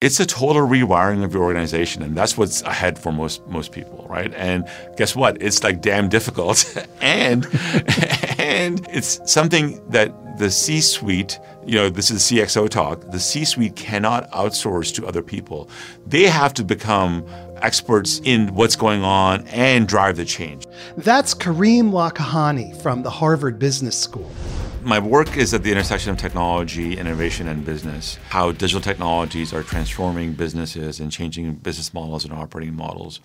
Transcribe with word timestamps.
it's 0.00 0.18
a 0.18 0.24
total 0.24 0.66
rewiring 0.66 1.22
of 1.24 1.34
your 1.34 1.42
organization 1.42 2.02
and 2.02 2.16
that's 2.16 2.36
what's 2.38 2.62
ahead 2.62 2.98
for 2.98 3.12
most 3.12 3.46
most 3.46 3.70
people 3.70 4.06
right? 4.08 4.32
And 4.34 4.66
guess 4.96 5.14
what? 5.14 5.40
It's 5.40 5.62
like 5.62 5.80
damn 5.80 6.08
difficult. 6.08 6.64
And 7.00 7.46
and 8.38 8.86
it's 8.90 9.20
something 9.24 9.80
that 9.90 10.38
the 10.38 10.50
c-suite 10.50 11.38
you 11.64 11.74
know 11.74 11.88
this 11.88 12.10
is 12.10 12.22
cxo 12.22 12.68
talk 12.68 13.10
the 13.10 13.18
c-suite 13.18 13.74
cannot 13.74 14.30
outsource 14.32 14.94
to 14.94 15.06
other 15.06 15.22
people. 15.22 15.68
They 16.06 16.24
have 16.24 16.52
to 16.54 16.64
become 16.64 17.24
experts 17.62 18.20
in 18.24 18.54
what's 18.54 18.76
going 18.76 19.02
on 19.02 19.46
and 19.48 19.88
drive 19.88 20.16
the 20.16 20.24
change. 20.24 20.66
That's 20.96 21.32
Karim 21.34 21.90
Lakhani 21.90 22.80
from 22.82 23.02
the 23.02 23.10
harvard 23.10 23.58
business 23.58 23.98
school 23.98 24.30
my 24.82 24.98
work 24.98 25.36
is 25.36 25.52
at 25.52 25.62
the 25.62 25.70
intersection 25.70 26.10
of 26.10 26.18
technology, 26.18 26.98
innovation, 26.98 27.48
and 27.48 27.64
business. 27.64 28.18
How 28.28 28.52
digital 28.52 28.80
technologies 28.80 29.52
are 29.52 29.62
transforming 29.62 30.32
businesses 30.32 31.00
and 31.00 31.12
changing 31.12 31.52
business 31.54 31.92
models 31.92 32.24
and 32.24 32.32
operating 32.32 32.74
models. 32.74 33.20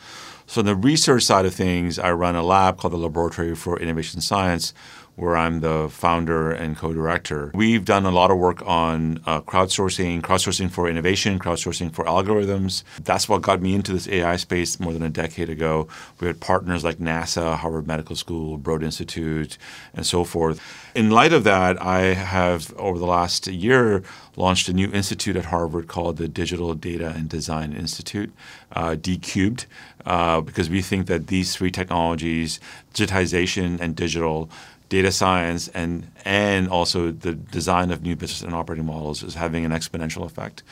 So, 0.48 0.62
on 0.62 0.66
the 0.66 0.76
research 0.76 1.24
side 1.24 1.46
of 1.46 1.54
things, 1.54 1.98
I 1.98 2.12
run 2.12 2.36
a 2.36 2.44
lab 2.44 2.78
called 2.78 2.94
the 2.94 2.98
Laboratory 2.98 3.56
for 3.56 3.80
Innovation 3.80 4.22
Science, 4.22 4.74
where 5.16 5.38
I'm 5.38 5.62
the 5.62 5.88
founder 5.90 6.52
and 6.52 6.76
co-director. 6.76 7.52
We've 7.54 7.86
done 7.86 8.06
a 8.06 8.12
lot 8.12 8.32
of 8.32 8.38
work 8.38 8.62
on 8.66 9.22
uh, 9.26 9.42
crowdsourcing, 9.42 10.22
crowdsourcing 10.22 10.72
for 10.72 10.90
innovation, 10.90 11.40
crowdsourcing 11.40 11.94
for 11.94 12.06
algorithms. 12.06 12.84
That's 13.02 13.30
what 13.30 13.42
got 13.42 13.62
me 13.62 13.76
into 13.76 13.94
this 13.94 14.08
AI 14.08 14.36
space 14.36 14.80
more 14.80 14.92
than 14.92 15.04
a 15.04 15.10
decade 15.10 15.50
ago. 15.50 15.88
We 16.20 16.28
had 16.28 16.42
partners 16.42 16.84
like 16.84 16.98
NASA, 16.98 17.56
Harvard 17.56 17.88
Medical 17.88 18.16
School, 18.16 18.58
Broad 18.58 18.84
Institute, 18.84 19.58
and 19.94 20.06
so 20.06 20.24
forth. 20.24 20.62
In 20.94 21.10
light 21.10 21.34
of 21.34 21.44
that, 21.46 21.82
I 21.82 22.14
have 22.14 22.74
over 22.78 23.00
the 23.00 23.06
last 23.06 23.48
year 23.48 24.04
launched 24.36 24.68
a 24.68 24.74
new 24.74 24.92
institute 24.92 25.36
at 25.36 25.46
Harvard 25.46 25.88
called 25.88 26.18
the 26.18 26.28
Digital 26.28 26.74
Data 26.74 27.14
and 27.16 27.30
Design 27.30 27.74
Institute, 27.74 28.34
uh, 28.74 28.96
DCubed, 29.00 29.66
uh, 30.06 30.42
because 30.42 30.70
we 30.70 30.82
think 30.82 31.08
that 31.08 31.28
these 31.28 31.56
three 31.56 31.72
technologies, 31.72 32.60
digitization 32.94 33.80
and 33.80 33.96
digital, 33.96 34.50
data 34.90 35.12
science 35.12 35.68
and 35.70 36.12
and 36.24 36.68
also 36.70 37.12
the 37.12 37.34
design 37.34 37.92
of 37.92 38.02
new 38.02 38.16
business 38.16 38.42
and 38.42 38.54
operating 38.54 38.86
models 38.86 39.24
is 39.24 39.36
having 39.36 39.66
an 39.66 39.72
exponential 39.72 40.26
effect. 40.26 40.64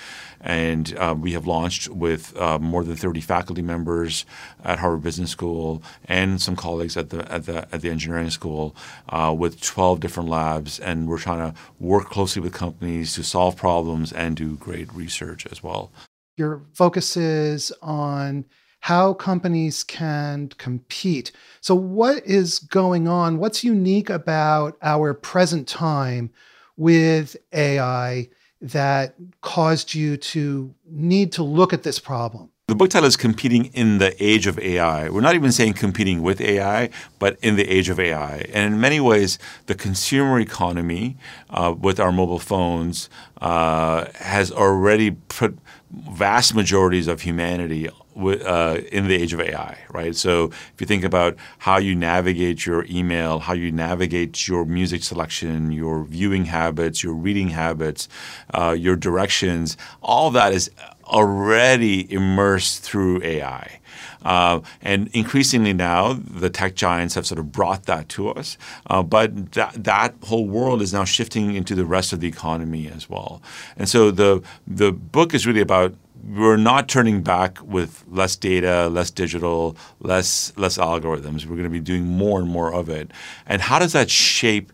And 0.42 0.96
uh, 0.98 1.16
we 1.18 1.34
have 1.34 1.48
launched 1.48 1.90
with 1.90 2.36
uh, 2.38 2.60
more 2.60 2.84
than 2.84 2.96
30 2.96 3.22
faculty 3.22 3.62
members 3.62 4.26
at 4.64 4.80
Harvard 4.80 5.04
Business 5.04 5.32
School 5.32 5.82
and 6.06 6.42
some 6.42 6.56
colleagues 6.56 6.98
at 6.98 7.10
the 7.10 7.32
at 7.32 7.46
the 7.46 7.68
at 7.74 7.82
the 7.82 7.90
engineering 7.90 8.30
school 8.30 8.76
uh, 9.10 9.34
with 9.38 9.62
12 9.62 10.00
different 10.00 10.30
labs. 10.30 10.80
And 10.80 11.08
we're 11.08 11.20
trying 11.20 11.52
to 11.52 11.58
work 11.80 12.10
closely 12.10 12.42
with 12.42 12.54
companies 12.54 13.14
to 13.16 13.24
solve 13.24 13.56
problems 13.56 14.12
and 14.12 14.36
do 14.36 14.56
great 14.56 14.94
research 14.94 15.46
as 15.48 15.64
well. 15.64 15.92
Your 16.38 16.62
focus 16.74 17.16
is 17.16 17.72
on 17.82 18.46
how 18.84 19.14
companies 19.14 19.82
can 19.82 20.50
compete. 20.58 21.32
So, 21.62 21.74
what 21.74 22.22
is 22.26 22.60
going 22.60 23.08
on? 23.08 23.38
What's 23.38 23.64
unique 23.64 24.10
about 24.10 24.78
our 24.82 25.14
present 25.14 25.70
time 25.70 26.32
with 26.76 27.38
AI 27.54 28.28
that 28.60 29.16
caused 29.40 29.94
you 29.94 30.18
to 30.18 30.76
need 30.86 31.32
to 31.32 31.44
look 31.44 31.72
at 31.72 31.84
this 31.84 31.98
problem? 31.98 32.50
The 32.68 32.76
book 32.76 32.90
title 32.90 33.08
is 33.08 33.16
Competing 33.16 33.66
in 33.68 34.00
the 34.00 34.22
Age 34.22 34.48
of 34.48 34.60
AI. 34.60 35.10
We're 35.10 35.22
not 35.22 35.36
even 35.36 35.54
saying 35.54 35.74
competing 35.74 36.22
with 36.22 36.42
AI, 36.42 36.90
but 37.20 37.38
in 37.42 37.56
the 37.56 37.66
age 37.66 37.88
of 37.88 38.02
AI. 38.02 38.46
And 38.54 38.74
in 38.74 38.82
many 38.82 39.00
ways, 39.00 39.40
the 39.68 39.76
consumer 39.76 40.42
economy 40.42 41.16
uh, 41.50 41.74
with 41.80 42.02
our 42.02 42.12
mobile 42.12 42.40
phones 42.40 43.10
uh, 43.40 44.08
has 44.16 44.52
already 44.52 45.12
put 45.12 45.58
vast 45.92 46.56
majorities 46.56 47.08
of 47.08 47.22
humanity 47.22 47.88
uh, 48.16 48.82
in 48.92 49.08
the 49.08 49.16
age 49.16 49.34
of 49.34 49.42
AI, 49.42 49.78
right? 49.92 50.16
So 50.16 50.46
if 50.46 50.74
you 50.80 50.88
think 50.88 51.04
about 51.04 51.36
how 51.60 51.78
you 51.78 51.96
navigate 51.96 52.66
your 52.66 52.86
email, 52.90 53.40
how 53.40 53.54
you 53.54 53.72
navigate 53.72 54.48
your 54.48 54.66
music 54.66 55.04
selection, 55.04 55.72
your 55.72 56.04
viewing 56.04 56.46
habits, 56.46 57.04
your 57.04 57.14
reading 57.14 57.50
habits, 57.50 58.08
uh, 58.54 58.76
your 58.78 58.96
directions, 58.96 59.78
all 60.02 60.32
that 60.32 60.54
is 60.54 60.70
already 61.06 62.12
immersed 62.12 62.84
through 62.84 63.22
AI. 63.24 63.80
Uh, 64.24 64.62
and 64.82 65.10
increasingly 65.14 65.74
now, 65.74 66.14
the 66.14 66.50
tech 66.50 66.76
giants 66.76 67.16
have 67.16 67.26
sort 67.26 67.40
of 67.40 67.52
brought 67.52 67.84
that 67.84 68.08
to 68.10 68.30
us. 68.30 68.58
Uh, 68.88 69.04
but 69.04 69.52
that, 69.52 69.84
that 69.84 70.16
whole 70.24 70.48
world 70.48 70.82
is 70.82 70.94
now 70.94 71.04
shifting 71.04 71.54
into 71.56 71.76
the 71.76 71.86
rest 71.86 72.14
of 72.14 72.20
the 72.20 72.28
economy 72.28 72.88
as 72.88 73.10
well. 73.10 73.42
And 73.78 73.90
so 73.90 74.12
the, 74.12 74.42
the 74.66 74.92
book 74.92 75.34
is 75.34 75.46
really 75.46 75.62
about 75.62 75.94
we're 76.28 76.58
not 76.58 76.88
turning 76.88 77.22
back 77.22 77.62
with 77.62 78.04
less 78.08 78.36
data, 78.36 78.88
less 78.88 79.12
digital, 79.12 79.76
less 80.00 80.54
less 80.58 80.78
algorithms. 80.78 81.46
We're 81.46 81.56
going 81.56 81.64
to 81.64 81.70
be 81.70 81.80
doing 81.80 82.06
more 82.06 82.40
and 82.40 82.50
more 82.50 82.74
of 82.74 82.90
it. 82.90 83.12
And 83.46 83.62
how 83.62 83.80
does 83.80 83.94
that 83.94 84.10
shape 84.10 84.72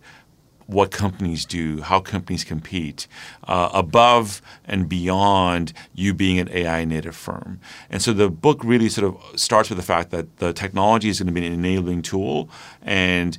what 0.70 0.92
companies 0.92 1.46
do, 1.46 1.82
how 1.82 2.00
companies 2.00 2.44
compete, 2.44 3.08
uh, 3.48 3.72
above 3.74 4.40
and 4.66 4.88
beyond 4.88 5.74
you 5.96 6.14
being 6.14 6.38
an 6.38 6.48
AI 6.52 6.86
native 6.86 7.16
firm. 7.16 7.60
And 7.90 8.04
so 8.04 8.14
the 8.14 8.30
book 8.30 8.64
really 8.64 8.88
sort 8.88 9.08
of 9.08 9.40
starts 9.40 9.70
with 9.70 9.80
the 9.80 9.84
fact 9.84 10.12
that 10.12 10.38
the 10.38 10.54
technology 10.54 11.10
is 11.10 11.20
going 11.20 11.34
to 11.34 11.34
be 11.34 11.46
an 11.46 11.54
enabling 11.54 12.04
tool, 12.04 12.52
and 12.84 13.36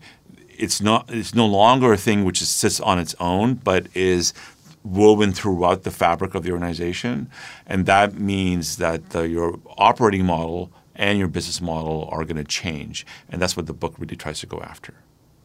it's 0.48 0.80
not 0.80 1.08
it's 1.08 1.32
no 1.32 1.46
longer 1.46 1.92
a 1.92 1.96
thing 1.96 2.24
which 2.24 2.42
sits 2.42 2.80
on 2.80 2.98
its 2.98 3.14
own, 3.20 3.54
but 3.54 3.86
is 3.94 4.34
woven 4.82 5.32
throughout 5.32 5.82
the 5.82 5.90
fabric 5.90 6.34
of 6.34 6.42
the 6.42 6.52
organization. 6.52 7.30
And 7.66 7.86
that 7.86 8.14
means 8.14 8.76
that 8.76 9.10
the, 9.10 9.28
your 9.28 9.58
operating 9.76 10.24
model 10.24 10.72
and 10.94 11.18
your 11.18 11.28
business 11.28 11.60
model 11.60 12.08
are 12.10 12.24
going 12.24 12.36
to 12.36 12.44
change. 12.44 13.06
And 13.28 13.40
that's 13.40 13.56
what 13.56 13.66
the 13.66 13.72
book 13.72 13.94
really 13.98 14.16
tries 14.16 14.40
to 14.40 14.46
go 14.46 14.60
after. 14.60 14.94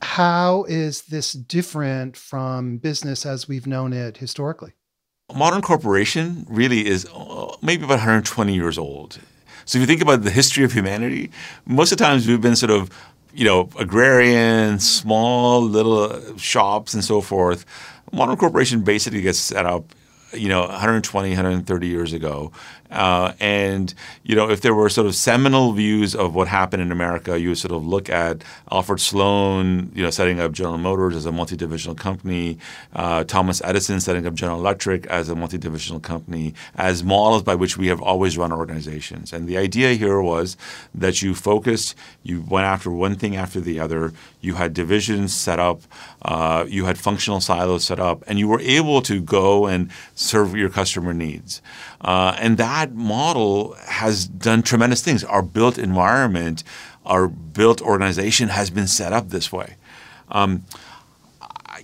How 0.01 0.65
is 0.65 1.03
this 1.03 1.33
different 1.33 2.17
from 2.17 2.77
business 2.77 3.25
as 3.25 3.47
we've 3.47 3.67
known 3.67 3.93
it 3.93 4.17
historically? 4.17 4.73
Modern 5.33 5.61
corporation 5.61 6.45
really 6.49 6.85
is 6.85 7.07
uh, 7.13 7.55
maybe 7.61 7.83
about 7.83 7.95
120 7.95 8.53
years 8.53 8.77
old. 8.77 9.19
So 9.65 9.79
if 9.79 9.81
you 9.81 9.87
think 9.87 10.01
about 10.01 10.21
the 10.21 10.29
history 10.29 10.63
of 10.63 10.73
humanity, 10.73 11.31
most 11.65 11.91
of 11.91 11.97
the 11.97 12.03
times 12.03 12.27
we've 12.27 12.41
been 12.41 12.55
sort 12.55 12.71
of, 12.71 12.91
you 13.35 13.45
know, 13.45 13.69
agrarian, 13.77 14.79
small 14.79 15.61
little 15.61 16.37
shops 16.37 16.93
and 16.93 17.03
so 17.03 17.21
forth 17.21 17.65
modern 18.11 18.37
corporation 18.37 18.81
basically 18.81 19.21
gets 19.21 19.39
set 19.39 19.65
up 19.65 19.93
you 20.33 20.49
know 20.49 20.61
120 20.61 21.29
130 21.29 21.87
years 21.87 22.13
ago 22.13 22.51
uh, 22.91 23.33
and 23.39 23.93
you 24.23 24.35
know, 24.35 24.49
if 24.49 24.61
there 24.61 24.73
were 24.73 24.89
sort 24.89 25.07
of 25.07 25.15
seminal 25.15 25.73
views 25.73 26.15
of 26.15 26.35
what 26.35 26.47
happened 26.47 26.81
in 26.81 26.91
America, 26.91 27.39
you 27.39 27.49
would 27.49 27.57
sort 27.57 27.71
of 27.71 27.85
look 27.85 28.09
at 28.09 28.43
Alfred 28.71 28.99
Sloan, 28.99 29.91
you 29.93 30.03
know, 30.03 30.09
setting 30.09 30.39
up 30.39 30.51
General 30.51 30.77
Motors 30.77 31.15
as 31.15 31.25
a 31.25 31.31
multi-divisional 31.31 31.95
company, 31.95 32.57
uh, 32.93 33.23
Thomas 33.23 33.61
Edison 33.63 33.99
setting 33.99 34.25
up 34.25 34.33
General 34.33 34.59
Electric 34.59 35.05
as 35.07 35.29
a 35.29 35.35
multi-divisional 35.35 35.99
company, 35.99 36.53
as 36.75 37.03
models 37.03 37.43
by 37.43 37.55
which 37.55 37.77
we 37.77 37.87
have 37.87 38.01
always 38.01 38.37
run 38.37 38.51
organizations. 38.51 39.33
And 39.33 39.47
the 39.47 39.57
idea 39.57 39.93
here 39.93 40.21
was 40.21 40.57
that 40.93 41.21
you 41.21 41.35
focused, 41.35 41.95
you 42.23 42.41
went 42.47 42.65
after 42.65 42.89
one 42.89 43.15
thing 43.15 43.35
after 43.35 43.59
the 43.59 43.79
other, 43.79 44.13
you 44.41 44.55
had 44.55 44.73
divisions 44.73 45.33
set 45.33 45.59
up, 45.59 45.81
uh, 46.21 46.65
you 46.67 46.85
had 46.85 46.97
functional 46.97 47.41
silos 47.41 47.83
set 47.85 47.99
up, 47.99 48.23
and 48.27 48.39
you 48.39 48.47
were 48.47 48.61
able 48.61 49.01
to 49.01 49.21
go 49.21 49.65
and 49.65 49.91
serve 50.13 50.55
your 50.55 50.69
customer 50.69 51.13
needs. 51.13 51.61
Uh, 52.05 52.37
and 52.39 52.57
that 52.59 52.93
model 52.93 53.73
has 53.87 54.27
done 54.27 54.61
tremendous 54.61 55.01
things. 55.01 55.23
Our 55.23 55.41
built 55.41 55.79
environment, 55.79 56.63
our 57.03 57.27
built 57.27 57.81
organization 57.81 58.49
has 58.49 58.69
been 58.69 58.85
set 58.85 59.11
up 59.11 59.29
this 59.29 59.51
way. 59.51 59.75
Um, 60.29 60.63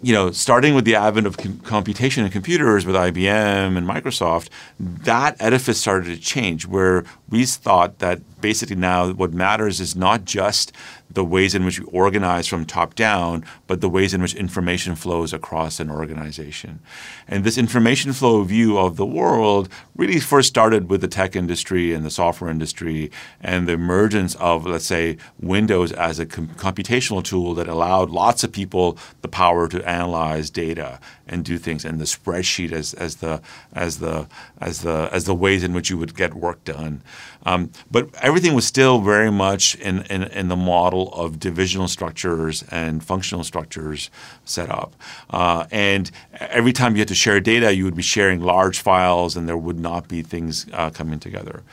you 0.03 0.13
know, 0.13 0.31
starting 0.31 0.75
with 0.75 0.85
the 0.85 0.95
advent 0.95 1.25
of 1.25 1.37
com- 1.37 1.59
computation 1.59 2.23
and 2.23 2.31
computers 2.31 2.85
with 2.85 2.95
IBM 2.95 3.75
and 3.75 3.87
Microsoft, 3.87 4.49
that 4.79 5.35
edifice 5.39 5.81
started 5.81 6.05
to 6.05 6.17
change 6.21 6.67
where 6.67 7.03
we 7.29 7.43
thought 7.43 7.97
that 7.97 8.41
basically 8.41 8.75
now 8.75 9.11
what 9.11 9.33
matters 9.33 9.79
is 9.79 9.95
not 9.95 10.23
just 10.23 10.71
the 11.13 11.25
ways 11.25 11.55
in 11.55 11.65
which 11.65 11.79
we 11.79 11.85
organize 11.87 12.47
from 12.47 12.65
top 12.65 12.95
down, 12.95 13.43
but 13.67 13.81
the 13.81 13.89
ways 13.89 14.13
in 14.13 14.21
which 14.21 14.35
information 14.35 14.95
flows 14.95 15.33
across 15.33 15.79
an 15.79 15.89
organization. 15.89 16.79
And 17.27 17.43
this 17.43 17.57
information 17.57 18.13
flow 18.13 18.43
view 18.43 18.77
of 18.77 18.95
the 18.95 19.05
world 19.05 19.69
really 19.95 20.19
first 20.19 20.49
started 20.49 20.89
with 20.89 21.01
the 21.01 21.07
tech 21.07 21.35
industry 21.35 21.93
and 21.93 22.05
the 22.05 22.09
software 22.09 22.49
industry 22.49 23.11
and 23.39 23.67
the 23.67 23.73
emergence 23.73 24.35
of, 24.35 24.65
let's 24.65 24.85
say, 24.85 25.17
Windows 25.39 25.91
as 25.91 26.19
a 26.19 26.25
com- 26.25 26.49
computational 26.49 27.23
tool 27.23 27.53
that 27.55 27.67
allowed 27.67 28.09
lots 28.09 28.43
of 28.43 28.51
people 28.51 28.97
the 29.21 29.27
power 29.27 29.67
to 29.67 29.87
analyze 29.87 30.49
data 30.49 30.99
and 31.27 31.45
do 31.45 31.57
things, 31.57 31.85
and 31.85 31.99
the 31.99 32.05
spreadsheet 32.05 32.71
as 32.71 32.93
as 32.95 33.17
the 33.17 33.41
as 33.73 33.99
the 33.99 34.27
as 34.59 34.81
the 34.81 35.09
as 35.11 35.23
the 35.25 35.35
ways 35.35 35.63
in 35.63 35.73
which 35.73 35.89
you 35.89 35.97
would 35.97 36.15
get 36.15 36.33
work 36.33 36.63
done. 36.63 37.01
Um, 37.45 37.71
but 37.89 38.09
everything 38.21 38.53
was 38.53 38.65
still 38.65 38.99
very 38.99 39.31
much 39.31 39.75
in, 39.75 40.03
in, 40.03 40.23
in 40.23 40.47
the 40.47 40.55
model 40.55 41.13
of 41.13 41.39
divisional 41.39 41.87
structures 41.87 42.63
and 42.69 43.03
functional 43.03 43.43
structures 43.43 44.09
set 44.45 44.69
up. 44.69 44.93
Uh, 45.29 45.65
and 45.71 46.11
every 46.39 46.73
time 46.73 46.95
you 46.95 46.99
had 46.99 47.07
to 47.07 47.15
share 47.15 47.39
data, 47.39 47.73
you 47.73 47.83
would 47.85 47.95
be 47.95 48.03
sharing 48.03 48.41
large 48.41 48.79
files, 48.79 49.35
and 49.35 49.47
there 49.47 49.57
would 49.57 49.79
not 49.79 50.07
be 50.07 50.21
things 50.21 50.67
uh, 50.73 50.89
coming 50.89 51.19
together. 51.19 51.63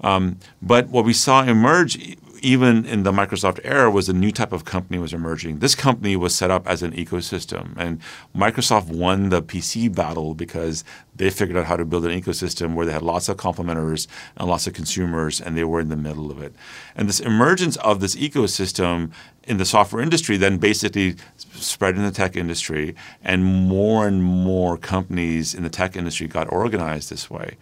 Um, 0.00 0.38
but 0.62 0.88
what 0.88 1.04
we 1.04 1.12
saw 1.12 1.42
emerge 1.42 2.16
even 2.42 2.84
in 2.84 3.02
the 3.02 3.12
Microsoft 3.12 3.60
era 3.64 3.90
was 3.90 4.08
a 4.08 4.12
new 4.12 4.30
type 4.30 4.52
of 4.52 4.64
company 4.64 4.98
was 4.98 5.12
emerging. 5.12 5.58
This 5.58 5.74
company 5.74 6.16
was 6.16 6.34
set 6.34 6.50
up 6.50 6.66
as 6.66 6.82
an 6.82 6.92
ecosystem, 6.92 7.76
and 7.76 8.00
Microsoft 8.36 8.88
won 8.88 9.28
the 9.28 9.42
PC 9.42 9.94
battle 9.94 10.34
because 10.34 10.84
they 11.14 11.30
figured 11.30 11.58
out 11.58 11.66
how 11.66 11.76
to 11.76 11.84
build 11.84 12.04
an 12.04 12.20
ecosystem 12.20 12.74
where 12.74 12.86
they 12.86 12.92
had 12.92 13.02
lots 13.02 13.28
of 13.28 13.36
complementers 13.36 14.06
and 14.36 14.48
lots 14.48 14.66
of 14.66 14.74
consumers, 14.74 15.40
and 15.40 15.56
they 15.56 15.64
were 15.64 15.80
in 15.80 15.88
the 15.88 15.96
middle 15.96 16.30
of 16.30 16.40
it. 16.40 16.54
And 16.94 17.08
this 17.08 17.20
emergence 17.20 17.76
of 17.76 18.00
this 18.00 18.16
ecosystem 18.16 19.10
in 19.44 19.56
the 19.56 19.64
software 19.64 20.02
industry 20.02 20.36
then 20.36 20.58
basically 20.58 21.16
spread 21.36 21.96
in 21.96 22.02
the 22.02 22.10
tech 22.10 22.36
industry, 22.36 22.94
and 23.22 23.44
more 23.44 24.06
and 24.06 24.22
more 24.22 24.76
companies 24.76 25.54
in 25.54 25.62
the 25.62 25.70
tech 25.70 25.96
industry 25.96 26.26
got 26.26 26.52
organized 26.52 27.10
this 27.10 27.30
way. 27.30 27.56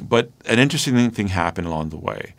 But 0.00 0.30
an 0.46 0.58
interesting 0.58 1.10
thing 1.10 1.28
happened 1.28 1.66
along 1.66 1.90
the 1.90 1.96
way 1.96 2.34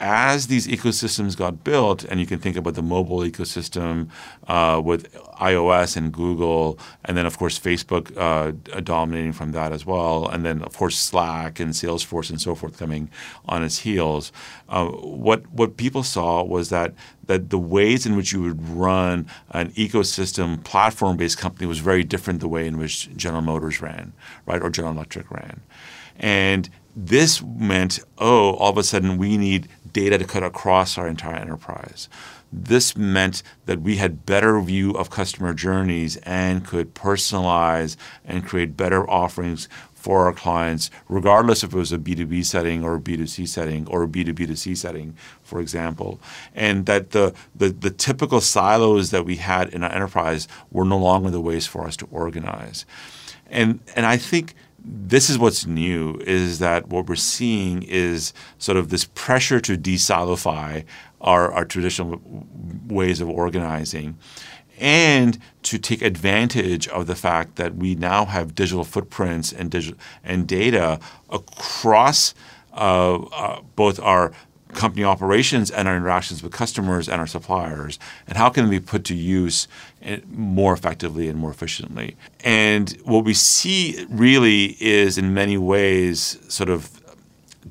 as 0.00 0.48
these 0.48 0.66
ecosystems 0.66 1.36
got 1.36 1.64
built, 1.64 2.04
and 2.04 2.20
you 2.20 2.26
can 2.26 2.38
think 2.38 2.56
about 2.56 2.74
the 2.74 2.82
mobile 2.82 3.18
ecosystem 3.18 4.08
uh, 4.48 4.80
with 4.84 5.12
iOS 5.34 5.96
and 5.96 6.12
Google, 6.12 6.78
and 7.04 7.16
then 7.16 7.26
of 7.26 7.38
course 7.38 7.58
Facebook 7.58 8.16
uh, 8.16 8.52
dominating 8.80 9.32
from 9.32 9.52
that 9.52 9.72
as 9.72 9.84
well, 9.86 10.28
and 10.28 10.44
then 10.44 10.62
of 10.62 10.76
course 10.76 10.96
Slack 10.96 11.60
and 11.60 11.72
Salesforce 11.72 12.30
and 12.30 12.40
so 12.40 12.54
forth 12.54 12.78
coming 12.78 13.10
on 13.46 13.62
its 13.62 13.78
heels. 13.78 14.32
Uh, 14.68 14.86
what 14.86 15.46
what 15.50 15.76
people 15.76 16.02
saw 16.02 16.42
was 16.42 16.68
that 16.70 16.94
that 17.26 17.50
the 17.50 17.58
ways 17.58 18.04
in 18.06 18.16
which 18.16 18.32
you 18.32 18.42
would 18.42 18.68
run 18.68 19.26
an 19.50 19.70
ecosystem 19.72 20.62
platform-based 20.64 21.38
company 21.38 21.66
was 21.66 21.78
very 21.78 22.04
different 22.04 22.40
the 22.40 22.48
way 22.48 22.66
in 22.66 22.76
which 22.78 23.14
General 23.16 23.42
Motors 23.42 23.80
ran, 23.80 24.12
right, 24.46 24.62
or 24.62 24.70
General 24.70 24.94
Electric 24.94 25.30
ran, 25.30 25.60
and 26.16 26.68
this 26.96 27.42
meant, 27.42 27.98
oh, 28.18 28.52
all 28.52 28.70
of 28.70 28.78
a 28.78 28.82
sudden 28.82 29.18
we 29.18 29.36
need 29.36 29.68
data 29.94 30.18
to 30.18 30.26
cut 30.26 30.42
across 30.42 30.98
our 30.98 31.08
entire 31.08 31.36
enterprise. 31.36 32.10
This 32.52 32.96
meant 32.96 33.42
that 33.64 33.80
we 33.80 33.96
had 33.96 34.26
better 34.26 34.60
view 34.60 34.92
of 34.92 35.08
customer 35.08 35.54
journeys 35.54 36.18
and 36.18 36.64
could 36.64 36.94
personalize 36.94 37.96
and 38.24 38.46
create 38.46 38.76
better 38.76 39.08
offerings 39.08 39.68
for 40.04 40.26
our 40.26 40.34
clients, 40.34 40.90
regardless 41.08 41.64
if 41.64 41.72
it 41.72 41.78
was 41.78 41.90
a 41.90 41.96
B2B 41.96 42.44
setting 42.44 42.84
or 42.84 42.96
a 42.96 43.00
B2C 43.00 43.48
setting 43.48 43.88
or 43.88 44.02
a 44.02 44.06
B2B2C 44.06 44.76
setting, 44.76 45.16
for 45.42 45.60
example. 45.60 46.20
And 46.54 46.84
that 46.84 47.12
the, 47.12 47.32
the, 47.54 47.70
the 47.70 47.90
typical 47.90 48.42
silos 48.42 49.10
that 49.12 49.24
we 49.24 49.36
had 49.36 49.72
in 49.72 49.82
our 49.82 49.90
enterprise 49.90 50.46
were 50.70 50.84
no 50.84 50.98
longer 50.98 51.30
the 51.30 51.40
ways 51.40 51.66
for 51.66 51.86
us 51.86 51.96
to 51.96 52.08
organize. 52.12 52.84
And, 53.46 53.80
and 53.96 54.04
I 54.04 54.18
think 54.18 54.54
this 54.84 55.30
is 55.30 55.38
what's 55.38 55.66
new 55.66 56.20
is 56.26 56.58
that 56.58 56.88
what 56.88 57.06
we're 57.08 57.14
seeing 57.14 57.82
is 57.82 58.32
sort 58.58 58.76
of 58.76 58.90
this 58.90 59.06
pressure 59.14 59.60
to 59.60 59.76
desilify 59.76 60.84
our, 61.20 61.50
our 61.52 61.64
traditional 61.64 62.20
ways 62.86 63.20
of 63.20 63.28
organizing 63.30 64.18
and 64.78 65.38
to 65.62 65.78
take 65.78 66.02
advantage 66.02 66.86
of 66.88 67.06
the 67.06 67.14
fact 67.14 67.56
that 67.56 67.76
we 67.76 67.94
now 67.94 68.24
have 68.26 68.54
digital 68.54 68.84
footprints 68.84 69.52
and 69.52 69.70
digital 69.70 69.98
and 70.22 70.46
data 70.46 70.98
across 71.30 72.34
uh, 72.74 73.14
uh, 73.14 73.60
both 73.76 74.00
our 74.00 74.32
company 74.74 75.04
operations 75.04 75.70
and 75.70 75.88
our 75.88 75.96
interactions 75.96 76.42
with 76.42 76.52
customers 76.52 77.08
and 77.08 77.20
our 77.20 77.26
suppliers, 77.26 77.98
and 78.26 78.36
how 78.36 78.50
can 78.50 78.68
be 78.68 78.80
put 78.80 79.04
to 79.04 79.14
use 79.14 79.68
more 80.28 80.72
effectively 80.72 81.28
and 81.28 81.38
more 81.38 81.50
efficiently. 81.50 82.16
And 82.42 82.90
what 83.04 83.24
we 83.24 83.34
see 83.34 84.06
really 84.08 84.76
is, 84.80 85.18
in 85.18 85.34
many 85.34 85.56
ways, 85.56 86.38
sort 86.48 86.68
of 86.68 87.02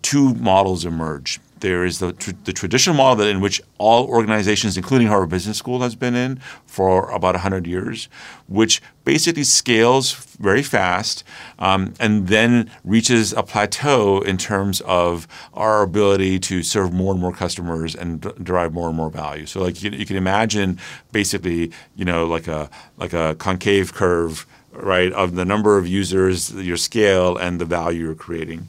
two 0.01 0.33
models 0.35 0.85
emerge. 0.85 1.39
There 1.63 1.85
is 1.85 1.99
the, 1.99 2.11
tr- 2.11 2.31
the 2.43 2.51
traditional 2.51 2.97
model 2.97 3.23
that 3.23 3.29
in 3.29 3.39
which 3.39 3.61
all 3.77 4.05
organizations, 4.05 4.75
including 4.75 5.07
Harvard 5.07 5.29
Business 5.29 5.57
School, 5.57 5.79
has 5.79 5.95
been 5.95 6.13
in 6.13 6.41
for 6.65 7.09
about 7.09 7.35
100 7.35 7.65
years, 7.65 8.09
which 8.49 8.81
basically 9.05 9.45
scales 9.45 10.11
very 10.41 10.61
fast 10.61 11.23
um, 11.59 11.93
and 12.01 12.27
then 12.27 12.69
reaches 12.83 13.31
a 13.31 13.43
plateau 13.43 14.19
in 14.19 14.37
terms 14.37 14.81
of 14.81 15.25
our 15.53 15.83
ability 15.83 16.37
to 16.37 16.63
serve 16.63 16.91
more 16.91 17.13
and 17.13 17.21
more 17.21 17.31
customers 17.31 17.95
and 17.95 18.19
d- 18.19 18.31
derive 18.43 18.73
more 18.73 18.89
and 18.89 18.97
more 18.97 19.09
value. 19.09 19.45
So, 19.45 19.61
like 19.61 19.81
you, 19.81 19.91
you 19.91 20.05
can 20.05 20.17
imagine, 20.17 20.77
basically, 21.13 21.71
you 21.95 22.03
know, 22.03 22.25
like 22.25 22.49
a 22.49 22.69
like 22.97 23.13
a 23.13 23.35
concave 23.35 23.93
curve, 23.93 24.45
right, 24.73 25.13
of 25.13 25.35
the 25.35 25.45
number 25.45 25.77
of 25.77 25.87
users, 25.87 26.51
your 26.53 26.75
scale, 26.75 27.37
and 27.37 27.61
the 27.61 27.65
value 27.65 28.03
you're 28.03 28.15
creating. 28.15 28.67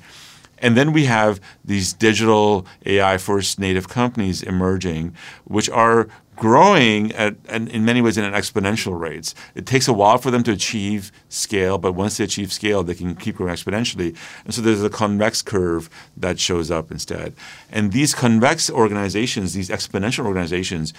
And 0.65 0.79
then 0.79 0.93
we 0.95 1.05
have 1.05 1.43
these 1.63 1.93
digital 1.93 2.67
AI 2.87 3.19
first 3.19 3.59
native 3.59 3.87
companies 3.87 4.43
emerging, 4.43 5.15
which 5.45 5.69
are 5.69 6.09
growing 6.37 7.13
at, 7.13 7.37
and 7.51 7.69
in 7.69 7.85
many 7.85 8.01
ways 8.01 8.17
in 8.17 8.25
an 8.25 8.33
exponential 8.33 8.99
rates. 8.99 9.35
It 9.55 9.67
takes 9.67 9.89
a 9.89 9.93
while 9.93 10.17
for 10.17 10.31
them 10.31 10.43
to 10.45 10.53
achieve 10.53 11.13
scale, 11.29 11.77
but 11.77 11.93
once 11.93 12.17
they 12.17 12.25
achieve 12.25 12.51
scale, 12.51 12.83
they 12.83 12.95
can 12.95 13.15
keep 13.15 13.37
growing 13.37 13.53
exponentially. 13.53 14.17
And 14.47 14.55
so 14.55 14.63
there's 14.63 14.83
a 14.83 14.89
convex 14.89 15.43
curve 15.43 15.91
that 16.17 16.41
shows 16.41 16.71
up 16.71 16.91
instead. 16.91 17.35
And 17.71 17.93
these 17.93 18.15
convex 18.15 18.71
organizations, 18.71 19.53
these 19.53 19.69
exponential 19.69 20.25
organizations, 20.25 20.95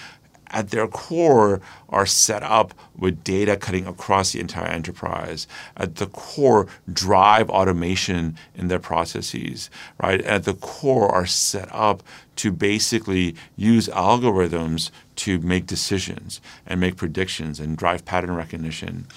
at 0.56 0.70
their 0.70 0.88
core 0.88 1.60
are 1.90 2.06
set 2.06 2.42
up 2.42 2.74
with 2.98 3.24
data 3.26 3.58
cutting 3.58 3.86
across 3.86 4.32
the 4.32 4.40
entire 4.40 4.70
enterprise. 4.70 5.48
At 5.76 5.96
the 5.96 6.08
core, 6.08 6.68
drive 6.92 7.50
automation 7.50 8.38
in 8.56 8.70
their 8.70 8.80
processes, 8.80 9.70
right? 10.02 10.22
At 10.22 10.46
the 10.46 10.54
core 10.54 11.12
are 11.12 11.26
set 11.26 11.68
up 11.74 12.02
to 12.38 12.52
basically 12.52 13.36
use 13.58 13.90
algorithms 13.90 14.92
to 15.18 15.40
make 15.40 15.66
decisions 15.68 16.40
and 16.66 16.80
make 16.80 16.96
predictions 16.96 17.60
and 17.60 17.78
drive 17.78 18.06
pattern 18.06 18.34
recognition. 18.34 19.08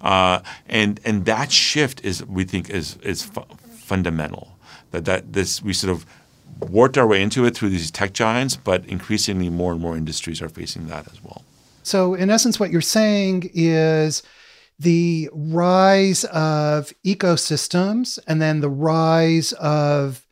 Uh, 0.00 0.40
and 0.66 0.98
and 1.04 1.26
that 1.26 1.52
shift 1.52 2.02
is 2.04 2.24
we 2.24 2.44
think 2.44 2.70
is 2.70 2.96
is 3.02 3.22
fu- 3.22 3.44
fundamental. 3.70 4.56
That 4.92 5.04
that 5.04 5.34
this 5.34 5.62
we 5.62 5.74
sort 5.74 5.92
of 5.92 6.06
worked 6.60 6.98
our 6.98 7.06
way 7.06 7.22
into 7.22 7.44
it 7.44 7.56
through 7.56 7.70
these 7.70 7.90
tech 7.90 8.12
giants, 8.12 8.56
but 8.56 8.84
increasingly 8.86 9.48
more 9.50 9.72
and 9.72 9.80
more 9.80 9.96
industries 9.96 10.40
are 10.42 10.48
facing 10.48 10.86
that 10.88 11.06
as 11.12 11.22
well. 11.22 11.42
So, 11.82 12.14
in 12.14 12.30
essence, 12.30 12.58
what 12.58 12.70
you're 12.70 12.80
saying 12.80 13.50
is 13.54 14.22
the 14.78 15.30
rise 15.32 16.24
of 16.24 16.92
ecosystems 17.04 18.18
and 18.26 18.42
then 18.42 18.60
the 18.60 18.68
rise 18.68 19.52
of 19.54 20.26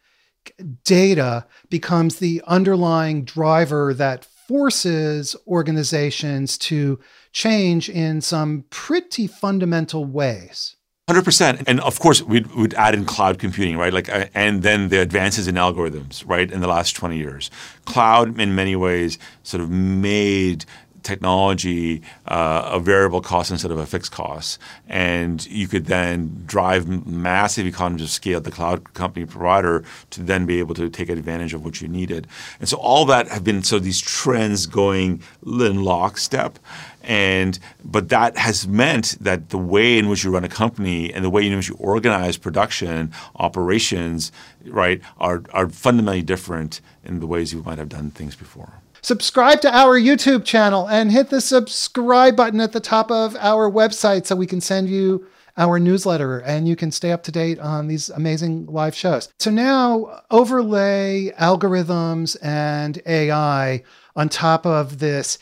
data 0.84 1.46
becomes 1.70 2.16
the 2.16 2.43
underlying 2.46 3.24
driver 3.24 3.94
that 3.94 4.24
forces 4.24 5.34
organizations 5.46 6.58
to 6.58 6.98
change 7.32 7.88
in 7.88 8.20
some 8.20 8.64
pretty 8.70 9.26
fundamental 9.26 10.04
ways. 10.04 10.76
Hundred 11.06 11.25
percent, 11.27 11.65
and 11.67 11.81
of 11.81 11.99
course 11.99 12.23
we'd, 12.23 12.46
we'd 12.55 12.73
add 12.73 12.94
in 12.94 13.05
cloud 13.05 13.39
computing, 13.39 13.77
right? 13.77 13.93
Like, 13.93 14.08
uh, 14.08 14.25
and 14.32 14.63
then 14.63 14.89
the 14.89 15.03
advances 15.03 15.46
in 15.46 15.56
algorithms, 15.56 16.27
right? 16.27 16.51
In 16.51 16.63
the 16.63 16.67
last 16.67 16.96
twenty 16.96 17.19
years, 17.19 17.51
cloud 17.84 18.41
in 18.41 18.55
many 18.55 18.75
ways 18.75 19.19
sort 19.43 19.63
of 19.63 19.69
made 19.69 20.65
technology 21.03 22.01
uh, 22.29 22.70
a 22.73 22.81
variable 22.81 23.20
cost 23.20 23.51
instead 23.51 23.70
of 23.70 23.79
a 23.79 23.84
fixed 23.84 24.13
cost. 24.13 24.58
And 24.89 25.46
you 25.46 25.69
could 25.69 25.84
then 25.84 26.43
drive 26.46 27.06
massive 27.06 27.67
economies 27.67 28.05
of 28.05 28.11
scale 28.11 28.39
at 28.39 28.44
the 28.44 28.51
cloud 28.51 28.94
company 28.94 29.27
provider 29.27 29.84
to 30.11 30.23
then 30.23 30.46
be 30.46 30.58
able 30.58 30.75
to 30.77 30.89
take 30.89 31.11
advantage 31.11 31.53
of 31.53 31.63
what 31.63 31.82
you 31.82 31.89
needed. 31.89 32.27
And 32.58 32.69
so 32.69 32.79
all 32.79 33.05
that 33.05 33.29
have 33.29 33.44
been 33.44 33.63
so 33.63 33.79
these 33.79 34.01
trends 34.01 34.65
going 34.65 35.23
in 35.46 35.84
lockstep. 35.84 36.58
And 37.05 37.58
but 37.84 38.08
that 38.08 38.37
has 38.37 38.67
meant 38.67 39.17
that 39.20 39.51
the 39.51 39.58
way 39.58 39.99
in 39.99 40.08
which 40.08 40.25
you 40.25 40.32
run 40.32 40.44
a 40.44 40.49
company 40.49 41.13
and 41.13 41.25
the 41.25 41.31
way 41.31 41.46
in 41.46 41.56
which 41.56 41.69
you 41.69 41.77
organize 41.79 42.37
production 42.37 43.13
operations, 43.37 44.32
right, 44.67 45.01
are 45.19 45.43
are 45.53 45.69
fundamentally 45.69 46.23
different 46.23 46.81
in 47.05 47.20
the 47.20 47.27
ways 47.27 47.53
you 47.53 47.63
might 47.63 47.79
have 47.79 47.89
done 47.89 48.11
things 48.11 48.34
before 48.37 48.81
subscribe 49.03 49.61
to 49.61 49.77
our 49.77 50.01
YouTube 50.01 50.46
channel 50.46 50.89
and 50.89 51.13
hit 51.13 51.29
the 51.29 51.41
subscribe 51.41 52.34
button 52.34 52.58
at 52.58 52.73
the 52.73 52.81
top 52.81 53.11
of 53.11 53.37
our 53.37 53.70
website 53.70 54.25
so 54.25 54.34
we 54.34 54.46
can 54.46 54.63
send 54.63 54.89
you 54.89 55.27
our 55.56 55.79
newsletter 55.79 56.39
and 56.41 56.67
you 56.67 56.75
can 56.75 56.91
stay 56.91 57.13
up 57.13 57.23
to 57.23 57.31
date 57.31 57.58
on 57.58 57.87
these 57.87 58.08
amazing 58.11 58.67
live 58.67 58.94
shows. 58.94 59.29
So 59.39 59.51
now 59.51 60.23
overlay 60.31 61.32
algorithms 61.39 62.37
and 62.43 63.01
AI 63.06 63.82
on 64.17 64.29
top 64.29 64.67
of 64.67 64.99
this 64.99 65.39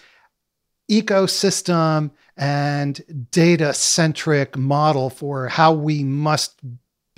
ecosystem 0.93 2.11
and 2.37 3.29
data 3.31 3.73
centric 3.73 4.57
model 4.57 5.11
for 5.11 5.49
how 5.49 5.73
we 5.73 6.03
must 6.05 6.61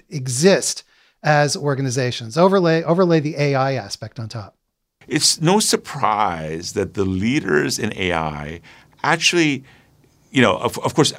exist 0.09 0.85
as 1.23 1.57
organizations. 1.57 2.37
Overlay 2.37 2.83
overlay 2.83 3.21
the 3.21 3.37
AI 3.37 3.73
aspect 3.73 4.21
on 4.21 4.29
top. 4.29 4.57
It's 5.07 5.41
no 5.41 5.61
surprise 5.61 6.73
that 6.73 6.95
the 6.95 7.05
leaders 7.05 7.79
in 7.79 7.93
AI 7.97 8.61
actually, 9.03 9.65
you 10.31 10.41
know, 10.41 10.57
of, 10.57 10.79
of 10.79 10.95
course, 10.95 11.13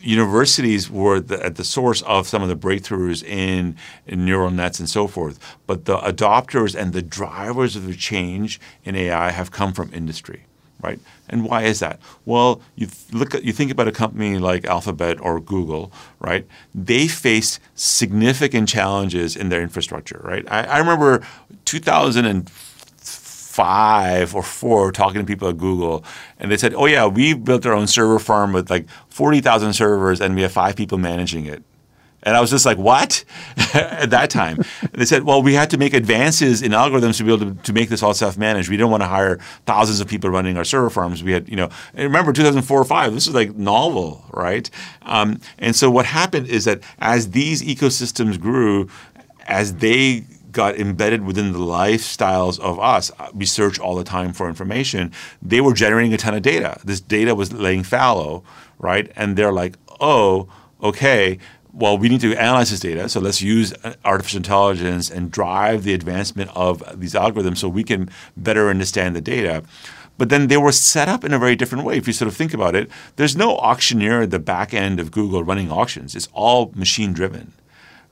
universities 0.00 0.90
were 0.90 1.20
the, 1.20 1.42
at 1.44 1.56
the 1.56 1.64
source 1.64 2.02
of 2.02 2.28
some 2.28 2.42
of 2.42 2.48
the 2.48 2.56
breakthroughs 2.56 3.22
in, 3.24 3.76
in, 4.06 4.24
neural 4.24 4.50
nets 4.50 4.78
and 4.78 4.88
so 4.88 5.06
forth. 5.06 5.38
But 5.66 5.84
the 5.84 5.98
adopters 5.98 6.74
and 6.74 6.92
the 6.92 7.02
drivers 7.02 7.76
of 7.76 7.86
the 7.86 7.94
change 7.94 8.60
in 8.84 8.96
AI 8.96 9.30
have 9.30 9.50
come 9.50 9.72
from 9.72 9.92
industry, 9.94 10.44
right? 10.82 10.98
And 11.28 11.44
why 11.44 11.62
is 11.62 11.78
that? 11.80 12.00
Well, 12.24 12.62
you 12.74 12.88
look 13.12 13.34
at 13.34 13.44
you 13.44 13.52
think 13.52 13.70
about 13.70 13.88
a 13.88 13.92
company 13.92 14.38
like 14.38 14.64
Alphabet 14.66 15.20
or 15.20 15.40
Google, 15.40 15.92
right? 16.18 16.46
They 16.74 17.08
faced 17.08 17.60
significant 17.74 18.68
challenges 18.68 19.36
in 19.36 19.48
their 19.48 19.62
infrastructure, 19.62 20.20
right? 20.24 20.44
I, 20.50 20.64
I 20.64 20.78
remember 20.78 21.22
2005 21.64 24.34
or 24.34 24.42
four 24.42 24.92
talking 24.92 25.20
to 25.20 25.26
people 25.26 25.48
at 25.48 25.58
Google, 25.58 26.04
and 26.38 26.50
they 26.50 26.56
said, 26.56 26.74
"Oh 26.74 26.86
yeah, 26.86 27.06
we 27.06 27.34
built 27.34 27.64
our 27.64 27.72
own 27.72 27.86
server 27.86 28.18
farm 28.18 28.52
with 28.52 28.70
like 28.70 28.88
forty 29.08 29.40
thousand 29.40 29.74
servers, 29.74 30.20
and 30.20 30.34
we 30.34 30.42
have 30.42 30.52
five 30.52 30.74
people 30.76 30.98
managing 30.98 31.46
it." 31.46 31.62
And 32.22 32.36
I 32.36 32.40
was 32.40 32.50
just 32.50 32.64
like, 32.64 32.78
"What?" 32.78 33.24
at 33.74 34.10
that 34.10 34.30
time, 34.30 34.58
they 34.92 35.04
said, 35.04 35.24
"Well, 35.24 35.42
we 35.42 35.54
had 35.54 35.70
to 35.70 35.78
make 35.78 35.94
advances 35.94 36.62
in 36.62 36.72
algorithms 36.72 37.18
to 37.18 37.24
be 37.24 37.32
able 37.32 37.54
to, 37.54 37.62
to 37.62 37.72
make 37.72 37.88
this 37.88 38.02
all 38.02 38.14
self-managed. 38.14 38.68
We 38.68 38.76
didn't 38.76 38.90
want 38.90 39.02
to 39.02 39.08
hire 39.08 39.38
thousands 39.66 40.00
of 40.00 40.08
people 40.08 40.30
running 40.30 40.56
our 40.56 40.64
server 40.64 40.90
farms. 40.90 41.22
We 41.22 41.32
had, 41.32 41.48
you 41.48 41.56
know, 41.56 41.68
and 41.94 42.04
remember 42.04 42.32
2004 42.32 42.80
or 42.80 42.84
five. 42.84 43.12
This 43.14 43.26
is 43.26 43.34
like 43.34 43.56
novel, 43.56 44.24
right? 44.32 44.70
Um, 45.02 45.40
and 45.58 45.74
so 45.74 45.90
what 45.90 46.06
happened 46.06 46.46
is 46.48 46.64
that 46.64 46.80
as 46.98 47.30
these 47.30 47.62
ecosystems 47.62 48.40
grew, 48.40 48.88
as 49.46 49.74
they 49.74 50.24
got 50.52 50.78
embedded 50.78 51.24
within 51.24 51.52
the 51.52 51.58
lifestyles 51.58 52.60
of 52.60 52.78
us. 52.78 53.10
We 53.34 53.46
search 53.46 53.78
all 53.78 53.96
the 53.96 54.04
time 54.04 54.32
for 54.32 54.48
information. 54.48 55.10
They 55.40 55.60
were 55.60 55.72
generating 55.72 56.12
a 56.12 56.18
ton 56.18 56.34
of 56.34 56.42
data. 56.42 56.78
This 56.84 57.00
data 57.00 57.34
was 57.34 57.52
laying 57.52 57.82
fallow, 57.82 58.44
right? 58.78 59.10
And 59.16 59.36
they're 59.36 59.52
like, 59.52 59.76
oh, 60.00 60.48
okay, 60.82 61.38
well, 61.72 61.96
we 61.96 62.08
need 62.08 62.20
to 62.20 62.36
analyze 62.36 62.70
this 62.70 62.80
data. 62.80 63.08
So 63.08 63.20
let's 63.20 63.40
use 63.40 63.72
uh, 63.84 63.94
artificial 64.04 64.38
intelligence 64.38 65.10
and 65.10 65.30
drive 65.30 65.84
the 65.84 65.94
advancement 65.94 66.50
of 66.54 67.00
these 67.00 67.14
algorithms 67.14 67.58
so 67.58 67.68
we 67.68 67.84
can 67.84 68.10
better 68.36 68.68
understand 68.68 69.16
the 69.16 69.20
data. 69.20 69.62
But 70.18 70.28
then 70.28 70.48
they 70.48 70.58
were 70.58 70.72
set 70.72 71.08
up 71.08 71.24
in 71.24 71.32
a 71.32 71.38
very 71.38 71.56
different 71.56 71.84
way. 71.84 71.96
If 71.96 72.06
you 72.06 72.12
sort 72.12 72.28
of 72.28 72.36
think 72.36 72.52
about 72.52 72.74
it, 72.74 72.90
there's 73.16 73.36
no 73.36 73.56
auctioneer 73.56 74.22
at 74.22 74.30
the 74.30 74.38
back 74.38 74.74
end 74.74 75.00
of 75.00 75.10
Google 75.10 75.42
running 75.42 75.72
auctions. 75.72 76.14
It's 76.14 76.28
all 76.32 76.70
machine 76.74 77.12
driven 77.12 77.52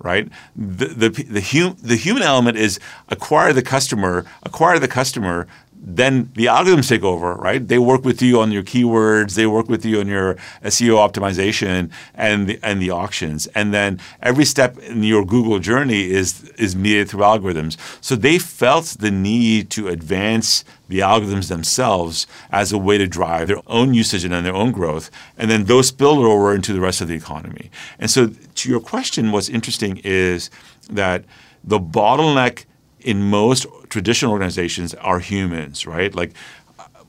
right? 0.03 0.29
The 0.57 0.87
the 0.87 1.09
the, 1.11 1.41
hum, 1.43 1.77
the 1.83 1.97
human 1.97 2.23
element 2.23 2.57
is 2.57 2.81
acquire 3.11 3.53
the 3.53 3.63
customer, 3.63 4.25
acquire 4.43 4.79
the 4.79 4.89
customer, 4.89 5.47
then 5.83 6.31
the 6.35 6.47
algorithms 6.47 6.89
take 6.89 7.03
over, 7.03 7.35
right? 7.35 7.67
They 7.67 7.79
work 7.79 8.05
with 8.05 8.21
you 8.21 8.41
on 8.41 8.53
your 8.53 8.63
keywords, 8.63 9.35
they 9.35 9.47
work 9.47 9.69
with 9.69 9.85
you 9.85 10.01
on 10.01 10.09
your 10.09 10.35
SEO 10.63 10.97
optimization 10.97 11.91
and 12.15 12.47
the, 12.47 12.61
and 12.63 12.83
the 12.83 12.91
auctions, 12.91 13.47
and 13.49 13.73
then 13.73 13.99
every 14.23 14.45
step 14.45 14.79
in 14.79 15.03
your 15.03 15.25
Google 15.25 15.59
journey 15.59 16.11
is 16.11 16.45
is 16.59 16.77
mediated 16.77 17.09
through 17.09 17.23
algorithms. 17.23 17.79
So 18.03 18.15
they 18.15 18.39
felt 18.39 18.97
the 19.01 19.11
need 19.11 19.71
to 19.71 19.89
advance 19.89 20.65
the 20.89 20.99
algorithms 20.99 21.49
themselves 21.49 22.27
as 22.51 22.73
a 22.73 22.79
way 22.79 22.99
to 22.99 23.07
drive 23.07 23.49
their 23.49 23.63
own 23.67 23.95
usage 23.95 24.25
and 24.25 24.33
their 24.45 24.55
own 24.55 24.73
growth, 24.73 25.11
and 25.39 25.51
then 25.51 25.65
those 25.65 25.89
spill 25.89 26.25
over 26.27 26.55
into 26.55 26.75
the 26.75 26.81
rest 26.81 27.01
of 27.01 27.09
the 27.09 27.15
economy. 27.15 27.71
And 27.99 28.11
so, 28.11 28.33
to 28.57 28.69
your 28.69 28.81
question, 28.81 29.33
what's 29.33 29.49
interesting 29.49 30.01
is 30.05 30.51
that 30.91 31.25
the 31.65 31.81
bottleneck 31.81 32.65
in 33.03 33.23
most 33.23 33.67
traditional 33.89 34.33
organizations 34.33 34.95
are 34.95 35.19
humans, 35.19 35.87
right? 35.87 36.15
Like, 36.15 36.33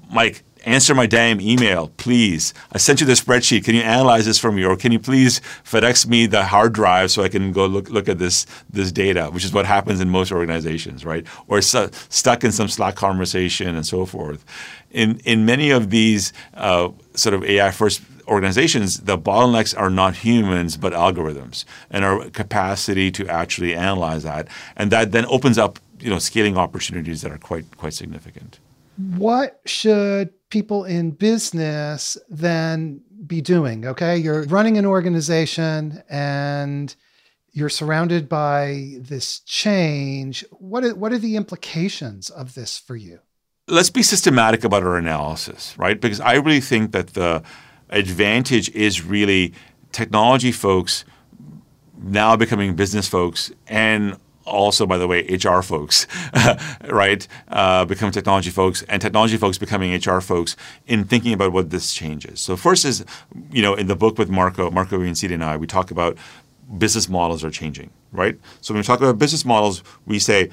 Mike, 0.09 0.43
answer 0.65 0.93
my 0.93 1.05
damn 1.05 1.41
email, 1.41 1.91
please. 1.97 2.53
I 2.71 2.77
sent 2.77 2.99
you 2.99 3.07
the 3.07 3.13
spreadsheet. 3.13 3.63
Can 3.63 3.75
you 3.75 3.81
analyze 3.81 4.25
this 4.25 4.37
for 4.37 4.51
me, 4.51 4.63
or 4.63 4.75
can 4.75 4.91
you 4.91 4.99
please 4.99 5.39
FedEx 5.63 6.07
me 6.07 6.25
the 6.25 6.43
hard 6.45 6.73
drive 6.73 7.11
so 7.11 7.23
I 7.23 7.29
can 7.29 7.51
go 7.51 7.65
look 7.65 7.89
look 7.89 8.07
at 8.09 8.19
this 8.19 8.45
this 8.69 8.91
data, 8.91 9.25
which 9.31 9.45
is 9.45 9.53
what 9.53 9.65
happens 9.65 10.01
in 10.01 10.09
most 10.09 10.31
organizations, 10.31 11.05
right? 11.05 11.25
Or 11.47 11.61
su- 11.61 11.89
stuck 12.09 12.43
in 12.43 12.51
some 12.51 12.67
Slack 12.67 12.95
conversation 12.95 13.75
and 13.75 13.85
so 13.85 14.05
forth. 14.05 14.45
In 14.91 15.19
in 15.25 15.45
many 15.45 15.71
of 15.71 15.89
these 15.89 16.33
uh, 16.53 16.89
sort 17.15 17.33
of 17.33 17.43
AI 17.43 17.71
first 17.71 18.01
organizations, 18.31 19.01
the 19.01 19.17
bottlenecks 19.17 19.77
are 19.77 19.89
not 19.89 20.15
humans 20.15 20.77
but 20.77 20.93
algorithms 20.93 21.65
and 21.89 22.05
our 22.05 22.29
capacity 22.29 23.11
to 23.11 23.27
actually 23.27 23.75
analyze 23.75 24.23
that, 24.23 24.47
and 24.75 24.91
that 24.91 25.11
then 25.11 25.25
opens 25.25 25.57
up 25.57 25.79
you 25.99 26.09
know 26.09 26.19
scaling 26.19 26.57
opportunities 26.57 27.21
that 27.21 27.31
are 27.31 27.37
quite 27.37 27.77
quite 27.77 27.93
significant. 27.93 28.59
What 29.17 29.61
should 29.65 30.33
people 30.49 30.85
in 30.85 31.11
business 31.11 32.17
then 32.29 33.01
be 33.25 33.41
doing? 33.41 33.85
Okay, 33.85 34.17
you're 34.17 34.43
running 34.43 34.77
an 34.77 34.85
organization 34.85 36.03
and 36.09 36.95
you're 37.51 37.69
surrounded 37.69 38.29
by 38.29 38.95
this 38.99 39.39
change. 39.39 40.45
What 40.51 40.83
are, 40.83 40.95
what 40.95 41.11
are 41.11 41.17
the 41.17 41.35
implications 41.35 42.29
of 42.29 42.53
this 42.53 42.77
for 42.77 42.95
you? 42.95 43.19
Let's 43.67 43.89
be 43.89 44.03
systematic 44.03 44.63
about 44.63 44.83
our 44.83 44.97
analysis, 44.97 45.75
right? 45.77 45.99
Because 45.99 46.19
I 46.19 46.35
really 46.35 46.61
think 46.61 46.91
that 46.91 47.13
the 47.13 47.43
advantage 47.91 48.69
is 48.69 49.03
really 49.03 49.53
technology 49.91 50.51
folks 50.51 51.05
now 52.01 52.35
becoming 52.35 52.75
business 52.75 53.07
folks 53.07 53.51
and 53.67 54.17
also, 54.45 54.85
by 54.85 54.97
the 54.97 55.07
way, 55.07 55.21
HR 55.23 55.61
folks, 55.61 56.07
right, 56.89 57.27
uh, 57.47 57.85
become 57.85 58.11
technology 58.11 58.49
folks, 58.49 58.83
and 58.83 59.01
technology 59.01 59.37
folks 59.37 59.57
becoming 59.57 59.93
HR 59.93 60.19
folks 60.19 60.55
in 60.87 61.03
thinking 61.03 61.33
about 61.33 61.53
what 61.53 61.69
this 61.69 61.93
changes. 61.93 62.39
So, 62.41 62.55
first 62.55 62.83
is, 62.83 63.05
you 63.51 63.61
know, 63.61 63.75
in 63.75 63.87
the 63.87 63.95
book 63.95 64.17
with 64.17 64.29
Marco, 64.29 64.69
Marco 64.71 64.99
Iansiti 64.99 65.33
and 65.33 65.43
I, 65.43 65.57
we 65.57 65.67
talk 65.67 65.91
about 65.91 66.17
business 66.77 67.07
models 67.07 67.43
are 67.43 67.51
changing, 67.51 67.91
right? 68.11 68.37
So, 68.61 68.73
when 68.73 68.79
we 68.79 68.83
talk 68.83 68.99
about 68.99 69.17
business 69.17 69.45
models, 69.45 69.83
we 70.05 70.19
say 70.19 70.49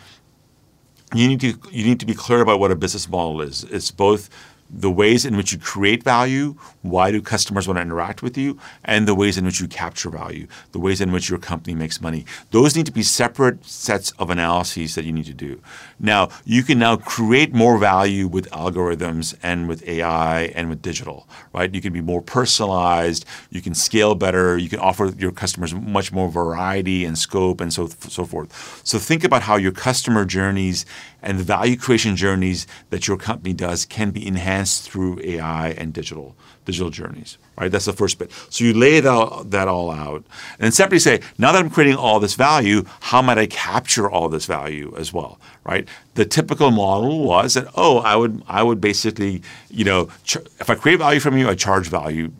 you 1.14 1.26
need 1.26 1.40
to 1.40 1.59
you 1.71 1.85
need 1.85 2.00
to 2.00 2.07
be 2.07 2.14
clear 2.14 2.40
about 2.40 2.61
what 2.61 2.71
a 2.71 2.76
business 2.76 3.09
model 3.09 3.40
is. 3.40 3.64
It's 3.64 3.90
both 3.90 4.28
the 4.70 4.90
ways 4.90 5.25
in 5.25 5.37
which 5.37 5.52
you 5.52 5.58
create 5.58 6.02
value, 6.02 6.54
why 6.82 7.10
do 7.10 7.22
customers 7.22 7.66
want 7.66 7.78
to 7.78 7.82
interact 7.82 8.22
with 8.22 8.37
you, 8.37 8.58
and 8.84 9.08
the 9.08 9.14
ways 9.14 9.38
in 9.38 9.44
which 9.44 9.60
you 9.60 9.68
capture 9.68 10.10
value, 10.10 10.46
the 10.72 10.78
ways 10.78 11.00
in 11.00 11.12
which 11.12 11.28
your 11.28 11.38
company 11.38 11.75
makes 11.75 12.00
money. 12.00 12.25
Those 12.50 12.76
need 12.76 12.87
to 12.87 12.92
be 12.92 13.02
separate 13.02 13.64
sets 13.64 14.10
of 14.18 14.30
analyses 14.30 14.94
that 14.94 15.04
you 15.04 15.12
need 15.12 15.26
to 15.26 15.34
do. 15.34 15.60
Now, 15.98 16.28
you 16.44 16.62
can 16.62 16.78
now 16.78 16.96
create 16.96 17.52
more 17.54 17.78
value 17.78 18.28
with 18.28 18.50
algorithms 18.50 19.34
and 19.42 19.68
with 19.68 19.87
AI 19.88 20.42
and 20.54 20.68
with 20.68 20.82
digital, 20.82 21.28
right? 21.52 21.75
You 21.75 21.80
can 21.80 21.92
be 21.92 22.00
more 22.00 22.22
personalized, 22.22 23.25
you 23.50 23.60
can 23.60 23.75
scale 23.75 24.14
better, 24.14 24.56
you 24.58 24.68
can 24.68 24.80
offer 24.80 25.06
your 25.18 25.32
customers 25.32 25.75
much 25.75 26.12
more 26.12 26.30
variety 26.30 27.04
and 27.04 27.16
scope 27.18 27.60
and 27.60 27.72
so 27.72 27.87
so 27.87 28.25
forth. 28.25 28.80
So 28.84 28.98
think 28.98 29.25
about 29.25 29.42
how 29.42 29.56
your 29.56 29.72
customer 29.72 30.25
journeys 30.25 30.84
and 31.22 31.38
the 31.38 31.44
value 31.44 31.76
creation 31.76 32.16
journeys 32.16 32.66
that 32.90 33.08
your 33.08 33.16
company 33.16 33.52
does 33.52 33.84
can 33.84 34.10
be 34.10 34.26
enhanced 34.26 34.88
through 34.88 35.20
AI 35.22 35.70
and 35.70 35.92
digital 35.92 36.37
digital 36.64 36.90
journeys. 36.90 37.38
Right, 37.56 37.72
that's 37.72 37.87
the 37.87 37.92
first 37.92 38.18
bit. 38.18 38.30
So 38.50 38.62
you 38.64 38.75
lay 38.75 39.00
that, 39.00 39.50
that 39.50 39.68
all 39.68 39.90
out, 39.90 40.25
and 40.58 40.60
then 40.60 40.72
separately 40.72 41.00
say, 41.00 41.20
now 41.38 41.50
that 41.50 41.58
I'm 41.58 41.70
creating 41.70 41.96
all 41.96 42.20
this 42.20 42.34
value, 42.34 42.84
how 43.00 43.20
might 43.20 43.38
I 43.38 43.46
capture 43.46 44.08
all 44.08 44.28
this 44.28 44.46
value 44.46 44.94
as 44.96 45.12
well? 45.12 45.40
Right. 45.64 45.88
The 46.14 46.25
typical 46.25 46.70
model 46.70 47.25
was 47.25 47.54
that 47.54 47.68
oh, 47.75 47.98
I 47.98 48.16
would 48.16 48.42
I 48.46 48.62
would 48.62 48.80
basically 48.80 49.42
you 49.70 49.84
know 49.84 50.08
ch- 50.25 50.37
if 50.60 50.70
I 50.70 50.75
create 50.75 50.98
value 50.98 51.20
from 51.20 51.37
you, 51.37 51.48
I 51.48 51.54
charge 51.54 51.88
value 51.88 52.30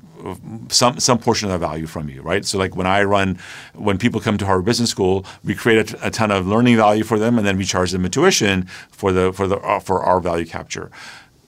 some 0.69 0.99
some 1.01 1.19
portion 1.19 1.51
of 1.51 1.61
that 1.61 1.67
value 1.67 1.87
from 1.87 2.09
you, 2.09 2.23
right? 2.23 2.45
So 2.45 2.59
like 2.59 2.77
when 2.77 2.87
I 2.87 3.03
run, 3.03 3.39
when 3.75 3.99
people 3.99 4.21
come 4.21 4.39
to 4.39 4.47
Harvard 4.47 4.65
Business 4.65 4.91
School, 4.91 5.25
we 5.45 5.55
create 5.55 5.93
a, 5.93 6.07
a 6.07 6.11
ton 6.11 6.31
of 6.31 6.47
learning 6.47 6.77
value 6.77 7.05
for 7.05 7.19
them, 7.19 7.39
and 7.39 7.47
then 7.47 7.57
we 7.57 7.65
charge 7.65 7.93
them 7.93 8.05
a 8.05 8.09
tuition 8.09 8.67
for 8.91 9.13
the 9.13 9.33
for 9.33 9.47
the 9.47 9.59
uh, 9.59 9.81
for 9.81 10.03
our 10.03 10.21
value 10.21 10.47
capture 10.47 10.91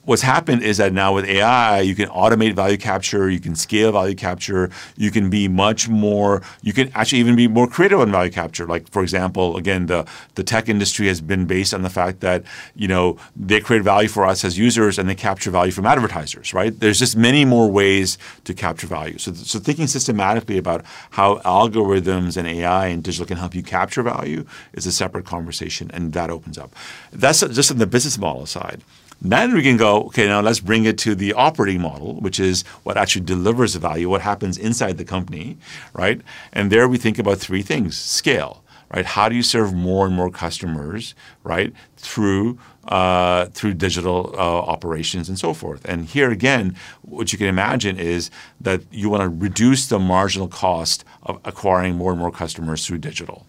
what's 0.05 0.21
happened 0.21 0.63
is 0.63 0.77
that 0.77 0.93
now 0.93 1.13
with 1.13 1.25
AI, 1.25 1.81
you 1.81 1.95
can 1.95 2.09
automate 2.09 2.53
value 2.55 2.77
capture, 2.77 3.29
you 3.29 3.39
can 3.39 3.55
scale 3.55 3.91
value 3.91 4.15
capture, 4.15 4.69
you 4.97 5.11
can 5.11 5.29
be 5.29 5.47
much 5.47 5.87
more, 5.87 6.41
you 6.61 6.73
can 6.73 6.91
actually 6.95 7.19
even 7.19 7.35
be 7.35 7.47
more 7.47 7.67
creative 7.67 7.99
on 7.99 8.11
value 8.11 8.31
capture. 8.31 8.65
Like 8.65 8.89
for 8.89 9.01
example, 9.03 9.57
again, 9.57 9.85
the 9.85 10.07
the 10.35 10.43
tech 10.43 10.69
industry 10.69 11.07
has 11.07 11.21
been 11.21 11.45
based 11.45 11.73
on 11.73 11.81
the 11.83 11.89
fact 11.89 12.21
that 12.21 12.43
you 12.75 12.87
know 12.87 13.17
they 13.35 13.59
create 13.59 13.83
value 13.83 14.09
for 14.09 14.25
us 14.25 14.43
as 14.43 14.57
users 14.57 14.97
and 14.97 15.07
they 15.07 15.15
capture 15.15 15.51
value 15.51 15.71
from 15.71 15.85
advertisers, 15.85 16.53
right? 16.53 16.77
There's 16.79 16.99
just 16.99 17.15
many 17.15 17.45
more 17.45 17.69
ways 17.69 18.17
to 18.45 18.53
capture 18.53 18.87
value. 18.87 19.17
So, 19.17 19.33
so 19.33 19.59
thinking 19.59 19.87
systematically 19.87 20.57
about 20.57 20.83
how 21.11 21.37
algorithms 21.39 22.37
and 22.37 22.47
AI 22.47 22.87
and 22.87 23.03
digital 23.03 23.25
can 23.25 23.37
help 23.37 23.53
you 23.53 23.63
capture 23.63 24.03
value 24.03 24.45
is 24.73 24.85
a 24.85 24.91
separate 24.91 25.25
conversation, 25.25 25.91
and 25.93 26.13
that 26.13 26.29
opens 26.29 26.57
up. 26.57 26.75
That's 27.11 27.41
just 27.41 27.71
on 27.71 27.77
the 27.77 27.87
business 27.87 28.17
model 28.17 28.45
side. 28.45 28.83
Then 29.21 29.53
we 29.53 29.61
can 29.61 29.77
go, 29.77 30.03
okay, 30.05 30.27
now 30.27 30.41
let's 30.41 30.59
bring 30.59 30.85
it 30.85 30.97
to 30.99 31.13
the 31.13 31.33
operating 31.33 31.79
model, 31.81 32.19
which 32.21 32.39
is 32.39 32.63
what 32.83 32.97
actually 32.97 33.25
delivers 33.25 33.73
the 33.73 33.79
value, 33.79 34.09
what 34.09 34.21
happens 34.21 34.57
inside 34.57 34.97
the 34.97 35.05
company, 35.05 35.57
right? 35.93 36.21
And 36.51 36.71
there 36.71 36.87
we 36.87 36.97
think 36.97 37.19
about 37.19 37.37
three 37.37 37.61
things 37.61 37.95
scale, 37.97 38.63
right? 38.93 39.05
How 39.05 39.29
do 39.29 39.35
you 39.35 39.43
serve 39.43 39.73
more 39.73 40.07
and 40.07 40.15
more 40.15 40.31
customers, 40.31 41.13
right, 41.43 41.71
through 41.97 42.57
uh, 42.87 43.45
through 43.47 43.75
digital 43.75 44.33
uh, 44.35 44.39
operations 44.39 45.29
and 45.29 45.37
so 45.37 45.53
forth. 45.53 45.85
And 45.85 46.05
here 46.05 46.31
again, 46.31 46.75
what 47.03 47.31
you 47.31 47.37
can 47.37 47.45
imagine 47.45 47.99
is 47.99 48.31
that 48.59 48.81
you 48.91 49.07
want 49.07 49.21
to 49.21 49.29
reduce 49.29 49.85
the 49.85 49.99
marginal 49.99 50.47
cost 50.47 51.05
of 51.21 51.39
acquiring 51.45 51.95
more 51.95 52.11
and 52.11 52.19
more 52.19 52.31
customers 52.31 52.85
through 52.85 52.97
digital 52.97 53.45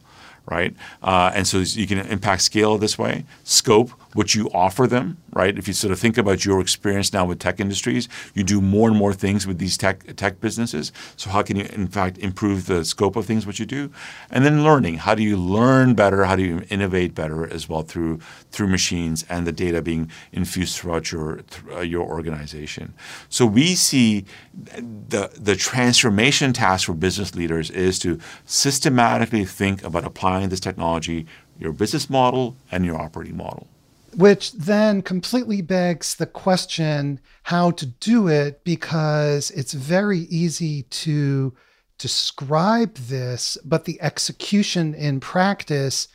right? 0.47 0.75
Uh, 1.02 1.31
and 1.35 1.47
so 1.47 1.59
you 1.59 1.87
can 1.87 1.99
impact 1.99 2.43
scale 2.43 2.76
this 2.76 2.99
way. 2.99 3.25
Scope, 3.45 3.93
what 4.14 4.35
you 4.35 4.50
offer 4.52 4.87
them, 4.87 5.19
right? 5.33 5.57
If 5.57 5.66
you 5.66 5.75
sort 5.75 5.92
of 5.92 5.99
think 5.99 6.19
about 6.19 6.45
your 6.45 6.61
experience 6.61 7.12
now 7.12 7.25
with 7.25 7.38
tech 7.38 7.61
industries, 7.61 8.09
you 8.35 8.45
do 8.45 8.61
more 8.61 8.88
and 8.88 8.97
more 8.97 9.12
things 9.12 9.47
with 9.47 9.59
these 9.59 9.76
tech 9.76 10.16
tech 10.16 10.40
businesses. 10.40 10.92
So 11.16 11.31
how 11.31 11.42
can 11.42 11.57
you, 11.57 11.64
in 11.73 11.88
fact, 11.88 12.19
improve 12.19 12.66
the 12.66 12.85
scope 12.85 13.16
of 13.16 13.26
things 13.26 13.47
what 13.47 13.59
you 13.59 13.66
do? 13.66 13.90
And 14.31 14.45
then 14.45 14.64
learning. 14.64 14.99
How 14.99 15.14
do 15.14 15.23
you 15.23 15.37
learn 15.37 15.95
better? 15.95 16.25
How 16.25 16.37
do 16.37 16.42
you 16.42 16.62
innovate 16.69 17.14
better 17.14 17.47
as 17.47 17.69
well 17.69 17.83
through 17.83 18.19
through 18.50 18.69
machines 18.69 19.25
and 19.28 19.47
the 19.47 19.52
data 19.52 19.81
being 19.81 20.11
infused 20.33 20.76
throughout 20.76 21.11
your 21.11 21.42
your 21.83 22.07
organization? 22.07 22.95
So 23.28 23.47
we 23.47 23.75
see 23.75 24.25
the 24.54 25.31
the 25.35 25.57
transformation 25.57 26.52
task 26.52 26.87
for 26.87 26.95
business 26.95 27.35
leaders 27.35 27.71
is 27.71 27.99
to 28.00 28.19
systematically 28.45 29.45
think 29.45 29.83
about 29.83 30.04
applying 30.04 30.50
this 30.50 30.61
technology 30.61 31.26
your 31.59 31.73
business 31.73 32.11
model 32.11 32.57
and 32.71 32.85
your 32.85 33.00
operating 33.00 33.37
model 33.37 33.69
which 34.14 34.52
then 34.52 35.02
completely 35.02 35.62
begs 35.62 36.14
the 36.14 36.26
question 36.26 37.21
how 37.45 37.71
to 37.73 37.87
do 37.87 38.28
it 38.28 38.64
because 38.64 39.50
it's 39.52 39.73
very 39.73 40.21
easy 40.21 40.83
to 40.85 41.54
describe 41.99 42.95
this, 42.97 43.57
but 43.64 43.85
the 43.85 44.00
execution 44.02 44.95
in 44.95 45.21
practice 45.21 46.09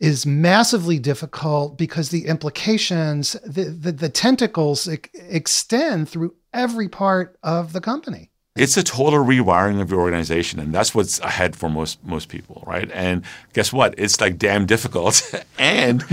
is 0.00 0.26
massively 0.26 0.98
difficult 0.98 1.78
because 1.78 2.08
the 2.08 2.26
implications, 2.26 3.34
the, 3.46 3.64
the, 3.64 3.92
the 3.92 4.08
tentacles 4.08 4.88
extend 4.88 6.08
through 6.08 6.34
every 6.52 6.88
part 6.88 7.38
of 7.44 7.72
the 7.72 7.80
company. 7.80 8.31
It's 8.54 8.76
a 8.76 8.82
total 8.82 9.24
rewiring 9.24 9.80
of 9.80 9.90
your 9.90 10.00
organization, 10.00 10.60
and 10.60 10.74
that's 10.74 10.94
what's 10.94 11.18
ahead 11.20 11.56
for 11.56 11.70
most 11.70 12.04
most 12.04 12.28
people, 12.28 12.62
right? 12.66 12.90
And 12.92 13.24
guess 13.54 13.72
what? 13.72 13.94
It's 13.96 14.20
like 14.20 14.36
damn 14.36 14.66
difficult, 14.66 15.22
and 15.58 16.04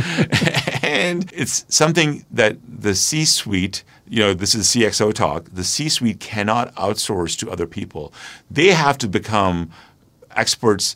and 0.81 1.29
it's 1.33 1.65
something 1.67 2.25
that 2.31 2.55
the 2.65 2.95
C-suite, 2.95 3.83
you 4.07 4.19
know, 4.19 4.33
this 4.33 4.55
is 4.55 4.67
CXO 4.67 5.13
talk. 5.13 5.49
The 5.51 5.65
C-suite 5.65 6.21
cannot 6.21 6.73
outsource 6.75 7.37
to 7.39 7.51
other 7.51 7.67
people. 7.67 8.13
They 8.49 8.67
have 8.67 8.97
to 8.99 9.09
become 9.09 9.69
experts 10.33 10.95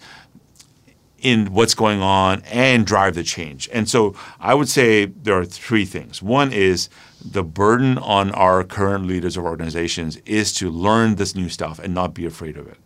in 1.19 1.53
what's 1.53 1.73
going 1.73 2.01
on 2.01 2.41
and 2.43 2.85
drive 2.85 3.15
the 3.15 3.23
change. 3.23 3.69
And 3.73 3.89
so 3.89 4.15
I 4.39 4.53
would 4.53 4.69
say 4.69 5.05
there 5.05 5.37
are 5.37 5.45
three 5.45 5.85
things. 5.85 6.21
One 6.21 6.53
is 6.53 6.89
the 7.25 7.43
burden 7.43 7.97
on 7.97 8.31
our 8.31 8.63
current 8.63 9.05
leaders 9.05 9.37
of 9.37 9.43
organizations 9.43 10.17
is 10.25 10.53
to 10.53 10.69
learn 10.69 11.15
this 11.15 11.35
new 11.35 11.49
stuff 11.49 11.79
and 11.79 11.93
not 11.93 12.13
be 12.13 12.25
afraid 12.25 12.57
of 12.57 12.67
it 12.67 12.77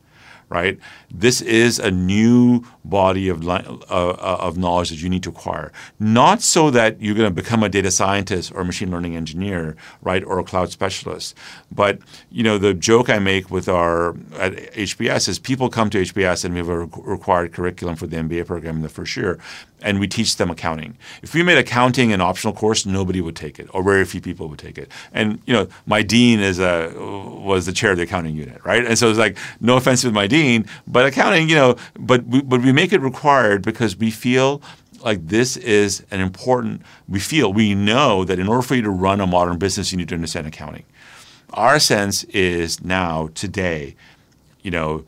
right? 0.49 0.79
This 1.11 1.41
is 1.41 1.79
a 1.79 1.91
new 1.91 2.63
body 2.85 3.27
of, 3.27 3.47
uh, 3.47 3.53
uh, 3.89 4.37
of 4.39 4.57
knowledge 4.57 4.89
that 4.89 5.01
you 5.01 5.09
need 5.09 5.23
to 5.23 5.29
acquire. 5.29 5.71
Not 5.99 6.41
so 6.41 6.69
that 6.71 7.01
you're 7.01 7.15
going 7.15 7.29
to 7.29 7.41
become 7.41 7.63
a 7.63 7.69
data 7.69 7.91
scientist 7.91 8.53
or 8.53 8.61
a 8.61 8.65
machine 8.65 8.89
learning 8.89 9.15
engineer, 9.15 9.75
right, 10.01 10.23
or 10.23 10.39
a 10.39 10.43
cloud 10.43 10.71
specialist. 10.71 11.35
But 11.71 11.99
you 12.31 12.43
know, 12.43 12.57
the 12.57 12.73
joke 12.73 13.09
I 13.09 13.19
make 13.19 13.51
with 13.51 13.67
our 13.67 14.11
at 14.37 14.53
HBS 14.73 15.27
is 15.27 15.39
people 15.39 15.69
come 15.69 15.89
to 15.89 16.01
HBS 16.01 16.45
and 16.45 16.53
we 16.53 16.59
have 16.59 16.69
a 16.69 16.85
required 16.85 17.53
curriculum 17.53 17.95
for 17.95 18.07
the 18.07 18.17
MBA 18.17 18.47
program 18.47 18.77
in 18.77 18.81
the 18.81 18.89
first 18.89 19.17
year, 19.17 19.39
and 19.81 19.99
we 19.99 20.07
teach 20.07 20.37
them 20.37 20.49
accounting. 20.49 20.97
If 21.21 21.33
we 21.33 21.43
made 21.43 21.57
accounting 21.57 22.13
an 22.13 22.21
optional 22.21 22.53
course, 22.53 22.85
nobody 22.85 23.21
would 23.21 23.35
take 23.35 23.59
it, 23.59 23.67
or 23.73 23.83
very 23.83 24.05
few 24.05 24.21
people 24.21 24.47
would 24.47 24.59
take 24.59 24.77
it. 24.77 24.91
And 25.13 25.41
you 25.45 25.53
know, 25.53 25.67
my 25.85 26.01
dean 26.01 26.39
is 26.39 26.59
a 26.59 26.93
was 26.97 27.65
the 27.65 27.71
chair 27.71 27.91
of 27.91 27.97
the 27.97 28.03
accounting 28.03 28.35
unit, 28.35 28.63
right? 28.63 28.85
And 28.85 28.97
so 28.97 29.09
it's 29.09 29.19
like, 29.19 29.37
no 29.59 29.77
offense 29.77 30.01
to 30.01 30.11
my 30.11 30.27
dean, 30.27 30.36
but 30.87 31.05
accounting, 31.05 31.49
you 31.49 31.55
know, 31.55 31.75
but 31.99 32.25
we, 32.25 32.41
but 32.41 32.61
we 32.61 32.71
make 32.71 32.93
it 32.93 33.01
required 33.01 33.61
because 33.63 33.97
we 33.97 34.11
feel 34.11 34.61
like 35.03 35.27
this 35.27 35.57
is 35.57 36.03
an 36.11 36.19
important. 36.19 36.81
We 37.07 37.19
feel 37.19 37.53
we 37.53 37.75
know 37.75 38.23
that 38.25 38.39
in 38.39 38.47
order 38.47 38.61
for 38.61 38.75
you 38.75 38.81
to 38.81 38.89
run 38.89 39.21
a 39.21 39.27
modern 39.27 39.57
business, 39.57 39.91
you 39.91 39.97
need 39.97 40.09
to 40.09 40.15
understand 40.15 40.47
accounting. 40.47 40.83
Our 41.53 41.79
sense 41.79 42.23
is 42.25 42.83
now 42.83 43.29
today, 43.33 43.95
you 44.61 44.71
know, 44.71 45.05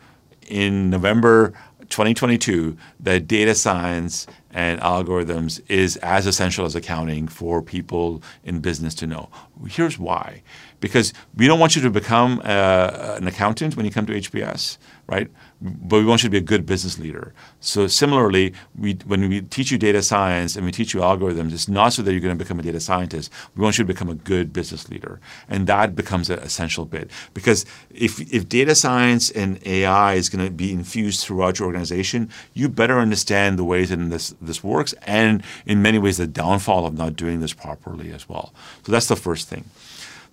in 0.47 0.89
November 0.89 1.53
2022 1.89 2.77
that 2.99 3.27
data 3.27 3.55
science 3.55 4.27
and 4.51 4.79
algorithms 4.81 5.61
is 5.67 5.97
as 5.97 6.25
essential 6.25 6.65
as 6.65 6.75
accounting 6.75 7.27
for 7.27 7.61
people 7.61 8.23
in 8.43 8.59
business 8.59 8.95
to 8.95 9.07
know. 9.07 9.29
Here's 9.67 9.99
why. 9.99 10.41
Because 10.79 11.13
we 11.35 11.47
don't 11.47 11.59
want 11.59 11.75
you 11.75 11.81
to 11.81 11.89
become 11.89 12.41
uh, 12.43 13.17
an 13.19 13.27
accountant 13.27 13.75
when 13.75 13.85
you 13.85 13.91
come 13.91 14.05
to 14.05 14.13
HBS, 14.13 14.77
right? 15.07 15.29
But 15.61 15.97
we 15.97 16.05
want 16.05 16.23
you 16.23 16.27
to 16.29 16.31
be 16.31 16.37
a 16.37 16.41
good 16.41 16.65
business 16.65 16.97
leader. 16.97 17.33
So 17.59 17.87
similarly, 17.87 18.53
we, 18.77 18.93
when 19.05 19.27
we 19.27 19.41
teach 19.41 19.71
you 19.71 19.77
data 19.77 20.01
science 20.01 20.55
and 20.55 20.65
we 20.65 20.71
teach 20.71 20.93
you 20.93 21.01
algorithms, 21.01 21.51
it's 21.51 21.67
not 21.67 21.91
so 21.93 22.01
that 22.01 22.11
you're 22.11 22.21
going 22.21 22.37
to 22.37 22.43
become 22.43 22.59
a 22.59 22.63
data 22.63 22.79
scientist. 22.79 23.31
We 23.55 23.63
want 23.63 23.77
you 23.77 23.83
to 23.83 23.93
become 23.93 24.09
a 24.09 24.15
good 24.15 24.53
business 24.53 24.89
leader, 24.89 25.19
and 25.49 25.67
that 25.67 25.95
becomes 25.95 26.29
an 26.29 26.39
essential 26.39 26.85
bit. 26.85 27.11
Because 27.33 27.65
if 27.89 28.21
if 28.33 28.47
data 28.47 28.73
science 28.73 29.29
and 29.31 29.59
AI 29.65 30.13
is 30.13 30.29
going 30.29 30.45
to 30.45 30.51
be 30.51 30.71
infused 30.71 31.25
throughout 31.25 31.59
your 31.59 31.65
organization, 31.65 32.29
you 32.53 32.69
better 32.69 32.99
understand 32.99 33.59
the 33.59 33.65
ways 33.65 33.91
in 33.91 34.09
this 34.09 34.33
this 34.41 34.63
works, 34.63 34.93
and 35.03 35.43
in 35.65 35.81
many 35.81 35.99
ways 35.99 36.17
the 36.17 36.27
downfall 36.27 36.85
of 36.85 36.97
not 36.97 37.15
doing 37.15 37.41
this 37.41 37.53
properly 37.53 38.11
as 38.13 38.29
well. 38.29 38.53
So 38.85 38.91
that's 38.91 39.07
the 39.07 39.17
first 39.17 39.49
thing. 39.49 39.65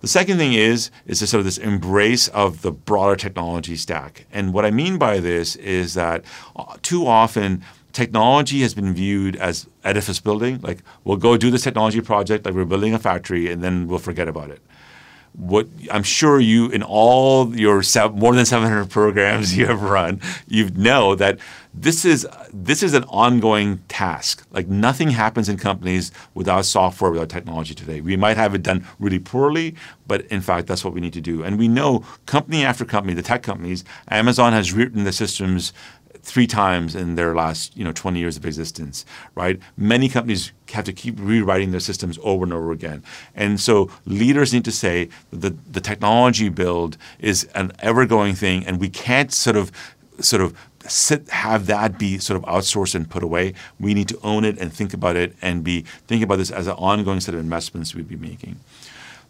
The 0.01 0.07
second 0.07 0.37
thing 0.37 0.53
is 0.53 0.91
is 1.05 1.19
this 1.19 1.31
sort 1.31 1.39
of 1.39 1.45
this 1.45 1.57
embrace 1.57 2.27
of 2.29 2.61
the 2.61 2.71
broader 2.71 3.15
technology 3.15 3.75
stack. 3.75 4.25
And 4.31 4.53
what 4.53 4.65
I 4.65 4.71
mean 4.71 4.97
by 4.97 5.19
this 5.19 5.55
is 5.55 5.95
that 5.95 6.23
uh, 6.55 6.77
too 6.81 7.07
often 7.07 7.63
technology 7.93 8.61
has 8.61 8.75
been 8.75 8.93
viewed 8.93 9.35
as 9.37 9.67
edifice 9.83 10.19
building, 10.19 10.59
like 10.61 10.83
we'll 11.03 11.17
go 11.17 11.35
do 11.35 11.49
this 11.49 11.63
technology 11.63 12.01
project, 12.01 12.45
like 12.45 12.53
we're 12.53 12.65
building 12.65 12.93
a 12.93 12.99
factory, 12.99 13.51
and 13.51 13.63
then 13.63 13.87
we'll 13.87 13.97
forget 13.97 14.27
about 14.27 14.51
it 14.51 14.61
what 15.33 15.67
I'm 15.91 16.03
sure 16.03 16.39
you 16.39 16.69
in 16.69 16.81
all 16.83 17.55
your 17.55 17.83
more 18.13 18.33
than 18.35 18.45
700 18.45 18.89
programs 18.89 19.55
you 19.57 19.67
have 19.67 19.81
run, 19.81 20.21
you 20.47 20.69
know 20.69 21.15
that 21.15 21.39
this 21.73 22.05
is 22.05 22.27
this 22.51 22.81
is 22.81 22.93
an 22.93 23.03
ongoing 23.03 23.77
task. 23.87 24.45
Like 24.51 24.67
nothing 24.67 25.11
happens 25.11 25.47
in 25.47 25.57
companies 25.57 26.11
without 26.33 26.65
software, 26.65 27.11
without 27.11 27.29
technology 27.29 27.75
today. 27.75 28.01
We 28.01 28.17
might 28.17 28.35
have 28.37 28.55
it 28.55 28.63
done 28.63 28.85
really 28.99 29.19
poorly, 29.19 29.75
but 30.07 30.25
in 30.27 30.41
fact, 30.41 30.67
that's 30.67 30.83
what 30.83 30.93
we 30.93 31.01
need 31.01 31.13
to 31.13 31.21
do. 31.21 31.43
And 31.43 31.59
we 31.59 31.67
know 31.67 32.03
company 32.25 32.65
after 32.65 32.83
company, 32.83 33.13
the 33.13 33.21
tech 33.21 33.43
companies, 33.43 33.83
Amazon 34.09 34.53
has 34.53 34.73
written 34.73 35.03
the 35.03 35.11
systems 35.11 35.71
three 36.27 36.45
times 36.45 36.93
in 36.93 37.15
their 37.15 37.33
last 37.33 37.75
you 37.75 37.85
know 37.85 37.93
20 37.93 38.19
years 38.19 38.35
of 38.35 38.45
existence, 38.45 39.05
right? 39.33 39.59
Many 39.77 40.09
companies 40.09 40.51
have 40.73 40.83
to 40.83 40.93
keep 40.93 41.15
rewriting 41.17 41.71
their 41.71 41.79
systems 41.79 42.19
over 42.21 42.43
and 42.43 42.53
over 42.53 42.71
again. 42.71 43.01
And 43.33 43.59
so 43.59 43.89
leaders 44.05 44.53
need 44.53 44.65
to 44.65 44.71
say 44.71 45.07
that 45.31 45.39
the, 45.39 45.71
the 45.71 45.81
technology 45.81 46.49
build 46.49 46.97
is 47.19 47.45
an 47.55 47.71
ever-going 47.79 48.35
thing 48.35 48.65
and 48.65 48.79
we 48.79 48.89
can't 48.89 49.33
sort 49.33 49.55
of 49.55 49.71
sort 50.19 50.41
of 50.41 50.53
sit 50.85 51.29
have 51.29 51.65
that 51.67 51.97
be 51.97 52.17
sort 52.17 52.37
of 52.37 52.43
outsourced 52.43 52.93
and 52.93 53.09
put 53.09 53.23
away. 53.23 53.53
We 53.79 53.93
need 53.93 54.09
to 54.09 54.19
own 54.21 54.43
it 54.43 54.57
and 54.59 54.71
think 54.73 54.93
about 54.93 55.15
it 55.15 55.33
and 55.41 55.63
be 55.63 55.81
think 56.07 56.23
about 56.23 56.39
this 56.39 56.51
as 56.51 56.67
an 56.67 56.73
ongoing 56.73 57.21
set 57.21 57.35
of 57.35 57.39
investments 57.39 57.95
we'd 57.95 58.09
be 58.09 58.17
making. 58.17 58.59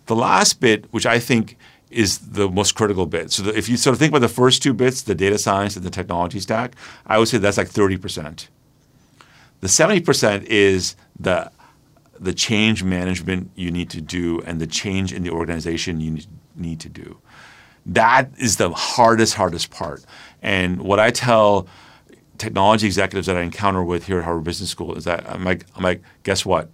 The 0.08 0.16
last 0.16 0.60
bit, 0.60 0.86
which 0.92 1.06
I 1.06 1.20
think 1.20 1.58
is 1.90 2.20
the 2.20 2.50
most 2.50 2.76
critical 2.76 3.06
bit. 3.06 3.32
So 3.32 3.48
if 3.48 3.70
you 3.70 3.78
sort 3.78 3.94
of 3.94 4.00
think 4.00 4.12
about 4.12 4.20
the 4.20 4.34
first 4.34 4.62
two 4.62 4.74
bits, 4.74 5.02
the 5.02 5.16
data 5.16 5.38
science 5.38 5.76
and 5.76 5.86
the 5.86 5.90
technology 5.90 6.40
stack, 6.40 6.76
I 7.06 7.18
would 7.18 7.28
say 7.28 7.38
that's 7.38 7.58
like 7.58 7.70
30%. 7.70 8.48
The 9.60 9.68
70% 9.68 10.44
is 10.44 10.96
the 11.20 11.52
the 12.20 12.34
change 12.34 12.84
management 12.84 13.52
you 13.56 13.70
need 13.70 13.92
to 13.92 14.02
do 14.02 14.42
and 14.42 14.60
the 14.60 14.66
change 14.66 15.14
in 15.14 15.22
the 15.22 15.30
organization 15.30 16.02
you 16.02 16.18
need 16.56 16.80
to 16.80 16.90
do. 16.90 17.20
That 17.86 18.32
is 18.40 18.58
the 18.58 18.72
hardest, 18.72 19.36
hardest 19.36 19.70
part. 19.70 20.04
And 20.42 20.82
what 20.82 21.00
I 21.00 21.12
tell 21.12 21.68
technology 22.38 22.86
executives 22.86 23.28
that 23.28 23.38
I 23.38 23.42
encounter 23.42 23.84
with 23.84 24.08
here 24.08 24.20
at 24.20 24.26
Harvard 24.26 24.44
Business 24.44 24.70
School 24.70 24.96
is 24.96 25.06
that 25.06 25.30
I'm 25.30 25.44
like, 25.44 25.66
I'm 25.76 25.84
like, 25.84 26.02
guess 26.24 26.46
what? 26.46 26.70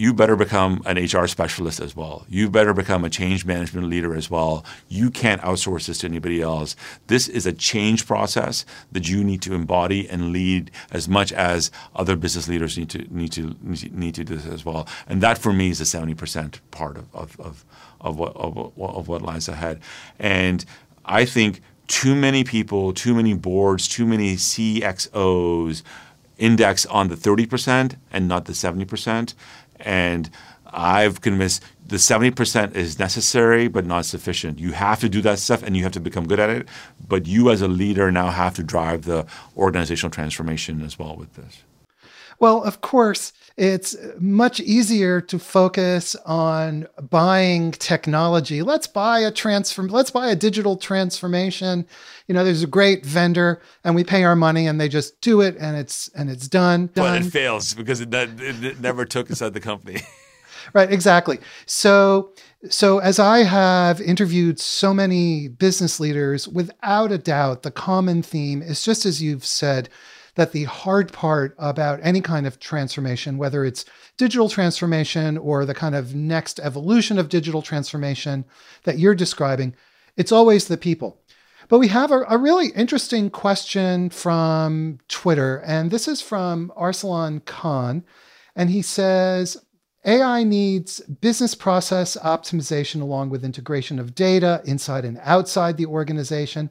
You 0.00 0.14
better 0.14 0.34
become 0.34 0.82
an 0.86 0.96
HR 0.96 1.26
specialist 1.26 1.78
as 1.78 1.94
well. 1.94 2.24
You 2.26 2.48
better 2.48 2.72
become 2.72 3.04
a 3.04 3.10
change 3.10 3.44
management 3.44 3.86
leader 3.86 4.16
as 4.16 4.30
well. 4.30 4.64
You 4.88 5.10
can't 5.10 5.42
outsource 5.42 5.88
this 5.88 5.98
to 5.98 6.06
anybody 6.06 6.40
else. 6.40 6.74
This 7.08 7.28
is 7.28 7.44
a 7.44 7.52
change 7.52 8.06
process 8.06 8.64
that 8.90 9.10
you 9.10 9.22
need 9.22 9.42
to 9.42 9.52
embody 9.52 10.08
and 10.08 10.32
lead 10.32 10.70
as 10.90 11.06
much 11.06 11.34
as 11.34 11.70
other 11.94 12.16
business 12.16 12.48
leaders 12.48 12.78
need 12.78 12.88
to 12.90 13.00
need 13.14 13.32
to 13.32 13.54
need 13.62 14.14
to 14.14 14.24
do 14.24 14.36
this 14.36 14.46
as 14.46 14.64
well. 14.64 14.88
And 15.06 15.22
that 15.22 15.36
for 15.36 15.52
me 15.52 15.68
is 15.68 15.80
the 15.80 15.84
seventy 15.84 16.14
percent 16.14 16.62
part 16.70 16.96
of 16.96 17.14
of, 17.14 17.38
of, 17.38 17.66
of 18.00 18.18
what 18.18 18.34
of, 18.36 18.72
of 18.78 19.06
what 19.06 19.20
lies 19.20 19.48
ahead. 19.48 19.80
And 20.18 20.64
I 21.04 21.26
think 21.26 21.60
too 21.88 22.14
many 22.14 22.42
people, 22.42 22.94
too 22.94 23.14
many 23.14 23.34
boards, 23.34 23.86
too 23.86 24.06
many 24.06 24.36
CXOs 24.36 25.82
index 26.38 26.86
on 26.86 27.08
the 27.08 27.14
30% 27.14 27.96
and 28.10 28.26
not 28.26 28.46
the 28.46 28.52
70%. 28.52 29.34
And 29.80 30.30
I've 30.66 31.20
convinced 31.20 31.62
the 31.86 31.96
70% 31.96 32.74
is 32.74 32.98
necessary 32.98 33.68
but 33.68 33.84
not 33.84 34.04
sufficient. 34.04 34.58
You 34.58 34.72
have 34.72 35.00
to 35.00 35.08
do 35.08 35.20
that 35.22 35.38
stuff 35.38 35.62
and 35.62 35.76
you 35.76 35.82
have 35.82 35.92
to 35.92 36.00
become 36.00 36.26
good 36.26 36.40
at 36.40 36.50
it. 36.50 36.68
But 37.06 37.26
you, 37.26 37.50
as 37.50 37.62
a 37.62 37.68
leader, 37.68 38.12
now 38.12 38.30
have 38.30 38.54
to 38.54 38.62
drive 38.62 39.04
the 39.04 39.26
organizational 39.56 40.10
transformation 40.10 40.82
as 40.82 40.98
well 40.98 41.16
with 41.16 41.34
this. 41.34 41.62
Well, 42.38 42.62
of 42.62 42.80
course, 42.80 43.32
it's 43.60 43.94
much 44.18 44.58
easier 44.60 45.20
to 45.20 45.38
focus 45.38 46.16
on 46.24 46.88
buying 47.10 47.72
technology. 47.72 48.62
Let's 48.62 48.86
buy 48.86 49.18
a 49.18 49.30
transform 49.30 49.88
let's 49.88 50.10
buy 50.10 50.30
a 50.30 50.34
digital 50.34 50.78
transformation. 50.78 51.86
You 52.26 52.34
know, 52.34 52.42
there's 52.42 52.62
a 52.62 52.66
great 52.66 53.04
vendor 53.04 53.60
and 53.84 53.94
we 53.94 54.02
pay 54.02 54.24
our 54.24 54.34
money 54.34 54.66
and 54.66 54.80
they 54.80 54.88
just 54.88 55.20
do 55.20 55.42
it 55.42 55.58
and 55.60 55.76
it's 55.76 56.08
and 56.14 56.30
it's 56.30 56.48
done. 56.48 56.86
done. 56.94 57.20
But 57.20 57.26
it 57.26 57.30
fails 57.30 57.74
because 57.74 58.00
it, 58.00 58.08
it 58.14 58.80
never 58.80 59.04
took 59.04 59.28
inside 59.28 59.52
the 59.52 59.60
company. 59.60 60.00
right, 60.72 60.90
exactly. 60.90 61.38
So 61.66 62.32
so 62.70 62.98
as 63.00 63.18
I 63.18 63.40
have 63.40 64.00
interviewed 64.00 64.58
so 64.58 64.94
many 64.94 65.48
business 65.48 66.00
leaders, 66.00 66.48
without 66.48 67.12
a 67.12 67.18
doubt, 67.18 67.62
the 67.62 67.70
common 67.70 68.22
theme 68.22 68.62
is 68.62 68.82
just 68.82 69.04
as 69.04 69.22
you've 69.22 69.44
said, 69.44 69.90
that 70.40 70.52
the 70.52 70.64
hard 70.64 71.12
part 71.12 71.54
about 71.58 72.00
any 72.02 72.22
kind 72.22 72.46
of 72.46 72.58
transformation, 72.58 73.36
whether 73.36 73.62
it's 73.62 73.84
digital 74.16 74.48
transformation 74.48 75.36
or 75.36 75.66
the 75.66 75.74
kind 75.74 75.94
of 75.94 76.14
next 76.14 76.58
evolution 76.60 77.18
of 77.18 77.28
digital 77.28 77.60
transformation 77.60 78.46
that 78.84 78.98
you're 78.98 79.14
describing, 79.14 79.74
it's 80.16 80.32
always 80.32 80.66
the 80.66 80.78
people. 80.78 81.20
But 81.68 81.78
we 81.78 81.88
have 81.88 82.10
a, 82.10 82.24
a 82.26 82.38
really 82.38 82.68
interesting 82.68 83.28
question 83.28 84.08
from 84.08 84.98
Twitter, 85.08 85.58
and 85.66 85.90
this 85.90 86.08
is 86.08 86.22
from 86.22 86.72
Arsalan 86.74 87.44
Khan. 87.44 88.02
And 88.56 88.70
he 88.70 88.80
says, 88.80 89.58
AI 90.06 90.42
needs 90.42 91.00
business 91.00 91.54
process 91.54 92.16
optimization 92.16 93.02
along 93.02 93.28
with 93.28 93.44
integration 93.44 93.98
of 93.98 94.14
data 94.14 94.62
inside 94.64 95.04
and 95.04 95.18
outside 95.22 95.76
the 95.76 95.84
organization. 95.84 96.70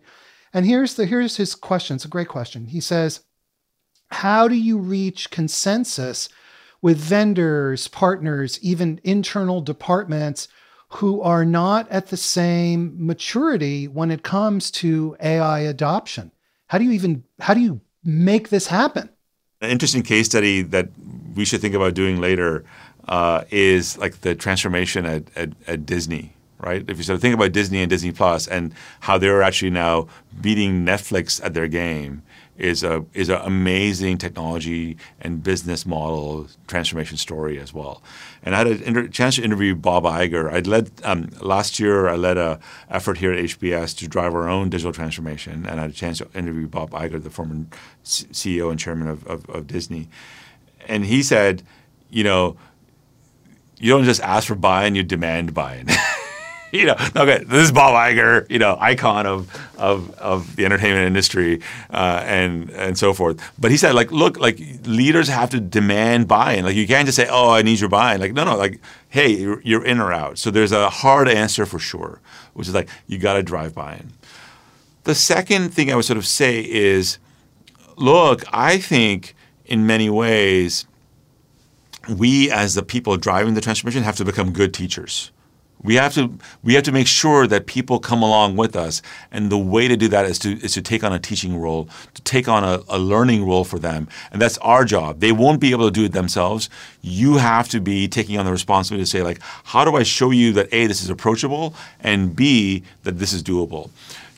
And 0.55 0.65
here's 0.65 0.95
the 0.95 1.05
here's 1.05 1.37
his 1.37 1.53
question. 1.53 1.97
It's 1.97 2.05
a 2.05 2.07
great 2.07 2.29
question. 2.29 2.65
He 2.65 2.79
says, 2.79 3.21
how 4.11 4.47
do 4.47 4.55
you 4.55 4.77
reach 4.77 5.29
consensus 5.29 6.29
with 6.81 6.97
vendors, 6.97 7.87
partners, 7.87 8.59
even 8.61 8.99
internal 9.03 9.61
departments 9.61 10.47
who 10.93 11.21
are 11.21 11.45
not 11.45 11.89
at 11.91 12.07
the 12.07 12.17
same 12.17 12.95
maturity 12.97 13.87
when 13.87 14.09
it 14.09 14.23
comes 14.23 14.71
to 14.71 15.15
AI 15.21 15.59
adoption? 15.59 16.31
How 16.67 16.77
do 16.77 16.85
you 16.85 16.91
even 16.91 17.23
how 17.39 17.53
do 17.53 17.59
you 17.59 17.81
make 18.03 18.49
this 18.49 18.67
happen? 18.67 19.09
An 19.61 19.69
interesting 19.69 20.03
case 20.03 20.27
study 20.27 20.61
that 20.61 20.89
we 21.35 21.45
should 21.45 21.61
think 21.61 21.75
about 21.75 21.93
doing 21.93 22.19
later 22.19 22.63
uh, 23.07 23.43
is 23.49 23.97
like 23.97 24.21
the 24.21 24.35
transformation 24.35 25.05
at, 25.05 25.23
at, 25.35 25.49
at 25.67 25.85
Disney 25.85 26.33
right? 26.61 26.83
If 26.89 26.97
you 26.97 27.03
sort 27.03 27.15
of 27.15 27.21
think 27.21 27.33
about 27.33 27.51
Disney 27.51 27.81
and 27.81 27.89
Disney 27.89 28.11
Plus 28.11 28.47
and 28.47 28.73
how 28.99 29.17
they're 29.17 29.41
actually 29.41 29.71
now 29.71 30.07
beating 30.41 30.85
Netflix 30.85 31.43
at 31.43 31.53
their 31.53 31.67
game, 31.67 32.21
is 32.59 32.83
a 32.83 33.05
is 33.13 33.29
an 33.29 33.39
amazing 33.43 34.17
technology 34.17 34.97
and 35.21 35.41
business 35.41 35.85
model 35.85 36.47
transformation 36.67 37.17
story 37.17 37.57
as 37.59 37.73
well. 37.73 38.03
And 38.43 38.53
I 38.53 38.59
had 38.59 38.67
a 38.67 38.83
inter- 38.83 39.07
chance 39.07 39.37
to 39.37 39.43
interview 39.43 39.75
Bob 39.75 40.03
Iger. 40.03 40.51
I 40.51 40.59
led 40.59 40.91
um, 41.03 41.29
last 41.41 41.79
year. 41.79 42.07
I 42.09 42.15
led 42.15 42.37
a 42.37 42.59
effort 42.89 43.17
here 43.17 43.31
at 43.31 43.39
HBS 43.39 43.97
to 43.99 44.07
drive 44.07 44.35
our 44.35 44.49
own 44.49 44.69
digital 44.69 44.91
transformation, 44.91 45.65
and 45.65 45.79
I 45.79 45.83
had 45.83 45.91
a 45.91 45.93
chance 45.93 46.19
to 46.19 46.27
interview 46.35 46.67
Bob 46.67 46.91
Iger, 46.91 47.23
the 47.23 47.29
former 47.29 47.65
C- 48.03 48.25
CEO 48.27 48.69
and 48.69 48.79
chairman 48.79 49.07
of, 49.07 49.25
of, 49.25 49.49
of 49.49 49.67
Disney. 49.67 50.09
And 50.87 51.05
he 51.05 51.23
said, 51.23 51.63
you 52.09 52.23
know, 52.23 52.57
you 53.77 53.89
don't 53.89 54.03
just 54.03 54.21
ask 54.21 54.47
for 54.47 54.55
buy-in; 54.55 54.95
you 54.95 55.03
demand 55.03 55.53
buy-in. 55.53 55.87
you 56.73 56.85
know, 56.85 56.95
okay, 57.15 57.43
this 57.43 57.63
is 57.63 57.71
Bob 57.71 57.93
Iger, 57.93 58.49
you 58.49 58.59
know, 58.59 58.77
icon 58.79 59.25
of 59.25 59.49
of, 59.77 60.11
of 60.19 60.55
the 60.55 60.65
entertainment 60.65 61.07
industry 61.07 61.61
uh, 61.89 62.23
and 62.25 62.69
and 62.71 62.97
so 62.97 63.13
forth. 63.13 63.41
But 63.57 63.71
he 63.71 63.77
said, 63.77 63.95
like, 63.95 64.11
look, 64.11 64.39
like 64.39 64.59
leaders 64.83 65.29
have 65.29 65.49
to 65.51 65.59
demand 65.59 66.27
buy-in. 66.27 66.65
Like, 66.65 66.75
you 66.75 66.85
can't 66.85 67.05
just 67.05 67.15
say, 67.15 67.27
oh, 67.29 67.51
I 67.51 67.61
need 67.63 67.79
your 67.79 67.89
buy-in. 67.89 68.19
Like, 68.19 68.33
no, 68.33 68.43
no, 68.43 68.55
like, 68.55 68.79
hey, 69.09 69.29
you're, 69.29 69.61
you're 69.61 69.85
in 69.85 69.99
or 69.99 70.13
out. 70.13 70.37
So 70.37 70.51
there's 70.51 70.71
a 70.71 70.89
hard 70.89 71.27
answer 71.27 71.65
for 71.65 71.79
sure, 71.79 72.21
which 72.53 72.67
is 72.67 72.73
like 72.73 72.89
you 73.07 73.17
got 73.17 73.33
to 73.33 73.43
drive 73.43 73.73
buy-in. 73.73 74.11
The 75.05 75.15
second 75.15 75.73
thing 75.73 75.91
I 75.91 75.95
would 75.95 76.05
sort 76.05 76.17
of 76.17 76.27
say 76.27 76.59
is, 76.61 77.17
look, 77.95 78.43
I 78.53 78.77
think 78.77 79.35
in 79.65 79.87
many 79.87 80.09
ways 80.09 80.85
we 82.07 82.51
as 82.51 82.75
the 82.75 82.83
people 82.83 83.17
driving 83.17 83.53
the 83.53 83.61
transformation 83.61 84.03
have 84.03 84.17
to 84.17 84.25
become 84.25 84.51
good 84.51 84.73
teachers 84.73 85.31
we 85.81 85.95
have 85.95 86.13
to 86.15 86.37
we 86.63 86.73
have 86.73 86.83
to 86.83 86.91
make 86.91 87.07
sure 87.07 87.47
that 87.47 87.65
people 87.65 87.99
come 87.99 88.21
along 88.21 88.57
with 88.57 88.75
us, 88.75 89.01
and 89.31 89.49
the 89.49 89.57
way 89.57 89.87
to 89.87 89.95
do 89.95 90.07
that 90.09 90.25
is 90.25 90.37
to 90.39 90.51
is 90.63 90.73
to 90.73 90.81
take 90.81 91.03
on 91.03 91.13
a 91.13 91.19
teaching 91.19 91.57
role, 91.57 91.89
to 92.13 92.21
take 92.23 92.47
on 92.47 92.63
a, 92.63 92.81
a 92.89 92.99
learning 92.99 93.47
role 93.47 93.63
for 93.63 93.79
them, 93.79 94.07
and 94.31 94.41
that's 94.41 94.57
our 94.59 94.83
job. 94.83 95.19
They 95.19 95.31
won't 95.31 95.61
be 95.61 95.71
able 95.71 95.85
to 95.85 95.91
do 95.91 96.05
it 96.05 96.11
themselves. 96.11 96.69
You 97.01 97.37
have 97.37 97.69
to 97.69 97.79
be 97.79 98.07
taking 98.07 98.37
on 98.37 98.45
the 98.45 98.51
responsibility 98.51 99.03
to 99.03 99.09
say 99.09 99.23
like, 99.23 99.39
how 99.63 99.85
do 99.85 99.95
I 99.95 100.03
show 100.03 100.31
you 100.31 100.51
that 100.53 100.67
a 100.73 100.87
this 100.87 101.01
is 101.01 101.09
approachable, 101.09 101.73
and 102.01 102.35
b 102.35 102.83
that 103.03 103.19
this 103.19 103.31
is 103.31 103.41
doable 103.41 103.89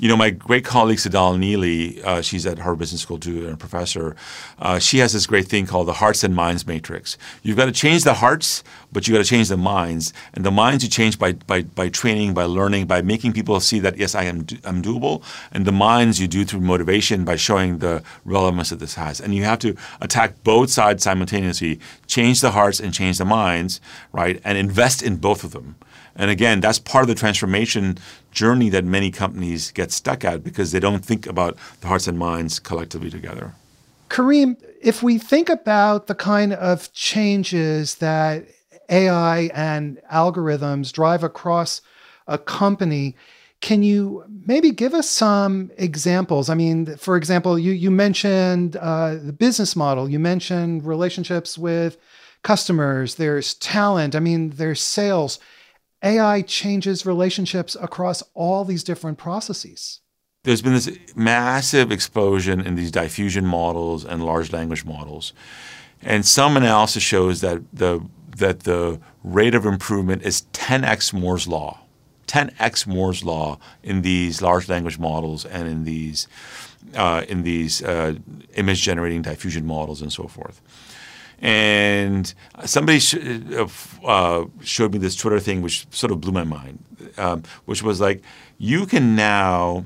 you 0.02 0.08
know, 0.08 0.18
my 0.18 0.32
great 0.32 0.66
colleague 0.66 0.98
Tsedal 0.98 1.38
Neeley, 1.38 2.04
uh, 2.04 2.24
she's 2.24 2.48
at 2.48 2.58
Harvard 2.58 2.80
Business 2.80 3.02
School 3.02 3.20
too, 3.20 3.46
and 3.46 3.54
a 3.54 3.58
professor. 3.58 4.16
Uh, 4.58 4.80
she 4.80 4.98
has 4.98 5.14
this 5.14 5.28
great 5.28 5.48
thing 5.48 5.68
called 5.68 5.88
the 5.88 5.94
hearts 5.94 6.24
and 6.24 6.36
minds 6.36 6.66
matrix. 6.66 7.20
You've 7.44 7.56
got 7.56 7.66
to 7.66 7.72
change 7.72 8.04
the 8.04 8.16
hearts, 8.16 8.64
but 8.92 9.08
you 9.08 9.14
got 9.14 9.24
to 9.24 9.30
change 9.30 9.50
the 9.50 9.58
minds. 9.58 10.12
And 10.34 10.44
the 10.44 10.50
minds 10.50 10.84
you 10.84 10.90
change 10.90 11.20
by, 11.20 11.34
by 11.34 11.62
by 11.62 11.90
training, 11.90 12.34
by 12.34 12.46
learning, 12.46 12.88
by 12.88 13.04
making 13.04 13.34
people 13.34 13.60
see 13.60 13.78
that 13.78 13.96
yes, 13.96 14.16
I 14.16 14.24
am 14.24 14.48
I'm 14.64 14.82
doable. 14.82 15.24
And 15.52 15.66
the 15.66 15.72
minds 15.72 16.20
you 16.20 16.28
do 16.28 16.46
through 16.46 16.62
motivation 16.62 17.24
by 17.24 17.36
showing 17.36 17.78
the 17.78 18.02
relevance 18.26 18.72
that 18.72 18.80
this 18.80 18.96
has. 18.96 19.22
And 19.22 19.36
you 19.36 19.44
have 19.44 19.60
to 19.60 19.76
attack 20.02 20.44
both 20.44 20.72
sides 20.72 21.04
simultaneously. 21.04 21.80
Change 22.08 22.42
the 22.42 22.52
hearts 22.52 22.80
and 22.80 22.92
change 22.92 23.20
the 23.20 23.26
minds, 23.26 23.80
right? 24.12 24.42
And 24.44 24.58
invest 24.58 25.04
in 25.04 25.18
both 25.18 25.44
of 25.44 25.52
them. 25.52 25.76
And 26.16 26.30
again, 26.30 26.60
that's 26.60 26.80
part 26.80 27.04
of 27.04 27.08
the 27.08 27.16
transformation 27.16 27.98
journey 28.32 28.70
that 28.70 28.86
many 28.86 29.12
companies 29.12 29.72
get 29.72 29.92
stuck 29.92 30.26
at 30.26 30.44
because 30.44 30.72
they 30.72 30.80
don't 30.80 31.06
think 31.06 31.26
about 31.26 31.58
the 31.82 31.88
hearts 31.88 32.08
and 32.08 32.18
minds 32.20 32.60
collectively 32.60 33.10
together. 33.10 33.54
Karim, 34.10 34.58
if 34.82 35.02
we 35.02 35.18
think 35.18 35.50
about 35.50 36.08
the 36.08 36.16
kind 36.16 36.54
of 36.54 36.92
changes 36.92 37.96
that 37.96 38.46
AI 38.90 39.50
and 39.54 40.02
algorithms 40.12 40.92
drive 40.92 41.24
across 41.24 41.82
a 42.28 42.38
company, 42.38 43.16
can 43.62 43.84
you 43.84 44.26
maybe 44.46 44.72
give 44.72 44.94
us 44.94 45.08
some 45.08 45.72
examples? 45.78 46.50
I 46.50 46.56
mean, 46.56 46.98
for 46.98 47.16
example, 47.16 47.58
you 47.58 47.72
you 47.72 47.92
mentioned 47.92 48.76
uh, 48.76 49.16
the 49.16 49.34
business 49.34 49.76
model. 49.76 50.10
You 50.10 50.20
mentioned 50.20 50.86
relationships 50.86 51.58
with 51.58 51.98
customers. 52.44 53.16
There's 53.16 53.54
talent. 53.54 54.16
I 54.16 54.20
mean, 54.20 54.50
there's 54.52 54.82
sales. 54.82 55.40
AI 56.04 56.42
changes 56.42 57.06
relationships 57.06 57.76
across 57.80 58.24
all 58.34 58.66
these 58.66 58.84
different 58.84 59.18
processes. 59.18 60.02
There's 60.44 60.62
been 60.62 60.74
this 60.74 60.90
massive 61.16 61.92
explosion 61.92 62.62
in 62.62 62.76
these 62.76 62.90
diffusion 62.90 63.46
models 63.46 64.04
and 64.04 64.26
large 64.26 64.52
language 64.52 64.86
models. 64.86 65.34
And 66.02 66.26
some 66.26 66.58
analysis 66.58 67.04
shows 67.04 67.42
that 67.42 67.62
the 67.72 68.04
that 68.38 68.62
the 68.62 69.00
rate 69.24 69.54
of 69.54 69.66
improvement 69.66 70.24
is 70.24 70.44
10x 70.54 71.14
Moore's 71.14 71.48
law. 71.48 71.82
10x 72.28 72.88
Moore's 72.88 73.24
law 73.24 73.60
in 73.84 74.02
these 74.02 74.42
large 74.42 74.70
language 74.70 74.98
models 74.98 75.46
and 75.46 75.68
in 75.68 75.84
these 75.84 76.28
uh, 76.96 77.24
in 77.28 77.44
these 77.44 77.84
uh, 77.84 78.16
image 78.56 78.82
generating 78.82 79.22
diffusion 79.22 79.66
models 79.66 80.02
and 80.02 80.12
so 80.12 80.28
forth. 80.28 80.62
And 81.42 82.32
somebody 82.66 83.00
sh- 83.00 83.16
uh, 84.06 84.46
showed 84.62 84.94
me 84.94 85.00
this 85.00 85.16
Twitter 85.16 85.40
thing, 85.40 85.64
which 85.64 85.88
sort 85.90 86.12
of 86.12 86.22
blew 86.22 86.32
my 86.32 86.44
mind, 86.44 86.84
um, 87.18 87.44
which 87.66 87.82
was 87.82 88.00
like, 88.00 88.22
you 88.60 88.86
can 88.86 89.16
now 89.16 89.86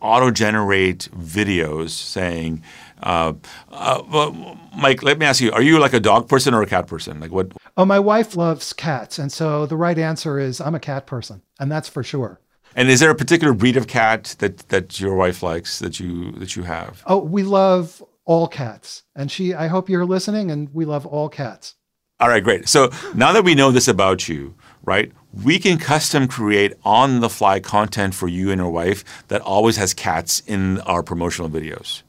auto 0.00 0.30
generate 0.30 1.08
videos 1.16 1.90
saying, 1.90 2.62
Uh, 3.02 3.32
uh, 3.70 4.02
well, 4.10 4.58
Mike, 4.76 5.02
let 5.02 5.18
me 5.18 5.24
ask 5.24 5.40
you: 5.40 5.50
Are 5.52 5.62
you 5.62 5.78
like 5.78 5.94
a 5.94 6.00
dog 6.00 6.28
person 6.28 6.52
or 6.52 6.62
a 6.62 6.66
cat 6.66 6.86
person? 6.86 7.18
Like 7.18 7.30
what? 7.30 7.52
Oh, 7.76 7.86
my 7.86 7.98
wife 7.98 8.36
loves 8.36 8.74
cats, 8.74 9.18
and 9.18 9.32
so 9.32 9.64
the 9.64 9.76
right 9.76 9.98
answer 9.98 10.38
is 10.38 10.60
I'm 10.60 10.74
a 10.74 10.80
cat 10.80 11.06
person, 11.06 11.40
and 11.58 11.72
that's 11.72 11.88
for 11.88 12.02
sure. 12.02 12.40
And 12.76 12.88
is 12.90 13.00
there 13.00 13.10
a 13.10 13.14
particular 13.14 13.54
breed 13.54 13.76
of 13.76 13.86
cat 13.86 14.36
that 14.38 14.68
that 14.68 15.00
your 15.00 15.14
wife 15.16 15.42
likes 15.42 15.78
that 15.78 15.98
you 15.98 16.32
that 16.32 16.56
you 16.56 16.64
have? 16.64 17.02
Oh, 17.06 17.18
we 17.18 17.42
love 17.42 18.02
all 18.30 18.46
cats, 18.46 19.02
and 19.16 19.28
she. 19.28 19.52
I 19.54 19.66
hope 19.66 19.88
you're 19.88 20.06
listening, 20.06 20.52
and 20.52 20.72
we 20.72 20.84
love 20.84 21.04
all 21.04 21.28
cats. 21.28 21.74
All 22.20 22.28
right, 22.28 22.44
great. 22.44 22.68
So 22.68 22.92
now 23.12 23.32
that 23.32 23.42
we 23.42 23.56
know 23.56 23.72
this 23.72 23.88
about 23.88 24.28
you, 24.28 24.54
right? 24.84 25.10
We 25.32 25.58
can 25.58 25.78
custom 25.78 26.28
create 26.28 26.74
on 26.84 27.18
the 27.18 27.28
fly 27.28 27.58
content 27.58 28.14
for 28.14 28.28
you 28.28 28.52
and 28.52 28.60
your 28.60 28.70
wife 28.70 29.26
that 29.26 29.40
always 29.40 29.78
has 29.78 29.94
cats 29.94 30.44
in 30.46 30.78
our 30.82 31.02
promotional 31.02 31.50
videos, 31.50 32.02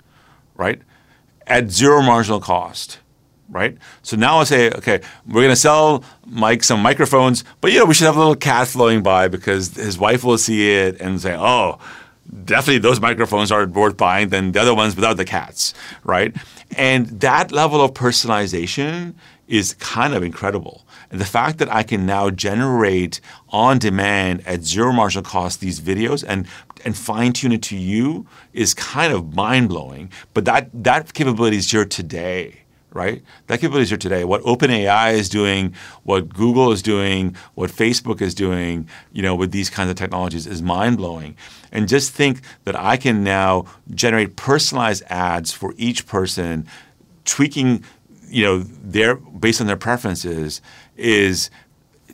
right? 0.55 0.79
At 1.47 1.71
zero 1.71 2.03
marginal 2.03 2.39
cost, 2.39 2.99
right? 3.49 3.75
So 4.03 4.15
now 4.15 4.37
I 4.37 4.43
say, 4.43 4.69
okay, 4.69 5.01
we're 5.25 5.41
going 5.41 5.49
to 5.49 5.55
sell 5.55 6.03
Mike 6.27 6.63
some 6.63 6.81
microphones, 6.81 7.43
but 7.61 7.71
you 7.71 7.79
know, 7.79 7.85
we 7.85 7.95
should 7.95 8.05
have 8.05 8.15
a 8.15 8.19
little 8.19 8.35
cat 8.35 8.67
flowing 8.67 9.01
by 9.01 9.27
because 9.27 9.75
his 9.75 9.97
wife 9.97 10.23
will 10.23 10.37
see 10.37 10.71
it 10.71 11.01
and 11.01 11.19
say, 11.19 11.35
oh, 11.35 11.79
definitely 12.45 12.79
those 12.79 13.01
microphones 13.01 13.51
are 13.51 13.65
worth 13.65 13.97
buying 13.97 14.29
than 14.29 14.51
the 14.51 14.61
other 14.61 14.73
ones 14.73 14.95
without 14.95 15.17
the 15.17 15.25
cats, 15.25 15.73
right? 16.03 16.35
And 16.77 17.07
that 17.19 17.51
level 17.51 17.81
of 17.81 17.93
personalization 17.93 19.15
is 19.47 19.73
kind 19.75 20.13
of 20.13 20.23
incredible. 20.23 20.85
And 21.09 21.19
the 21.19 21.25
fact 21.25 21.57
that 21.57 21.71
I 21.71 21.83
can 21.83 22.05
now 22.05 22.29
generate 22.29 23.19
on 23.49 23.79
demand 23.79 24.47
at 24.47 24.63
zero 24.63 24.93
marginal 24.93 25.23
cost 25.23 25.59
these 25.59 25.81
videos 25.81 26.23
and 26.25 26.47
and 26.83 26.97
fine 26.97 27.31
tune 27.33 27.51
it 27.51 27.61
to 27.61 27.77
you 27.77 28.25
is 28.53 28.73
kind 28.73 29.13
of 29.13 29.35
mind 29.35 29.69
blowing. 29.69 30.09
But 30.33 30.45
that 30.45 30.69
that 30.73 31.13
capability 31.13 31.57
is 31.57 31.69
here 31.69 31.85
today 31.85 32.60
right? 32.93 33.21
That 33.47 33.59
capability 33.59 33.83
is 33.83 33.89
here 33.89 33.97
today. 33.97 34.23
What 34.25 34.41
OpenAI 34.43 35.13
is 35.13 35.29
doing, 35.29 35.73
what 36.03 36.29
Google 36.29 36.71
is 36.71 36.81
doing, 36.81 37.35
what 37.55 37.69
Facebook 37.69 38.21
is 38.21 38.35
doing, 38.35 38.87
you 39.13 39.21
know, 39.21 39.33
with 39.35 39.51
these 39.51 39.69
kinds 39.69 39.89
of 39.89 39.95
technologies 39.95 40.45
is 40.45 40.61
mind 40.61 40.97
blowing. 40.97 41.35
And 41.71 41.87
just 41.87 42.11
think 42.11 42.41
that 42.65 42.75
I 42.75 42.97
can 42.97 43.23
now 43.23 43.65
generate 43.93 44.35
personalized 44.35 45.03
ads 45.07 45.51
for 45.51 45.73
each 45.77 46.05
person, 46.05 46.67
tweaking 47.23 47.83
you 48.31 48.45
know, 48.45 48.59
their 48.59 49.15
based 49.15 49.61
on 49.61 49.67
their 49.67 49.77
preferences 49.77 50.61
is 50.95 51.49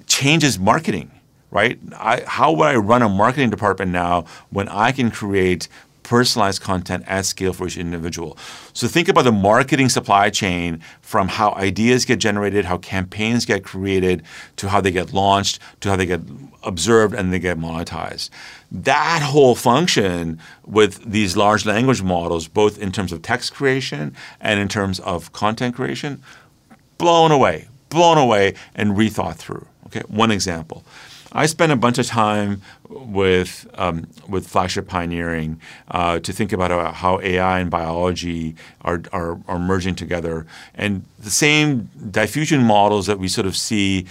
changes 0.08 0.58
marketing, 0.58 1.12
right? 1.52 1.80
I, 1.96 2.24
how 2.26 2.52
would 2.54 2.68
I 2.68 2.76
run 2.76 3.02
a 3.02 3.10
marketing 3.10 3.50
department 3.50 3.92
now 3.92 4.26
when 4.50 4.68
I 4.68 4.92
can 4.92 5.12
create 5.12 5.68
personalized 6.08 6.62
content 6.62 7.04
at 7.06 7.26
scale 7.26 7.52
for 7.52 7.68
each 7.68 7.76
individual. 7.76 8.38
So 8.72 8.88
think 8.88 9.10
about 9.10 9.24
the 9.24 9.32
marketing 9.34 9.90
supply 9.90 10.30
chain 10.30 10.82
from 11.02 11.28
how 11.28 11.52
ideas 11.56 12.06
get 12.06 12.20
generated, 12.20 12.64
how 12.64 12.78
campaigns 12.78 13.44
get 13.46 13.66
created, 13.66 14.24
to 14.56 14.70
how 14.70 14.80
they 14.80 14.92
get 14.92 15.12
launched, 15.12 15.60
to 15.82 15.90
how 15.90 15.98
they 15.98 16.06
get 16.06 16.22
observed 16.64 17.14
and 17.14 17.34
they 17.34 17.40
get 17.40 17.60
monetized. 17.60 18.30
That 18.72 19.22
whole 19.22 19.54
function 19.54 20.40
with 20.66 21.04
these 21.04 21.36
large 21.36 21.66
language 21.66 22.02
models, 22.02 22.48
both 22.48 22.80
in 22.80 22.94
terms 22.94 23.12
of 23.12 23.22
text 23.22 23.54
creation 23.54 24.16
and 24.40 24.62
in 24.62 24.70
terms 24.70 25.02
of 25.02 25.34
content 25.34 25.76
creation, 25.76 26.24
blown 26.98 27.32
away, 27.32 27.68
blown 27.90 28.18
away 28.18 28.54
and 28.76 28.94
rethought 28.94 29.36
through. 29.36 29.68
Okay, 29.88 30.04
one 30.08 30.32
example. 30.32 30.86
I 31.32 31.46
spent 31.46 31.72
a 31.72 31.76
bunch 31.76 31.98
of 31.98 32.08
time 32.08 32.62
with 32.90 33.68
um, 33.76 34.08
with 34.28 34.48
flagship 34.48 34.88
pioneering 34.88 35.60
uh, 35.92 36.20
to 36.20 36.34
think 36.34 36.54
about 36.54 36.96
how 36.96 37.20
AI 37.22 37.60
and 37.60 37.70
biology 37.70 38.56
are, 38.82 39.02
are, 39.12 39.40
are 39.48 39.60
merging 39.60 39.96
together, 39.96 40.46
and 40.76 41.04
the 41.20 41.30
same 41.30 41.90
diffusion 42.12 42.64
models 42.64 43.08
that 43.08 43.20
we 43.20 43.28
sort 43.28 43.48
of 43.48 43.56
see 43.56 44.06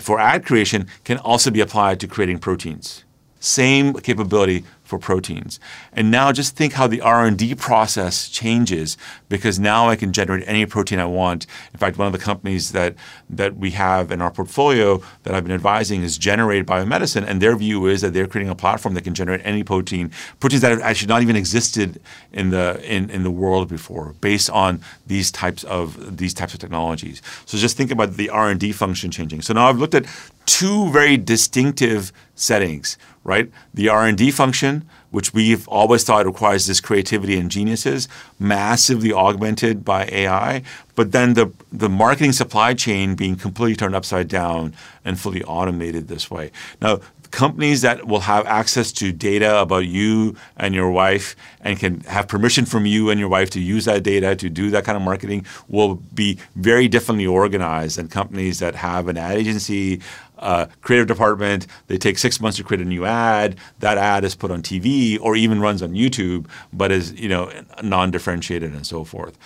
for 0.00 0.18
ad 0.18 0.44
creation 0.44 0.86
can 1.04 1.18
also 1.18 1.50
be 1.50 1.60
applied 1.60 2.00
to 2.00 2.06
creating 2.06 2.38
proteins. 2.38 3.04
Same 3.40 3.94
capability 3.94 4.64
for 4.90 4.98
proteins. 4.98 5.60
And 5.92 6.10
now 6.10 6.32
just 6.32 6.56
think 6.56 6.72
how 6.74 6.88
the 6.88 7.00
R&D 7.00 7.54
process 7.54 8.28
changes 8.28 8.98
because 9.28 9.58
now 9.58 9.88
I 9.88 9.94
can 9.94 10.12
generate 10.12 10.46
any 10.48 10.66
protein 10.66 10.98
I 10.98 11.04
want. 11.06 11.46
In 11.72 11.78
fact, 11.78 11.96
one 11.96 12.08
of 12.08 12.12
the 12.12 12.18
companies 12.18 12.72
that 12.72 12.96
that 13.30 13.56
we 13.56 13.70
have 13.70 14.10
in 14.10 14.20
our 14.20 14.32
portfolio 14.32 15.00
that 15.22 15.34
I've 15.34 15.44
been 15.44 15.54
advising 15.54 16.02
is 16.02 16.18
Generate 16.18 16.66
Biomedicine 16.66 17.24
and 17.24 17.40
their 17.40 17.54
view 17.56 17.86
is 17.86 18.00
that 18.00 18.12
they're 18.12 18.26
creating 18.26 18.50
a 18.50 18.56
platform 18.56 18.94
that 18.94 19.04
can 19.04 19.14
generate 19.14 19.40
any 19.44 19.62
protein, 19.62 20.10
proteins 20.40 20.62
that 20.62 20.72
have 20.72 20.80
actually 20.80 21.06
not 21.06 21.22
even 21.22 21.36
existed 21.36 22.00
in 22.32 22.50
the 22.50 22.80
in, 22.82 23.08
in 23.10 23.22
the 23.22 23.30
world 23.30 23.68
before 23.68 24.14
based 24.20 24.50
on 24.50 24.80
these 25.06 25.30
types 25.30 25.62
of 25.64 26.18
these 26.18 26.34
types 26.34 26.52
of 26.52 26.58
technologies. 26.58 27.22
So 27.46 27.56
just 27.56 27.76
think 27.76 27.92
about 27.92 28.14
the 28.14 28.28
R&D 28.28 28.72
function 28.72 29.12
changing. 29.12 29.42
So 29.42 29.54
now 29.54 29.68
I've 29.68 29.78
looked 29.78 29.94
at 29.94 30.06
two 30.46 30.90
very 30.90 31.16
distinctive 31.16 32.12
settings, 32.34 32.96
right? 33.24 33.50
The 33.74 33.88
R&D 33.88 34.30
function, 34.30 34.84
which 35.10 35.34
we've 35.34 35.66
always 35.68 36.04
thought 36.04 36.26
requires 36.26 36.66
this 36.66 36.80
creativity 36.80 37.38
and 37.38 37.50
geniuses, 37.50 38.08
massively 38.38 39.12
augmented 39.12 39.84
by 39.84 40.06
AI, 40.06 40.62
but 40.94 41.12
then 41.12 41.34
the, 41.34 41.52
the 41.72 41.88
marketing 41.88 42.32
supply 42.32 42.74
chain 42.74 43.14
being 43.14 43.36
completely 43.36 43.76
turned 43.76 43.94
upside 43.94 44.28
down 44.28 44.74
and 45.04 45.18
fully 45.18 45.42
automated 45.44 46.08
this 46.08 46.30
way. 46.30 46.50
Now, 46.80 47.00
companies 47.30 47.82
that 47.82 48.06
will 48.06 48.20
have 48.20 48.46
access 48.46 48.90
to 48.92 49.12
data 49.12 49.60
about 49.60 49.86
you 49.86 50.36
and 50.56 50.74
your 50.74 50.90
wife 50.90 51.36
and 51.60 51.78
can 51.78 52.00
have 52.00 52.26
permission 52.28 52.64
from 52.64 52.86
you 52.86 53.10
and 53.10 53.20
your 53.20 53.28
wife 53.28 53.50
to 53.50 53.60
use 53.60 53.84
that 53.84 54.02
data 54.02 54.34
to 54.36 54.48
do 54.50 54.70
that 54.70 54.84
kind 54.84 54.96
of 54.96 55.02
marketing 55.02 55.44
will 55.68 55.96
be 56.14 56.38
very 56.56 56.88
differently 56.88 57.26
organized 57.26 57.98
than 57.98 58.08
companies 58.08 58.58
that 58.58 58.74
have 58.74 59.08
an 59.08 59.16
ad 59.16 59.36
agency, 59.36 60.00
uh, 60.38 60.66
creative 60.80 61.06
department. 61.06 61.66
They 61.86 61.98
take 61.98 62.18
six 62.18 62.40
months 62.40 62.56
to 62.56 62.64
create 62.64 62.80
a 62.80 62.88
new 62.88 63.04
ad. 63.04 63.56
That 63.78 63.98
ad 63.98 64.24
is 64.24 64.34
put 64.34 64.50
on 64.50 64.62
TV 64.62 65.18
or 65.20 65.36
even 65.36 65.60
runs 65.60 65.82
on 65.82 65.92
YouTube, 65.92 66.46
but 66.72 66.90
is 66.90 67.12
you 67.12 67.28
know 67.28 67.52
non-differentiated 67.82 68.72
and 68.72 68.86
so 68.86 69.04
forth. 69.04 69.38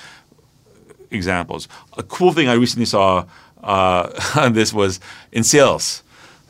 Examples. 1.10 1.68
A 1.98 2.02
cool 2.02 2.32
thing 2.32 2.48
I 2.48 2.54
recently 2.54 2.86
saw 2.86 3.26
uh, 3.64 4.48
this 4.50 4.72
was 4.72 5.00
in 5.32 5.42
sales. 5.42 6.03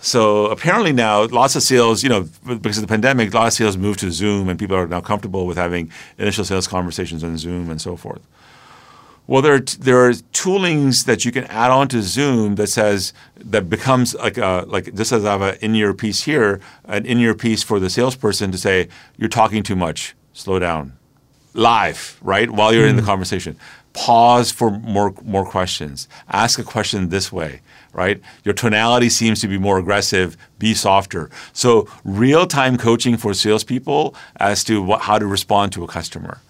So 0.05 0.49
apparently 0.49 0.93
now, 0.93 1.25
lots 1.29 1.57
of 1.57 1.63
sales, 1.63 2.03
you 2.03 2.11
know, 2.11 2.29
because 2.45 2.77
of 2.77 2.83
the 2.83 2.89
pandemic, 2.89 3.33
a 3.33 3.37
lot 3.39 3.47
of 3.47 3.55
sales 3.55 3.79
moved 3.79 4.01
to 4.01 4.13
Zoom, 4.13 4.51
and 4.51 4.59
people 4.59 4.77
are 4.77 4.87
now 4.87 5.01
comfortable 5.01 5.47
with 5.47 5.57
having 5.57 5.91
initial 6.19 6.45
sales 6.45 6.69
conversations 6.69 7.25
on 7.25 7.39
Zoom 7.39 7.71
and 7.71 7.81
so 7.81 7.97
forth. 7.97 8.21
Well, 9.27 9.41
there 9.41 9.55
are, 9.55 9.61
t- 9.61 9.79
there 9.81 10.07
are 10.07 10.11
toolings 10.11 11.07
that 11.07 11.25
you 11.25 11.33
can 11.33 11.45
add 11.45 11.71
on 11.71 11.89
to 11.89 12.03
Zoom 12.03 12.57
that 12.57 12.67
says 12.67 13.15
that 13.39 13.71
becomes 13.71 14.15
like 14.17 14.37
a, 14.37 14.67
like 14.69 14.95
just 14.95 15.11
as 15.11 15.25
I 15.25 15.33
have 15.33 15.41
an 15.41 15.57
in-ear 15.63 15.95
piece 15.95 16.25
here, 16.25 16.61
an 16.85 17.07
in-ear 17.07 17.35
piece 17.35 17.63
for 17.63 17.81
the 17.81 17.89
salesperson 17.89 18.53
to 18.53 18.59
say 18.59 18.89
you're 19.17 19.31
talking 19.31 19.63
too 19.63 19.75
much, 19.75 20.15
slow 20.35 20.59
down, 20.59 20.99
live, 21.55 22.19
right 22.21 22.51
while 22.51 22.75
you're 22.75 22.87
mm. 22.87 22.91
in 22.91 22.97
the 22.97 23.03
hmm. 23.03 23.09
conversation. 23.09 23.57
Pause 23.95 24.51
for 24.51 24.71
more 24.71 25.15
more 25.25 25.47
questions. 25.47 26.09
Ask 26.29 26.59
a 26.59 26.65
question 26.65 27.09
this 27.09 27.33
way, 27.33 27.61
right? 27.95 28.21
Your 28.45 28.55
tonality 28.55 29.09
seems 29.09 29.41
to 29.41 29.49
be 29.49 29.59
more 29.59 29.79
aggressive. 29.79 30.37
Be 30.59 30.75
softer. 30.75 31.31
So 31.53 31.89
real-time 32.05 32.77
coaching 32.77 33.17
for 33.17 33.33
salespeople 33.33 34.15
as 34.37 34.65
to 34.65 34.83
what, 34.83 35.03
how 35.03 35.19
to 35.19 35.27
respond 35.27 35.73
to 35.73 35.85
a 35.85 35.87
customer. 35.87 36.41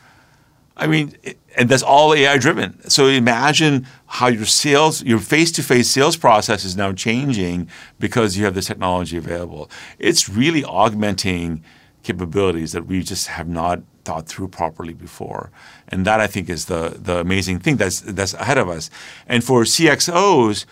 I 0.76 0.88
mean, 0.88 1.14
and 1.56 1.68
that's 1.68 1.84
all 1.84 2.12
AI 2.14 2.36
driven. 2.38 2.88
So 2.90 3.06
imagine 3.06 3.86
how 4.06 4.26
your 4.26 4.44
sales, 4.44 5.04
your 5.04 5.20
face 5.20 5.52
to 5.52 5.62
face 5.62 5.88
sales 5.88 6.16
process 6.16 6.64
is 6.64 6.76
now 6.76 6.92
changing 6.92 7.68
because 8.00 8.36
you 8.36 8.44
have 8.44 8.54
this 8.54 8.66
technology 8.66 9.16
available. 9.16 9.70
It's 9.98 10.28
really 10.28 10.64
augmenting 10.64 11.62
capabilities 12.02 12.72
that 12.72 12.86
we 12.86 13.02
just 13.02 13.28
have 13.28 13.48
not 13.48 13.82
thought 14.04 14.26
through 14.26 14.48
properly 14.48 14.92
before. 14.94 15.50
And 15.88 16.04
that 16.06 16.20
I 16.20 16.26
think 16.26 16.48
is 16.48 16.66
the, 16.66 16.96
the 17.00 17.18
amazing 17.18 17.60
thing 17.60 17.76
that's, 17.76 18.00
that's 18.00 18.34
ahead 18.34 18.58
of 18.58 18.68
us. 18.68 18.90
And 19.28 19.42
for 19.42 19.62
CXOs, 19.62 20.66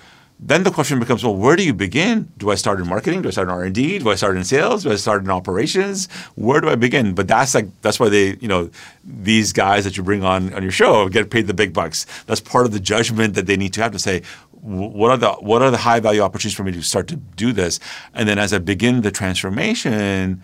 then 0.44 0.64
the 0.64 0.72
question 0.72 0.98
becomes, 0.98 1.22
well, 1.22 1.36
where 1.36 1.54
do 1.54 1.64
you 1.64 1.72
begin? 1.72 2.32
Do 2.36 2.50
I 2.50 2.56
start 2.56 2.80
in 2.80 2.88
marketing? 2.88 3.22
Do 3.22 3.28
I 3.28 3.30
start 3.30 3.46
in 3.46 3.54
R 3.54 3.62
and 3.62 3.72
D? 3.72 4.00
Do 4.00 4.10
I 4.10 4.16
start 4.16 4.36
in 4.36 4.42
sales? 4.42 4.82
Do 4.82 4.90
I 4.90 4.96
start 4.96 5.22
in 5.22 5.30
operations? 5.30 6.10
Where 6.34 6.60
do 6.60 6.68
I 6.68 6.74
begin? 6.74 7.14
But 7.14 7.28
that's 7.28 7.54
like 7.54 7.68
that's 7.80 8.00
why 8.00 8.08
they, 8.08 8.36
you 8.40 8.48
know, 8.48 8.68
these 9.04 9.52
guys 9.52 9.84
that 9.84 9.96
you 9.96 10.02
bring 10.02 10.24
on 10.24 10.52
on 10.52 10.64
your 10.64 10.72
show 10.72 11.08
get 11.08 11.30
paid 11.30 11.46
the 11.46 11.54
big 11.54 11.72
bucks. 11.72 12.06
That's 12.26 12.40
part 12.40 12.66
of 12.66 12.72
the 12.72 12.80
judgment 12.80 13.34
that 13.34 13.46
they 13.46 13.56
need 13.56 13.72
to 13.74 13.82
have 13.82 13.92
to 13.92 14.00
say, 14.00 14.22
what 14.50 15.12
are 15.12 15.16
the 15.16 15.30
what 15.34 15.62
are 15.62 15.70
the 15.70 15.76
high 15.76 16.00
value 16.00 16.22
opportunities 16.22 16.56
for 16.56 16.64
me 16.64 16.72
to 16.72 16.82
start 16.82 17.06
to 17.08 17.16
do 17.16 17.52
this? 17.52 17.78
And 18.12 18.28
then 18.28 18.40
as 18.40 18.52
I 18.52 18.58
begin 18.58 19.02
the 19.02 19.12
transformation, 19.12 20.42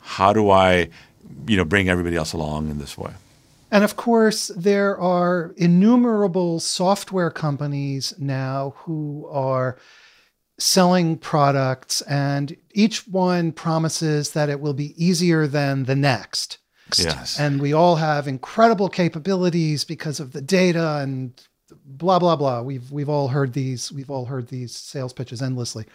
how 0.00 0.32
do 0.32 0.50
I, 0.50 0.90
you 1.48 1.56
know, 1.56 1.64
bring 1.64 1.88
everybody 1.88 2.14
else 2.14 2.32
along 2.32 2.70
in 2.70 2.78
this 2.78 2.96
way? 2.96 3.10
And 3.70 3.84
of 3.84 3.96
course, 3.96 4.48
there 4.56 4.98
are 4.98 5.54
innumerable 5.56 6.60
software 6.60 7.30
companies 7.30 8.14
now 8.18 8.74
who 8.78 9.28
are 9.30 9.78
selling 10.58 11.16
products, 11.16 12.02
and 12.02 12.56
each 12.72 13.06
one 13.08 13.52
promises 13.52 14.32
that 14.32 14.48
it 14.48 14.60
will 14.60 14.74
be 14.74 14.94
easier 15.02 15.46
than 15.46 15.84
the 15.84 15.96
next. 15.96 16.58
Yes. 16.98 17.38
And 17.38 17.60
we 17.60 17.72
all 17.72 17.96
have 17.96 18.26
incredible 18.26 18.88
capabilities 18.88 19.84
because 19.84 20.20
of 20.20 20.32
the 20.32 20.42
data 20.42 20.98
and 20.98 21.32
blah 21.84 22.18
blah 22.18 22.36
blah. 22.36 22.62
We've 22.62 22.90
we've 22.90 23.08
all 23.08 23.28
heard 23.28 23.52
these 23.52 23.92
we've 23.92 24.10
all 24.10 24.26
heard 24.26 24.48
these 24.48 24.74
sales 24.74 25.12
pitches 25.12 25.40
endlessly. 25.40 25.86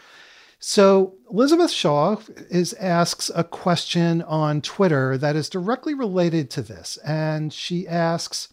So 0.68 1.14
Elizabeth 1.32 1.70
Shaw 1.70 2.18
is 2.50 2.74
asks 2.74 3.30
a 3.36 3.44
question 3.44 4.24
on 4.24 4.62
Twitter 4.62 5.16
that 5.16 5.36
is 5.36 5.48
directly 5.48 5.94
related 5.94 6.50
to 6.50 6.64
this 6.64 6.98
and 7.06 7.54
she 7.54 7.88
asks 7.88 8.52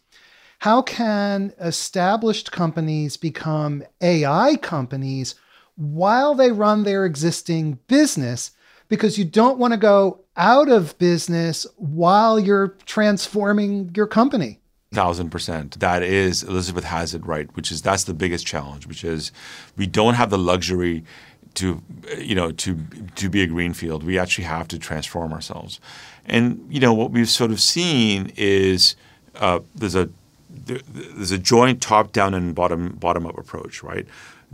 how 0.59 0.83
can 0.83 1.55
established 1.59 2.53
companies 2.53 3.17
become 3.17 3.83
AI 4.03 4.57
companies 4.57 5.37
while 5.77 6.35
they 6.35 6.53
run 6.53 6.83
their 6.83 7.07
existing 7.07 7.79
business 7.87 8.51
because 8.91 9.17
you 9.17 9.25
don't 9.25 9.59
want 9.59 9.73
to 9.73 9.79
go 9.79 10.21
out 10.37 10.69
of 10.69 10.99
business 10.99 11.67
while 11.77 12.39
you're 12.39 12.77
transforming 12.85 13.91
your 13.97 14.07
company. 14.07 14.61
Thousand 14.93 15.31
percent. 15.31 15.81
That 15.81 16.03
is 16.03 16.43
Elizabeth 16.43 16.85
has 16.85 17.15
it 17.15 17.25
right, 17.25 17.49
which 17.57 17.73
is 17.73 17.81
that's 17.81 18.05
the 18.05 18.13
biggest 18.13 18.47
challenge, 18.47 18.87
which 18.87 19.03
is 19.03 19.33
we 19.75 19.87
don't 19.87 20.13
have 20.13 20.29
the 20.29 20.37
luxury 20.37 21.05
to 21.55 21.83
you 22.19 22.35
know 22.35 22.53
to 22.53 22.79
to 23.17 23.29
be 23.29 23.43
a 23.43 23.47
greenfield. 23.47 24.05
We 24.05 24.19
actually 24.19 24.45
have 24.45 24.69
to 24.69 24.79
transform 24.79 25.33
ourselves, 25.33 25.81
and 26.27 26.67
you 26.71 26.81
know 26.81 26.93
what 26.93 27.11
we've 27.11 27.29
sort 27.29 27.51
of 27.51 27.61
seen 27.61 28.33
is 28.37 28.97
uh, 29.37 29.61
there's 29.75 29.95
a 29.95 30.09
there's 30.51 31.31
a 31.31 31.39
joint 31.39 31.81
top 31.81 32.13
down 32.13 32.35
and 32.35 32.55
bottom 32.55 32.97
bottom 32.97 33.27
up 33.27 33.39
approach, 33.39 33.83
right? 33.83 34.07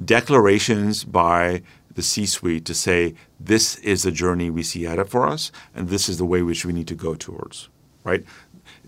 Declarations 0.04 1.04
by 1.04 1.62
the 1.94 2.02
C-suite 2.02 2.64
to 2.64 2.74
say 2.74 3.14
this 3.40 3.76
is 3.76 4.04
the 4.04 4.12
journey 4.12 4.50
we 4.50 4.62
see 4.62 4.84
ahead 4.84 5.08
for 5.08 5.26
us, 5.26 5.50
and 5.74 5.88
this 5.88 6.08
is 6.08 6.18
the 6.18 6.24
way 6.24 6.42
which 6.42 6.64
we 6.64 6.72
need 6.72 6.86
to 6.86 6.94
go 6.94 7.14
towards, 7.14 7.68
right? 8.04 8.24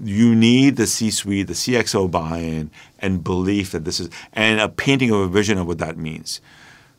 you 0.02 0.34
need 0.34 0.76
the 0.76 0.86
C-suite, 0.86 1.46
the 1.46 1.52
CXO 1.52 2.10
buy-in, 2.10 2.70
and 2.98 3.22
belief 3.22 3.72
that 3.72 3.84
this 3.84 4.00
is, 4.00 4.08
and 4.32 4.60
a 4.60 4.68
painting 4.68 5.10
of 5.10 5.20
a 5.20 5.28
vision 5.28 5.58
of 5.58 5.66
what 5.66 5.78
that 5.78 5.96
means. 5.96 6.40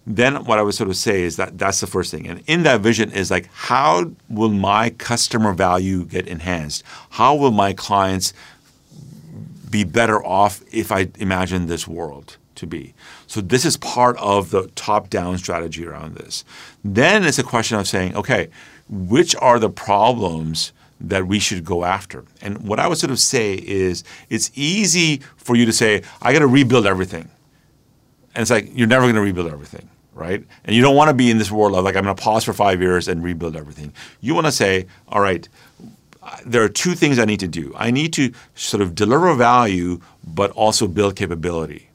Then 0.07 0.45
what 0.45 0.57
I 0.57 0.63
would 0.63 0.73
sort 0.73 0.89
of 0.89 0.97
say 0.97 1.21
is 1.23 1.35
that 1.37 1.57
that's 1.57 1.79
the 1.79 1.87
first 1.87 2.11
thing, 2.11 2.27
and 2.27 2.43
in 2.47 2.63
that 2.63 2.81
vision 2.81 3.11
is 3.11 3.29
like, 3.29 3.49
how 3.53 4.11
will 4.29 4.49
my 4.49 4.89
customer 4.89 5.53
value 5.53 6.05
get 6.05 6.27
enhanced? 6.27 6.83
How 7.11 7.35
will 7.35 7.51
my 7.51 7.73
clients 7.73 8.33
be 9.69 9.83
better 9.83 10.23
off 10.25 10.61
if 10.71 10.91
I 10.91 11.09
imagine 11.19 11.67
this 11.67 11.87
world? 11.87 12.37
to 12.55 12.67
be. 12.67 12.93
So 13.27 13.41
this 13.41 13.65
is 13.65 13.75
part 13.75 14.15
of 14.17 14.51
the 14.51 14.67
top-down 14.75 15.37
strategy 15.37 15.85
around 15.85 16.15
this. 16.15 16.45
Then 16.83 17.25
it's 17.25 17.39
a 17.39 17.43
question 17.43 17.77
of 17.77 17.87
saying, 17.87 18.15
okay, 18.15 18.49
which 18.87 19.35
are 19.35 19.59
the 19.59 19.69
problems 19.69 20.71
that 20.99 21.27
we 21.27 21.39
should 21.39 21.65
go 21.65 21.83
after. 21.83 22.23
And 22.41 22.67
what 22.67 22.79
I 22.79 22.87
would 22.87 22.97
sort 22.97 23.11
of 23.11 23.19
say 23.19 23.55
is 23.55 24.03
it's 24.29 24.51
easy 24.53 25.21
for 25.35 25.55
you 25.55 25.65
to 25.65 25.73
say, 25.73 26.03
I 26.21 26.31
got 26.31 26.39
to 26.39 26.47
rebuild 26.47 26.85
everything. 26.85 27.29
And 28.33 28.41
it's 28.41 28.51
like, 28.51 28.69
you're 28.73 28.87
never 28.87 29.05
going 29.05 29.15
to 29.15 29.21
rebuild 29.21 29.51
everything, 29.51 29.89
right? 30.13 30.43
And 30.65 30.75
you 30.75 30.81
don't 30.81 30.95
want 30.95 31.09
to 31.09 31.13
be 31.13 31.29
in 31.29 31.37
this 31.37 31.51
world 31.51 31.75
of 31.75 31.83
like, 31.83 31.95
I'm 31.95 32.03
going 32.03 32.15
to 32.15 32.21
pause 32.21 32.43
for 32.43 32.53
five 32.53 32.81
years 32.81 33.07
and 33.07 33.23
rebuild 33.23 33.55
everything. 33.55 33.93
You 34.21 34.33
want 34.33 34.47
to 34.47 34.51
say, 34.51 34.87
all 35.07 35.21
right, 35.21 35.47
there 36.45 36.63
are 36.63 36.69
two 36.69 36.93
things 36.93 37.19
I 37.19 37.25
need 37.25 37.39
to 37.41 37.47
do. 37.47 37.73
I 37.75 37.91
need 37.91 38.13
to 38.13 38.31
sort 38.55 38.81
of 38.81 38.95
deliver 38.95 39.33
value, 39.35 39.99
but 40.23 40.51
also 40.51 40.87
build 40.87 41.15
capability 41.15 41.90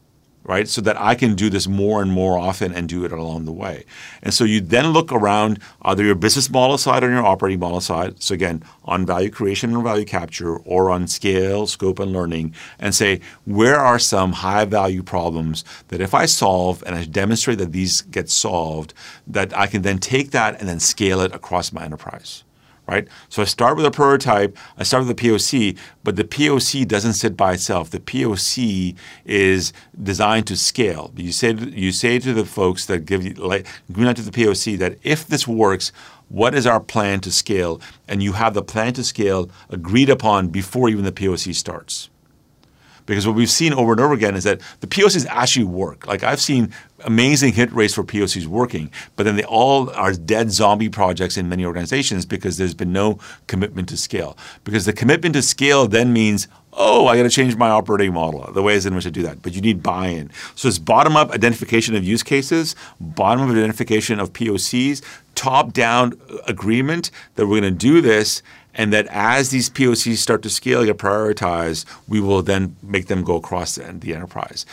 right? 0.47 0.69
So 0.69 0.81
that 0.83 0.99
I 1.01 1.15
can 1.15 1.35
do 1.35 1.51
this 1.51 1.67
more 1.67 2.01
and 2.01 2.11
more 2.11 2.39
often 2.39 2.73
and 2.73 2.89
do 2.89 3.05
it 3.05 3.13
along 3.13 3.45
the 3.45 3.53
way. 3.53 3.85
And 4.23 4.33
so 4.33 4.45
you 4.45 4.61
then 4.61 4.89
look 4.93 5.13
around 5.13 5.59
either 5.83 6.05
your 6.05 6.15
business 6.15 6.49
model 6.49 6.79
side 6.79 7.03
or 7.03 7.11
your 7.11 7.25
operating 7.25 7.61
model 7.61 7.81
side. 7.81 8.23
So 8.23 8.35
again, 8.35 8.63
on 8.85 9.05
value 9.05 9.31
creation 9.31 9.75
and 9.75 9.83
value 9.83 10.05
capture 10.05 10.57
or 10.57 10.91
on 10.91 11.09
scale, 11.09 11.67
scope, 11.67 11.99
and 11.99 12.13
learning, 12.13 12.55
and 12.79 12.95
say, 12.95 13.21
where 13.45 13.79
are 13.79 13.99
some 13.99 14.33
high 14.33 14.65
value 14.65 15.03
problems 15.03 15.65
that 15.89 16.01
if 16.01 16.15
I 16.15 16.27
solve 16.27 16.83
and 16.87 16.95
I 16.95 17.05
demonstrate 17.05 17.59
that 17.59 17.73
these 17.73 18.03
get 18.03 18.31
solved, 18.31 18.95
that 19.27 19.57
I 19.57 19.67
can 19.67 19.83
then 19.83 19.99
take 19.99 20.31
that 20.31 20.61
and 20.61 20.69
then 20.69 20.81
scale 20.81 21.21
it 21.21 21.35
across 21.35 21.73
my 21.73 21.85
enterprise 21.85 22.45
right? 22.87 23.09
So 23.29 23.42
I 23.42 23.44
start 23.44 23.77
with 23.77 23.87
a 23.87 23.90
prototype, 23.90 24.57
I 24.79 24.83
start 24.83 25.07
with 25.07 25.11
a 25.11 25.22
POC, 25.22 25.77
but 26.05 26.16
the 26.16 26.25
POC 26.25 26.87
doesn't 26.87 27.14
sit 27.14 27.37
by 27.37 27.55
itself. 27.55 27.90
The 27.90 28.01
POC 28.01 28.96
is 29.25 29.72
designed 30.03 30.46
to 30.49 30.57
scale. 30.57 31.12
You 31.16 31.33
say 31.33 31.53
you 31.53 31.92
say 31.92 32.18
to 32.18 32.33
the 32.33 32.44
folks 32.44 32.87
that 32.87 33.07
give 33.07 33.25
you 33.25 33.35
like 33.35 33.66
green 33.92 34.07
light 34.07 34.16
to 34.16 34.22
the 34.22 34.31
POC 34.31 34.79
that 34.79 34.99
if 35.03 35.27
this 35.27 35.46
works, 35.49 35.92
what 36.29 36.55
is 36.55 36.66
our 36.66 36.81
plan 36.81 37.20
to 37.20 37.33
scale? 37.33 37.81
And 38.09 38.22
you 38.22 38.33
have 38.33 38.55
the 38.55 38.62
plan 38.62 38.92
to 38.94 39.05
scale 39.05 39.51
agreed 39.70 40.11
upon 40.11 40.49
before 40.49 40.88
even 40.88 41.05
the 41.05 41.12
POC 41.12 41.55
starts. 41.55 42.11
Because 43.07 43.27
what 43.27 43.37
we've 43.37 43.51
seen 43.51 43.73
over 43.73 43.92
and 43.92 44.01
over 44.01 44.14
again 44.14 44.35
is 44.35 44.45
that 44.45 44.61
the 44.81 44.87
POCs 44.87 45.27
actually 45.29 45.64
work. 45.64 46.07
Like 46.07 46.23
I've 46.23 46.40
seen 46.40 46.73
amazing 47.05 47.53
hit 47.53 47.73
rates 47.73 47.95
for 47.95 48.05
POCs 48.05 48.47
working, 48.47 48.90
but 49.14 49.23
then 49.23 49.37
they 49.37 49.45
all 49.45 49.90
are 49.90 50.12
dead 50.12 50.51
zombie 50.51 50.88
projects 50.88 51.37
in 51.37 51.49
many 51.49 51.64
organizations 51.64 52.27
because 52.27 52.59
there's 52.59 52.75
been 52.75 52.92
no 52.92 53.19
commitment 53.47 53.88
to 53.90 53.97
scale. 53.97 54.37
Because 54.64 54.85
the 54.85 54.92
commitment 54.92 55.35
to 55.35 55.42
scale 55.42 55.87
then 55.87 56.12
means, 56.12 56.49
oh, 56.73 57.07
I 57.07 57.16
got 57.16 57.23
to 57.23 57.31
change 57.31 57.57
my 57.57 57.71
operating 57.71 58.12
model, 58.12 58.51
the 58.53 58.62
ways 58.62 58.85
in 58.87 58.95
which 58.95 59.07
I 59.07 59.11
do 59.11 59.23
that. 59.23 59.40
But 59.40 59.55
you 59.55 59.61
need 59.61 59.83
buy-in. 59.83 60.31
So 60.55 60.69
it's 60.69 60.79
bottom-up 60.79 61.31
identification 61.31 61.95
of 61.95 62.05
use 62.05 62.23
cases, 62.23 62.75
bottom-up 63.01 63.51
identification 63.51 64.21
of 64.21 64.33
POCs, 64.33 65.03
top-down 65.35 66.21
agreement 66.47 67.11
that 67.37 67.47
we're 67.47 67.61
going 67.61 67.73
to 67.73 67.79
do 67.79 68.01
this, 68.01 68.42
and 68.77 68.93
that 68.93 69.07
as 69.11 69.51
these 69.51 69.69
POCs 69.69 70.19
start 70.19 70.43
to 70.43 70.51
scale, 70.51 70.85
get 70.85 70.99
prioritized, 70.99 71.87
we 72.07 72.21
will 72.21 72.43
then 72.43 72.77
make 72.83 73.07
them 73.07 73.25
go 73.25 73.37
across 73.37 73.75
the, 73.75 73.83
the 73.99 74.15
enterprise. 74.15 74.65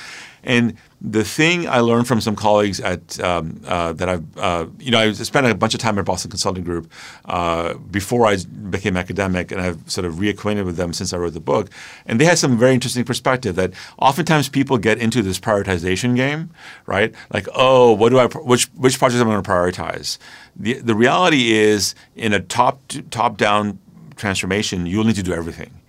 And 0.44 0.76
the 1.00 1.24
thing 1.24 1.68
I 1.68 1.80
learned 1.80 2.08
from 2.08 2.20
some 2.22 2.36
colleagues 2.36 2.80
at 2.80 3.20
um, 3.22 3.62
uh, 3.66 3.94
that 3.94 4.10
I've 4.10 4.38
uh, 4.38 4.66
you 4.80 4.92
know 4.92 5.00
I 5.00 5.12
spent 5.14 5.48
a 5.48 5.56
bunch 5.56 5.74
of 5.74 5.80
time 5.80 5.98
at 6.00 6.06
Boston 6.06 6.32
Consulting 6.32 6.64
Group 6.64 6.92
uh, 7.26 7.76
before 7.76 8.26
I 8.26 8.38
became 8.70 8.98
academic, 8.98 9.52
and 9.52 9.62
I've 9.62 9.90
sort 9.90 10.06
of 10.06 10.16
reacquainted 10.16 10.66
with 10.66 10.76
them 10.76 10.92
since 10.92 11.14
I 11.14 11.18
wrote 11.18 11.34
the 11.34 11.40
book. 11.40 11.70
And 12.06 12.20
they 12.20 12.26
had 12.26 12.38
some 12.38 12.58
very 12.58 12.74
interesting 12.74 13.06
perspective 13.06 13.56
that 13.56 13.74
oftentimes 13.98 14.50
people 14.50 14.78
get 14.78 14.98
into 14.98 15.22
this 15.22 15.40
prioritization 15.40 16.16
game, 16.16 16.50
right? 16.86 17.14
Like, 17.34 17.48
oh, 17.54 17.94
what 17.94 18.10
do 18.10 18.20
I 18.20 18.26
which 18.28 18.66
which 18.76 19.00
projects 19.00 19.22
am 19.22 19.28
I 19.30 19.32
going 19.32 19.44
to 19.44 19.50
prioritize? 19.50 20.18
The 20.56 20.74
the 20.76 20.96
reality 20.96 21.54
is 21.54 21.96
in 22.16 22.34
a 22.34 22.40
top 22.42 22.82
top 23.12 23.38
down 23.38 23.80
transformation, 24.16 24.86
you'll 24.86 25.04
need 25.04 25.16
to 25.16 25.24
do 25.24 25.34
everything. 25.34 25.82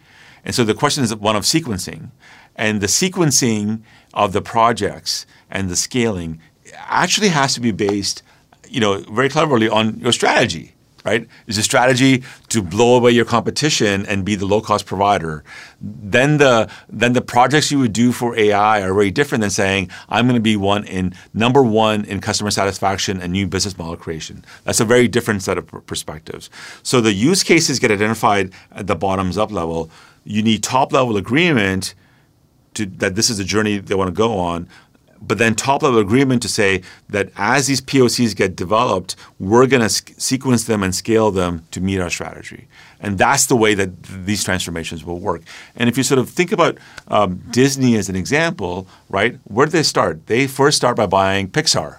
And 0.44 0.54
so 0.54 0.64
the 0.64 0.74
question 0.74 1.04
is 1.04 1.14
one 1.14 1.37
of 1.37 1.44
sequencing. 1.44 2.10
And 2.56 2.80
the 2.80 2.87
sequencing 2.87 3.82
of 4.12 4.32
the 4.32 4.42
projects 4.42 5.26
and 5.50 5.68
the 5.68 5.76
scaling 5.76 6.40
actually 6.76 7.28
has 7.28 7.54
to 7.54 7.60
be 7.60 7.72
based, 7.72 8.22
you 8.68 8.80
know, 8.80 8.98
very 8.98 9.28
cleverly 9.28 9.68
on 9.68 9.98
your 10.00 10.12
strategy 10.12 10.73
right? 11.05 11.29
Is 11.47 11.59
a 11.59 11.62
strategy 11.62 12.25
to 12.49 12.62
blow 12.62 12.97
away 12.97 13.11
your 13.12 13.27
competition 13.27 14.07
and 14.07 14.25
be 14.25 14.35
the 14.35 14.47
low 14.47 14.61
cost 14.61 14.87
provider. 14.87 15.45
Then 15.81 16.38
the 16.38 16.71
then 16.88 17.12
the 17.12 17.21
projects 17.21 17.71
you 17.71 17.79
would 17.79 17.93
do 17.93 18.11
for 18.11 18.37
AI 18.37 18.81
are 18.81 18.95
very 18.95 19.11
different 19.11 19.43
than 19.43 19.51
saying 19.51 19.90
I'm 20.09 20.27
going 20.27 20.37
to 20.37 20.40
be 20.40 20.57
one 20.57 20.85
in 20.85 21.14
number 21.35 21.62
one 21.62 22.05
in 22.07 22.21
customer 22.21 22.51
satisfaction 22.51 23.21
and 23.21 23.33
new 23.33 23.47
business 23.47 23.77
model 23.77 23.97
creation. 23.97 24.45
That's 24.64 24.81
a 24.81 24.85
very 24.85 25.07
different 25.07 25.43
set 25.43 25.59
of 25.59 25.67
perspectives. 25.87 26.49
So 26.83 27.01
the 27.01 27.12
use 27.12 27.43
cases 27.43 27.79
get 27.79 27.90
identified 27.90 28.53
at 28.73 28.87
the 28.87 28.97
bottoms 28.97 29.37
up 29.37 29.53
level. 29.53 29.90
You 30.25 30.43
need 30.43 30.62
top 30.62 30.93
level 30.93 31.17
agreement. 31.17 31.95
To, 32.75 32.87
that 32.87 33.14
this 33.14 33.31
is 33.31 33.38
the 33.38 33.45
journey 33.45 33.79
they 33.79 33.95
want 33.95 34.09
to 34.09 34.12
go 34.12 34.37
on, 34.37 34.69
but 35.26 35.38
then 35.38 35.54
top 35.54 35.82
level 35.82 35.98
agreement 35.98 36.42
to 36.42 36.48
say 36.48 36.82
that 37.08 37.30
as 37.37 37.66
these 37.66 37.80
POCs 37.80 38.37
get 38.37 38.56
developed, 38.56 39.16
we're 39.38 39.66
going 39.66 39.82
to 39.82 39.88
sequence 39.88 40.64
them 40.64 40.82
and 40.82 40.94
scale 40.94 41.30
them 41.30 41.66
to 41.70 41.80
meet 41.80 42.00
our 42.00 42.10
strategy. 42.10 42.68
And 43.00 43.18
that's 43.18 43.46
the 43.46 43.56
way 43.56 43.74
that 43.74 44.02
th- 44.02 44.20
these 44.24 44.44
transformations 44.44 45.04
will 45.04 45.18
work. 45.18 45.42
And 45.76 45.88
if 45.88 45.96
you 45.96 46.02
sort 46.02 46.18
of 46.18 46.30
think 46.30 46.52
about 46.52 46.78
um, 47.08 47.42
Disney 47.50 47.96
as 47.96 48.08
an 48.08 48.16
example, 48.16 48.87
right, 49.08 49.38
where 49.44 49.66
did 49.66 49.72
they 49.72 49.82
start? 49.82 50.26
They 50.26 50.46
first 50.46 50.76
start 50.76 50.96
by 50.96 51.06
buying 51.06 51.48
Pixar. 51.48 51.98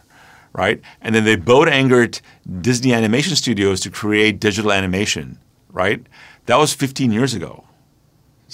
Right? 0.54 0.82
And 1.02 1.14
then 1.14 1.26
they 1.26 1.36
boat 1.36 1.68
anchored 1.68 2.22
Disney 2.62 2.94
Animation 2.94 3.36
Studios 3.36 3.82
to 3.82 3.90
create 3.90 4.40
digital 4.40 4.72
animation, 4.72 5.38
right? 5.70 6.02
That 6.46 6.56
was 6.56 6.74
15 6.74 7.12
years 7.12 7.34
ago. 7.34 7.65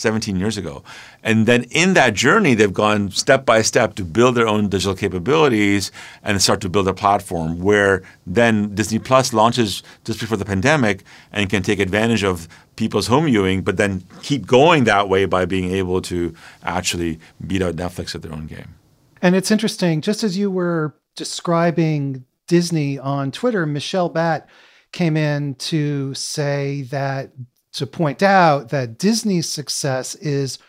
17 0.01 0.35
years 0.35 0.57
ago. 0.57 0.83
And 1.23 1.45
then 1.45 1.63
in 1.71 1.93
that 1.93 2.13
journey, 2.13 2.53
they've 2.53 2.73
gone 2.73 3.11
step 3.11 3.45
by 3.45 3.61
step 3.61 3.95
to 3.95 4.03
build 4.03 4.35
their 4.35 4.47
own 4.47 4.67
digital 4.67 4.95
capabilities 4.95 5.91
and 6.23 6.41
start 6.41 6.61
to 6.61 6.69
build 6.69 6.87
a 6.87 6.93
platform 6.93 7.59
where 7.59 8.03
then 8.25 8.75
Disney 8.75 8.99
Plus 8.99 9.31
launches 9.33 9.83
just 10.03 10.19
before 10.19 10.37
the 10.37 10.45
pandemic 10.45 11.03
and 11.31 11.49
can 11.49 11.63
take 11.63 11.79
advantage 11.79 12.23
of 12.23 12.47
people's 12.75 13.07
home 13.07 13.25
viewing, 13.25 13.61
but 13.61 13.77
then 13.77 14.03
keep 14.23 14.45
going 14.47 14.85
that 14.85 15.07
way 15.07 15.25
by 15.25 15.45
being 15.45 15.71
able 15.71 16.01
to 16.01 16.33
actually 16.63 17.19
beat 17.45 17.61
out 17.61 17.75
Netflix 17.75 18.15
at 18.15 18.21
their 18.21 18.33
own 18.33 18.47
game. 18.47 18.75
And 19.21 19.35
it's 19.35 19.51
interesting, 19.51 20.01
just 20.01 20.23
as 20.23 20.37
you 20.37 20.49
were 20.49 20.95
describing 21.15 22.25
Disney 22.47 22.97
on 22.97 23.31
Twitter, 23.31 23.65
Michelle 23.65 24.09
Batt 24.09 24.49
came 24.91 25.15
in 25.15 25.55
to 25.55 26.13
say 26.13 26.81
that 26.83 27.31
to 27.73 27.87
point 27.87 28.21
out 28.21 28.69
that 28.69 28.97
Disney's 28.97 29.47
success 29.47 30.15
is 30.15 30.59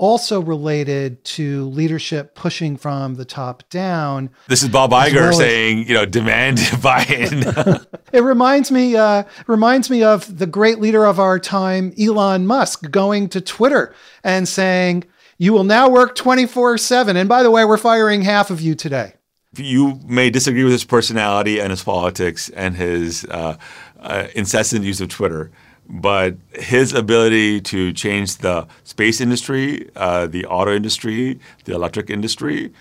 also 0.00 0.40
related 0.40 1.22
to 1.22 1.66
leadership 1.66 2.34
pushing 2.34 2.74
from 2.74 3.16
the 3.16 3.24
top 3.24 3.68
down. 3.68 4.30
This 4.48 4.62
is 4.62 4.70
Bob 4.70 4.92
Iger 4.92 5.14
well 5.14 5.32
saying, 5.34 5.86
you 5.86 5.94
know, 5.94 6.06
demand 6.06 6.58
buy-in. 6.82 7.44
it 8.12 8.22
reminds 8.22 8.70
me 8.70 8.96
uh, 8.96 9.24
reminds 9.46 9.90
me 9.90 10.02
of 10.02 10.38
the 10.38 10.46
great 10.46 10.80
leader 10.80 11.04
of 11.04 11.20
our 11.20 11.38
time, 11.38 11.92
Elon 12.00 12.46
Musk, 12.46 12.90
going 12.90 13.28
to 13.28 13.42
Twitter 13.42 13.94
and 14.24 14.48
saying, 14.48 15.04
"You 15.36 15.52
will 15.52 15.64
now 15.64 15.90
work 15.90 16.16
24/7." 16.16 17.16
And 17.16 17.28
by 17.28 17.42
the 17.42 17.50
way, 17.50 17.66
we're 17.66 17.76
firing 17.76 18.22
half 18.22 18.50
of 18.50 18.62
you 18.62 18.74
today. 18.74 19.12
You 19.56 20.00
may 20.06 20.30
disagree 20.30 20.64
with 20.64 20.72
his 20.72 20.84
personality 20.84 21.60
and 21.60 21.70
his 21.70 21.84
politics 21.84 22.48
and 22.50 22.74
his 22.76 23.26
uh, 23.26 23.58
uh, 23.98 24.28
incessant 24.34 24.84
use 24.84 25.02
of 25.02 25.08
Twitter 25.08 25.50
but 25.90 26.36
his 26.54 26.92
ability 26.92 27.60
to 27.60 27.92
change 27.92 28.36
the 28.38 28.66
space 28.84 29.20
industry, 29.20 29.90
uh, 29.96 30.28
the 30.28 30.46
auto 30.46 30.72
industry, 30.72 31.40
the 31.64 31.74
electric 31.74 32.10
industry, 32.10 32.72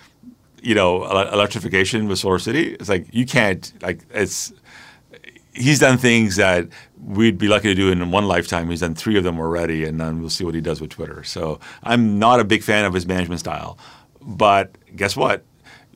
you 0.62 0.76
know, 0.76 1.04
electrification 1.06 2.08
with 2.08 2.20
Solar 2.20 2.38
City, 2.38 2.76
it's 2.76 2.88
like 2.88 3.08
you 3.12 3.26
can't 3.26 3.74
like 3.82 4.02
it's. 4.12 4.54
He's 5.52 5.80
done 5.80 5.98
things 5.98 6.36
that 6.36 6.70
we'd 7.04 7.38
be 7.38 7.48
lucky 7.48 7.70
to 7.70 7.76
do 7.76 7.92
in 7.92 8.12
one 8.12 8.28
lifetime. 8.28 8.70
He's 8.70 8.82
done 8.82 8.94
three 8.94 9.18
of 9.18 9.24
them 9.24 9.40
already, 9.40 9.84
and 9.84 10.00
then 10.00 10.20
we'll 10.20 10.30
see 10.30 10.46
what 10.46 10.54
he 10.54 10.62
does 10.62 10.80
with 10.80 10.92
Twitter. 10.92 11.24
So 11.24 11.60
I'm 11.84 12.20
not 12.20 12.40
a 12.40 12.44
big 12.44 12.62
fan 12.62 12.86
of 12.86 12.94
his 12.94 13.08
management 13.08 13.40
style, 13.40 13.78
but 14.22 14.72
guess 14.96 15.18
what? 15.18 15.44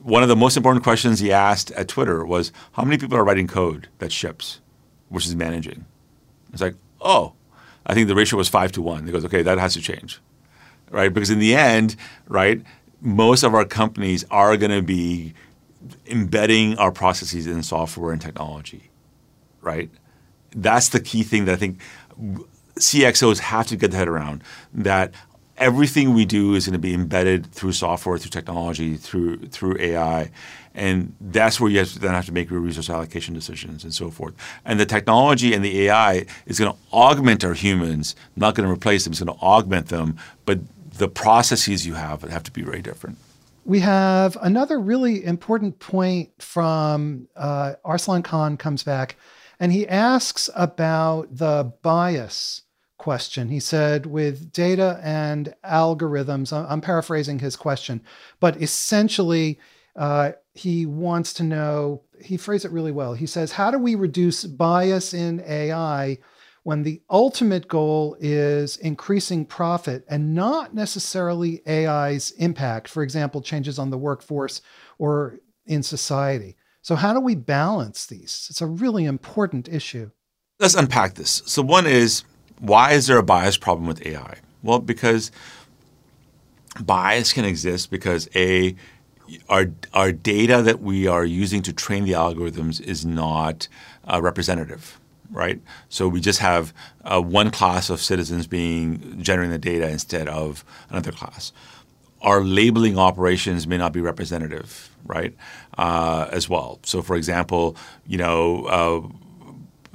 One 0.02 0.24
of 0.24 0.30
the 0.30 0.36
most 0.36 0.58
important 0.58 0.84
questions 0.84 1.20
he 1.20 1.32
asked 1.32 1.70
at 1.72 1.88
Twitter 1.88 2.26
was, 2.26 2.52
"How 2.72 2.84
many 2.84 2.98
people 2.98 3.16
are 3.16 3.24
writing 3.24 3.48
code 3.48 3.88
that 4.00 4.12
ships, 4.12 4.60
which 5.10 5.28
is 5.28 5.36
managing?" 5.36 5.86
It's 6.52 6.62
like, 6.62 6.76
oh, 7.04 7.34
I 7.86 7.94
think 7.94 8.08
the 8.08 8.16
ratio 8.16 8.38
was 8.38 8.50
five 8.50 8.72
to 8.74 8.82
one. 8.82 9.06
He 9.06 9.12
goes, 9.12 9.26
okay, 9.26 9.42
that 9.42 9.58
has 9.58 9.74
to 9.74 9.82
change, 9.82 10.20
right? 10.90 11.14
Because 11.14 11.30
in 11.30 11.40
the 11.40 11.56
end, 11.56 11.96
right, 12.28 12.62
most 13.02 13.44
of 13.44 13.54
our 13.54 13.66
companies 13.66 14.26
are 14.32 14.56
going 14.58 14.72
to 14.72 14.82
be 14.82 15.34
embedding 16.08 16.78
our 16.78 16.92
processes 16.92 17.46
in 17.46 17.62
software 17.62 18.14
and 18.14 18.22
technology, 18.22 18.90
right? 19.62 19.90
That's 20.56 20.90
the 20.90 21.00
key 21.00 21.24
thing 21.24 21.46
that 21.46 21.54
I 21.54 21.56
think 21.58 21.80
CXOs 22.76 23.40
have 23.40 23.68
to 23.68 23.76
get 23.76 23.92
their 23.92 24.00
head 24.00 24.08
around. 24.08 24.44
That 24.74 25.14
everything 25.58 26.14
we 26.14 26.26
do 26.26 26.56
is 26.56 26.66
going 26.66 26.74
to 26.74 26.80
be 26.80 26.94
embedded 26.94 27.52
through 27.52 27.74
software, 27.74 28.18
through 28.18 28.30
technology, 28.30 28.96
through 28.96 29.48
through 29.48 29.78
AI, 29.80 30.32
and 30.76 31.14
that's 31.22 31.60
where 31.60 31.70
you 31.70 31.80
have 31.80 31.92
to 31.94 32.00
then 32.00 32.14
have 32.14 32.26
to 32.26 32.32
make 32.32 32.50
your 32.50 32.60
resource 32.60 32.90
allocation 32.90 33.34
decisions 33.34 33.84
and 33.84 33.94
so 33.94 34.10
forth. 34.10 34.34
And 34.66 34.80
the 34.80 34.86
technology 34.86 35.54
and 35.54 35.64
the 35.64 35.84
AI 35.84 36.26
is 36.46 36.60
going 36.60 36.72
to 36.72 36.78
augment 36.92 37.44
our 37.44 37.54
humans, 37.54 38.16
not 38.36 38.56
going 38.56 38.68
to 38.68 38.74
replace 38.74 39.04
them. 39.04 39.12
It's 39.12 39.22
going 39.22 39.38
to 39.38 39.44
augment 39.44 39.88
them, 39.88 40.18
but 40.46 40.60
the 40.98 41.08
processes 41.08 41.86
you 41.86 41.96
have 41.96 42.22
have 42.24 42.44
to 42.44 42.52
be 42.52 42.62
very 42.62 42.82
different. 42.82 43.18
We 43.66 43.80
have 43.80 44.38
another 44.42 44.80
really 44.80 45.24
important 45.24 45.80
point 45.80 46.32
from 46.40 47.30
uh, 47.36 47.76
Arslan 47.86 48.24
Khan 48.24 48.58
comes 48.58 48.84
back, 48.84 49.16
and 49.60 49.72
he 49.72 49.88
asks 49.88 50.50
about 50.54 51.38
the 51.38 51.72
bias 51.82 52.64
question. 52.98 53.50
He 53.50 53.60
said, 53.60 54.06
with 54.06 54.52
data 54.52 55.00
and 55.04 55.54
algorithms, 55.64 56.52
I'm 56.52 56.82
paraphrasing 56.82 57.40
his 57.40 57.56
question, 57.56 58.02
but 58.40 58.62
essentially, 58.62 59.60
uh, 59.96 60.34
he 60.54 60.86
wants 60.86 61.34
to 61.34 61.44
know, 61.44 62.04
he 62.22 62.38
phrased 62.38 62.66
it 62.66 62.72
really 62.72 62.92
well. 62.92 63.14
He 63.14 63.26
says, 63.26 63.52
How 63.52 63.72
do 63.72 63.80
we 63.80 63.96
reduce 63.96 64.46
bias 64.46 65.14
in 65.14 65.42
AI 65.48 66.20
when 66.64 66.84
the 66.84 67.02
ultimate 67.10 67.68
goal 67.68 68.16
is 68.20 68.78
increasing 68.78 69.46
profit 69.46 70.06
and 70.08 70.34
not 70.36 70.74
necessarily 70.74 71.62
AI's 71.68 72.32
impact, 72.32 72.88
for 72.88 73.04
example, 73.04 73.42
changes 73.42 73.80
on 73.80 73.90
the 73.90 73.98
workforce 73.98 74.62
or 75.00 75.40
in 75.66 75.82
society? 75.82 76.56
So, 76.84 76.96
how 76.96 77.14
do 77.14 77.20
we 77.20 77.36
balance 77.36 78.06
these? 78.06 78.48
It's 78.50 78.62
a 78.62 78.68
really 78.68 79.06
important 79.06 79.68
issue. 79.68 80.12
Let's 80.60 80.76
unpack 80.76 81.16
this. 81.16 81.42
So, 81.46 81.64
one 81.64 81.88
is 81.88 82.24
why 82.60 82.92
is 82.92 83.08
there 83.08 83.18
a 83.18 83.24
bias 83.24 83.58
problem 83.58 83.88
with 83.88 84.06
AI? 84.06 84.38
Well, 84.62 84.80
because 84.80 85.32
bias 86.80 87.34
can 87.34 87.46
exist 87.46 87.90
because 87.90 88.30
A, 88.36 88.76
our 89.50 89.68
our 89.94 90.12
data 90.12 90.62
that 90.62 90.82
we 90.82 91.08
are 91.08 91.26
using 91.26 91.62
to 91.64 91.74
train 91.74 92.06
the 92.06 92.14
algorithms 92.14 92.82
is 92.82 93.06
not 93.06 93.68
uh, 94.06 94.22
representative, 94.22 95.00
right? 95.32 95.62
So 95.90 96.08
we 96.08 96.22
just 96.22 96.40
have 96.40 96.74
uh, 97.04 97.22
one 97.22 97.52
class 97.52 97.90
of 97.90 98.02
citizens 98.02 98.48
being 98.48 99.22
generating 99.22 99.52
the 99.52 99.60
data 99.60 99.90
instead 99.90 100.28
of 100.28 100.64
another 100.90 101.12
class. 101.12 101.52
Our 102.22 102.42
labeling 102.42 102.98
operations 102.98 103.68
may 103.68 103.78
not 103.78 103.92
be 103.92 104.00
representative, 104.00 104.90
right? 105.06 105.36
Uh, 105.78 106.28
as 106.32 106.48
well. 106.48 106.80
So, 106.84 107.02
for 107.02 107.16
example, 107.18 107.76
you 108.08 108.18
know 108.18 108.66
uh, 108.66 109.08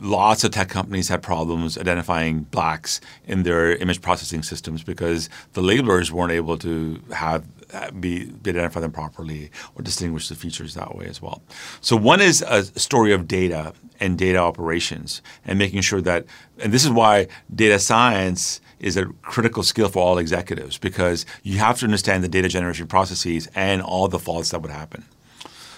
lots 0.01 0.45
of 0.45 0.51
tech 0.51 0.69
companies 0.69 1.09
had 1.09 1.23
problems 1.23 1.77
identifying 1.77 2.43
blacks 2.43 3.01
in 3.27 3.43
their 3.43 3.75
image 3.77 4.01
processing 4.01 4.43
systems 4.43 4.83
because 4.83 5.29
the 5.55 5.63
labelers 5.63 6.11
weren't 6.11 6.33
able 6.33 6.57
to 6.59 7.03
have 7.13 7.45
Uh, 7.75 7.91
be, 7.91 8.25
be 8.25 8.51
identify 8.51 8.81
them 8.81 8.91
properly 8.91 9.51
or 9.75 9.83
distinguish 9.83 10.29
the 10.29 10.35
features 10.35 10.73
that 10.73 10.95
way 10.95 11.05
as 11.05 11.21
well. 11.21 11.43
So 11.83 11.97
one 11.97 12.23
is 12.23 12.41
a 12.41 12.65
story 12.65 13.13
of 13.13 13.29
data 13.29 13.75
and 14.01 14.17
data 14.17 14.39
operations 14.39 15.21
and 15.45 15.59
making 15.59 15.83
sure 15.83 16.01
that 16.01 16.25
and 16.59 16.73
this 16.73 16.85
is 16.85 16.91
why 16.91 17.29
data 17.55 17.79
science 17.79 18.63
is 18.81 18.97
a 18.97 19.05
critical 19.23 19.63
skill 19.63 19.89
for 19.89 20.03
all 20.03 20.19
executives 20.19 20.79
because 20.79 21.27
you 21.43 21.59
have 21.59 21.79
to 21.81 21.85
understand 21.85 22.25
the 22.25 22.29
data 22.29 22.49
generation 22.49 22.87
processes 22.87 23.49
and 23.55 23.83
all 23.83 24.09
the 24.09 24.19
faults 24.19 24.51
that 24.51 24.63
would 24.63 24.71
happen. 24.71 25.05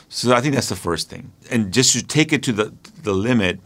So 0.09 0.35
I 0.35 0.41
think 0.41 0.55
that's 0.55 0.69
the 0.69 0.77
first 0.77 1.09
thing. 1.09 1.33
And 1.51 1.73
just 1.73 1.93
to 1.93 2.05
take 2.05 2.33
it 2.33 2.43
to 2.45 2.53
the 2.53 2.73
the 3.03 3.15
limit, 3.15 3.61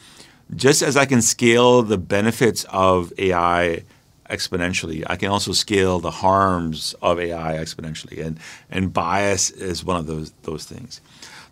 just 0.55 0.83
as 0.83 0.97
I 0.97 1.07
can 1.07 1.22
scale 1.22 1.83
the 1.83 1.99
benefits 1.99 2.64
of 2.68 3.12
AI 3.18 3.85
exponentially, 4.31 5.05
I 5.07 5.16
can 5.16 5.31
also 5.31 5.53
scale 5.53 5.99
the 5.99 6.11
harms 6.11 6.95
of 7.03 7.18
AI 7.20 7.55
exponentially. 7.55 8.25
And, 8.25 8.39
and 8.70 8.93
bias 8.93 9.51
is 9.51 9.85
one 9.85 9.97
of 9.97 10.07
those, 10.07 10.33
those 10.43 10.64
things. 10.64 11.01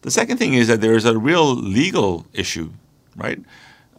The 0.03 0.11
second 0.11 0.39
thing 0.39 0.55
is 0.55 0.69
that 0.69 0.81
there's 0.81 1.05
a 1.05 1.17
real 1.17 1.55
legal 1.55 2.27
issue, 2.33 2.73
right? 3.17 3.41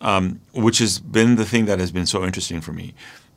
Um, 0.02 0.42
which 0.54 0.80
has 0.80 1.00
been 1.00 1.36
the 1.36 1.46
thing 1.46 1.66
that 1.66 1.80
has 1.80 1.92
been 1.92 2.06
so 2.06 2.26
interesting 2.26 2.62
for 2.62 2.74
me. 2.74 2.94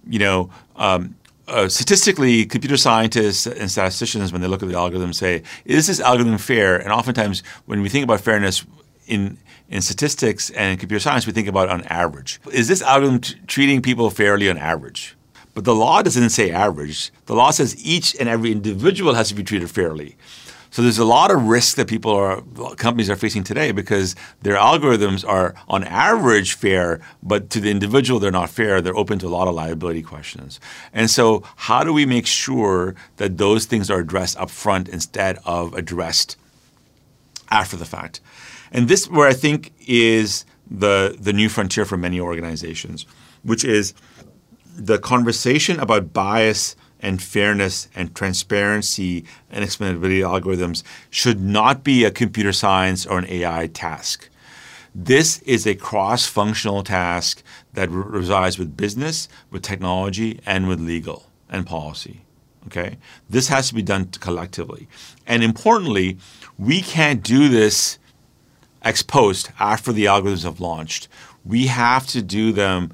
You 0.08 0.18
know, 0.18 0.50
um, 0.74 1.16
uh, 1.48 1.68
statistically, 1.68 2.44
computer 2.44 2.76
scientists 2.76 3.46
and 3.46 3.70
statisticians, 3.70 4.32
when 4.32 4.40
they 4.40 4.48
look 4.48 4.62
at 4.62 4.68
the 4.68 4.76
algorithm, 4.76 5.12
say, 5.12 5.42
is 5.64 5.86
this 5.86 6.00
algorithm 6.00 6.38
fair? 6.38 6.76
And 6.76 6.90
oftentimes, 6.92 7.44
when 7.66 7.82
we 7.82 7.88
think 7.88 8.02
about 8.04 8.20
fairness 8.20 8.64
in 9.06 9.38
in 9.68 9.82
statistics 9.82 10.50
and 10.50 10.78
computer 10.78 11.00
science, 11.00 11.26
we 11.26 11.32
think 11.32 11.48
about 11.48 11.68
on 11.68 11.82
average. 11.84 12.40
Is 12.52 12.68
this 12.68 12.82
algorithm 12.82 13.20
t- 13.20 13.34
treating 13.46 13.82
people 13.82 14.10
fairly 14.10 14.48
on 14.48 14.58
average? 14.58 15.15
But 15.56 15.64
the 15.64 15.74
law 15.74 16.02
doesn't 16.02 16.28
say 16.28 16.50
average. 16.50 17.10
The 17.24 17.34
law 17.34 17.50
says 17.50 17.82
each 17.82 18.14
and 18.20 18.28
every 18.28 18.52
individual 18.52 19.14
has 19.14 19.28
to 19.30 19.34
be 19.34 19.42
treated 19.42 19.70
fairly. 19.70 20.14
So 20.70 20.82
there's 20.82 20.98
a 20.98 21.04
lot 21.06 21.30
of 21.30 21.44
risk 21.44 21.78
that 21.78 21.88
people 21.88 22.10
are 22.12 22.42
companies 22.76 23.08
are 23.08 23.16
facing 23.16 23.42
today 23.42 23.72
because 23.72 24.14
their 24.42 24.56
algorithms 24.56 25.26
are 25.26 25.54
on 25.66 25.82
average 25.84 26.52
fair, 26.52 27.00
but 27.22 27.48
to 27.48 27.60
the 27.60 27.70
individual 27.70 28.20
they're 28.20 28.30
not 28.30 28.50
fair. 28.50 28.82
They're 28.82 28.94
open 28.94 29.18
to 29.20 29.26
a 29.26 29.30
lot 29.30 29.48
of 29.48 29.54
liability 29.54 30.02
questions. 30.02 30.60
And 30.92 31.08
so 31.08 31.42
how 31.56 31.82
do 31.82 31.92
we 31.94 32.04
make 32.04 32.26
sure 32.26 32.94
that 33.16 33.38
those 33.38 33.64
things 33.64 33.90
are 33.90 34.00
addressed 34.00 34.36
up 34.36 34.50
front 34.50 34.90
instead 34.90 35.38
of 35.46 35.72
addressed 35.72 36.36
after 37.50 37.78
the 37.78 37.86
fact? 37.86 38.20
And 38.72 38.88
this 38.88 39.08
where 39.08 39.26
I 39.26 39.32
think 39.32 39.72
is 39.86 40.44
the 40.70 41.16
the 41.18 41.32
new 41.32 41.48
frontier 41.48 41.86
for 41.86 41.96
many 41.96 42.20
organizations, 42.20 43.06
which 43.42 43.64
is 43.64 43.94
the 44.76 44.98
conversation 44.98 45.80
about 45.80 46.12
bias 46.12 46.76
and 47.00 47.22
fairness 47.22 47.88
and 47.94 48.14
transparency 48.14 49.24
and 49.50 49.64
explainability 49.64 50.20
algorithms 50.20 50.82
should 51.10 51.40
not 51.40 51.84
be 51.84 52.04
a 52.04 52.10
computer 52.10 52.52
science 52.52 53.06
or 53.06 53.18
an 53.18 53.26
AI 53.28 53.66
task. 53.68 54.28
This 54.94 55.40
is 55.42 55.66
a 55.66 55.74
cross 55.74 56.26
functional 56.26 56.82
task 56.82 57.42
that 57.74 57.90
resides 57.90 58.58
with 58.58 58.76
business, 58.76 59.28
with 59.50 59.62
technology, 59.62 60.40
and 60.46 60.68
with 60.68 60.80
legal 60.80 61.30
and 61.50 61.66
policy. 61.66 62.22
Okay? 62.66 62.96
This 63.28 63.48
has 63.48 63.68
to 63.68 63.74
be 63.74 63.82
done 63.82 64.06
collectively. 64.06 64.88
And 65.26 65.44
importantly, 65.44 66.16
we 66.58 66.80
can't 66.80 67.22
do 67.22 67.48
this 67.48 67.98
ex 68.82 69.02
post 69.02 69.50
after 69.60 69.92
the 69.92 70.06
algorithms 70.06 70.44
have 70.44 70.60
launched. 70.60 71.08
We 71.44 71.66
have 71.66 72.06
to 72.08 72.22
do 72.22 72.52
them 72.52 72.92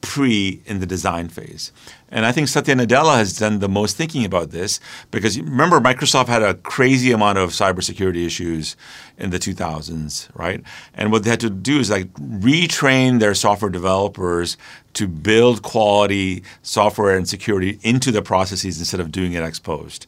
pre 0.00 0.62
in 0.66 0.80
the 0.80 0.86
design 0.86 1.28
phase. 1.28 1.72
And 2.08 2.26
I 2.26 2.32
think 2.32 2.48
Satya 2.48 2.74
Nadella 2.74 3.16
has 3.16 3.38
done 3.38 3.60
the 3.60 3.68
most 3.68 3.96
thinking 3.96 4.24
about 4.24 4.50
this 4.50 4.80
because 5.10 5.38
remember, 5.38 5.78
Microsoft 5.78 6.26
had 6.26 6.42
a 6.42 6.54
crazy 6.54 7.12
amount 7.12 7.38
of 7.38 7.50
cybersecurity 7.50 8.26
issues 8.26 8.76
in 9.16 9.30
the 9.30 9.38
2000s, 9.38 10.28
right? 10.34 10.62
And 10.94 11.12
what 11.12 11.24
they 11.24 11.30
had 11.30 11.40
to 11.40 11.50
do 11.50 11.78
is 11.78 11.90
like 11.90 12.12
retrain 12.14 13.20
their 13.20 13.34
software 13.34 13.70
developers 13.70 14.56
to 14.94 15.06
build 15.06 15.62
quality 15.62 16.42
software 16.62 17.16
and 17.16 17.28
security 17.28 17.78
into 17.82 18.10
the 18.10 18.22
processes 18.22 18.78
instead 18.78 19.00
of 19.00 19.12
doing 19.12 19.34
it 19.34 19.42
ex 19.42 19.58
post. 19.58 20.06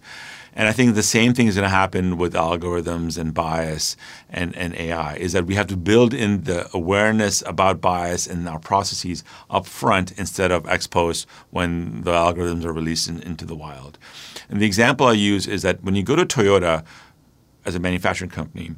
And 0.54 0.68
I 0.68 0.72
think 0.72 0.94
the 0.94 1.02
same 1.02 1.32
thing 1.32 1.46
is 1.46 1.54
going 1.54 1.64
to 1.64 1.74
happen 1.74 2.18
with 2.18 2.34
algorithms 2.34 3.16
and 3.16 3.32
bias 3.32 3.96
and, 4.28 4.54
and 4.54 4.74
AI 4.74 5.14
is 5.14 5.32
that 5.32 5.46
we 5.46 5.54
have 5.54 5.66
to 5.68 5.76
build 5.76 6.12
in 6.12 6.44
the 6.44 6.68
awareness 6.74 7.42
about 7.46 7.80
bias 7.80 8.26
in 8.26 8.46
our 8.46 8.58
processes 8.58 9.24
up 9.48 9.66
front 9.66 10.12
instead 10.18 10.52
of 10.52 10.68
ex 10.68 10.86
post 10.86 11.26
when 11.50 12.02
the 12.02 12.12
algorithms 12.12 12.64
are 12.64 12.72
released 12.72 13.08
in, 13.08 13.22
into 13.22 13.46
the 13.46 13.56
wild. 13.56 13.98
And 14.50 14.60
the 14.60 14.66
example 14.66 15.06
I 15.06 15.12
use 15.12 15.46
is 15.46 15.62
that 15.62 15.82
when 15.82 15.94
you 15.94 16.02
go 16.02 16.16
to 16.16 16.26
Toyota 16.26 16.84
as 17.64 17.74
a 17.74 17.80
manufacturing 17.80 18.30
company, 18.30 18.72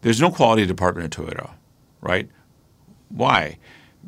there's 0.00 0.20
no 0.20 0.30
quality 0.30 0.64
department 0.64 1.16
at 1.16 1.22
Toyota, 1.22 1.50
right? 2.00 2.28
Why? 3.10 3.58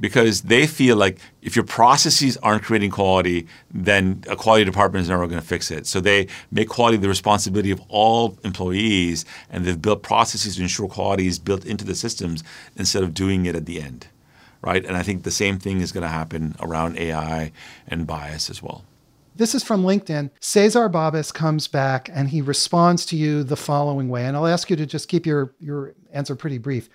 Because 0.01 0.43
they 0.43 0.67
feel 0.67 0.97
like 0.97 1.19
if 1.43 1.55
your 1.55 1.65
processes 1.65 2.37
aren't 2.39 2.63
creating 2.63 2.91
quality, 2.91 3.47
then 3.71 4.25
a 4.29 4.35
quality 4.35 4.65
department 4.65 5.03
is 5.03 5.09
never 5.11 5.27
going 5.27 5.41
to 5.41 5.47
fix 5.47 5.71
it. 5.71 5.87
So 5.87 6.01
they 6.01 6.27
make 6.51 6.69
quality 6.69 6.97
the 6.97 7.09
responsibility 7.09 7.71
of 7.71 7.81
all 7.89 8.39
employees, 8.43 9.25
and 9.51 9.65
they've 9.65 9.81
built 9.81 10.03
processes 10.03 10.57
to 10.57 10.63
ensure 10.63 10.89
quality 10.89 11.27
is 11.27 11.39
built 11.39 11.65
into 11.67 11.85
the 11.85 11.95
systems 11.95 12.43
instead 12.77 13.03
of 13.03 13.15
doing 13.15 13.47
it 13.47 13.55
at 13.55 13.67
the 13.67 13.81
end, 13.81 14.09
right? 14.63 14.85
And 14.85 14.97
I 14.97 15.03
think 15.03 15.23
the 15.23 15.31
same 15.31 15.59
thing 15.59 15.83
is 15.83 15.93
going 15.93 16.03
to 16.03 16.09
happen 16.09 16.57
around 16.61 16.99
AI 16.99 17.53
and 17.87 18.07
bias 18.07 18.49
as 18.49 18.63
well. 18.63 18.85
This 19.37 19.55
is 19.55 19.63
from 19.63 19.85
LinkedIn. 19.85 20.31
Cesar 20.41 20.89
Babas 20.89 21.31
comes 21.31 21.69
back 21.69 22.11
and 22.13 22.29
he 22.29 22.43
responds 22.43 23.07
to 23.07 23.17
you 23.17 23.43
the 23.45 23.57
following 23.57 24.09
way. 24.09 24.27
And 24.27 24.37
I'll 24.37 24.47
ask 24.47 24.69
you 24.69 24.77
to 24.77 24.85
just 24.85 25.09
keep 25.09 25.25
your, 25.25 25.55
your 25.61 25.95
answer 26.13 26.35
pretty 26.35 26.59
brief. 26.59 26.91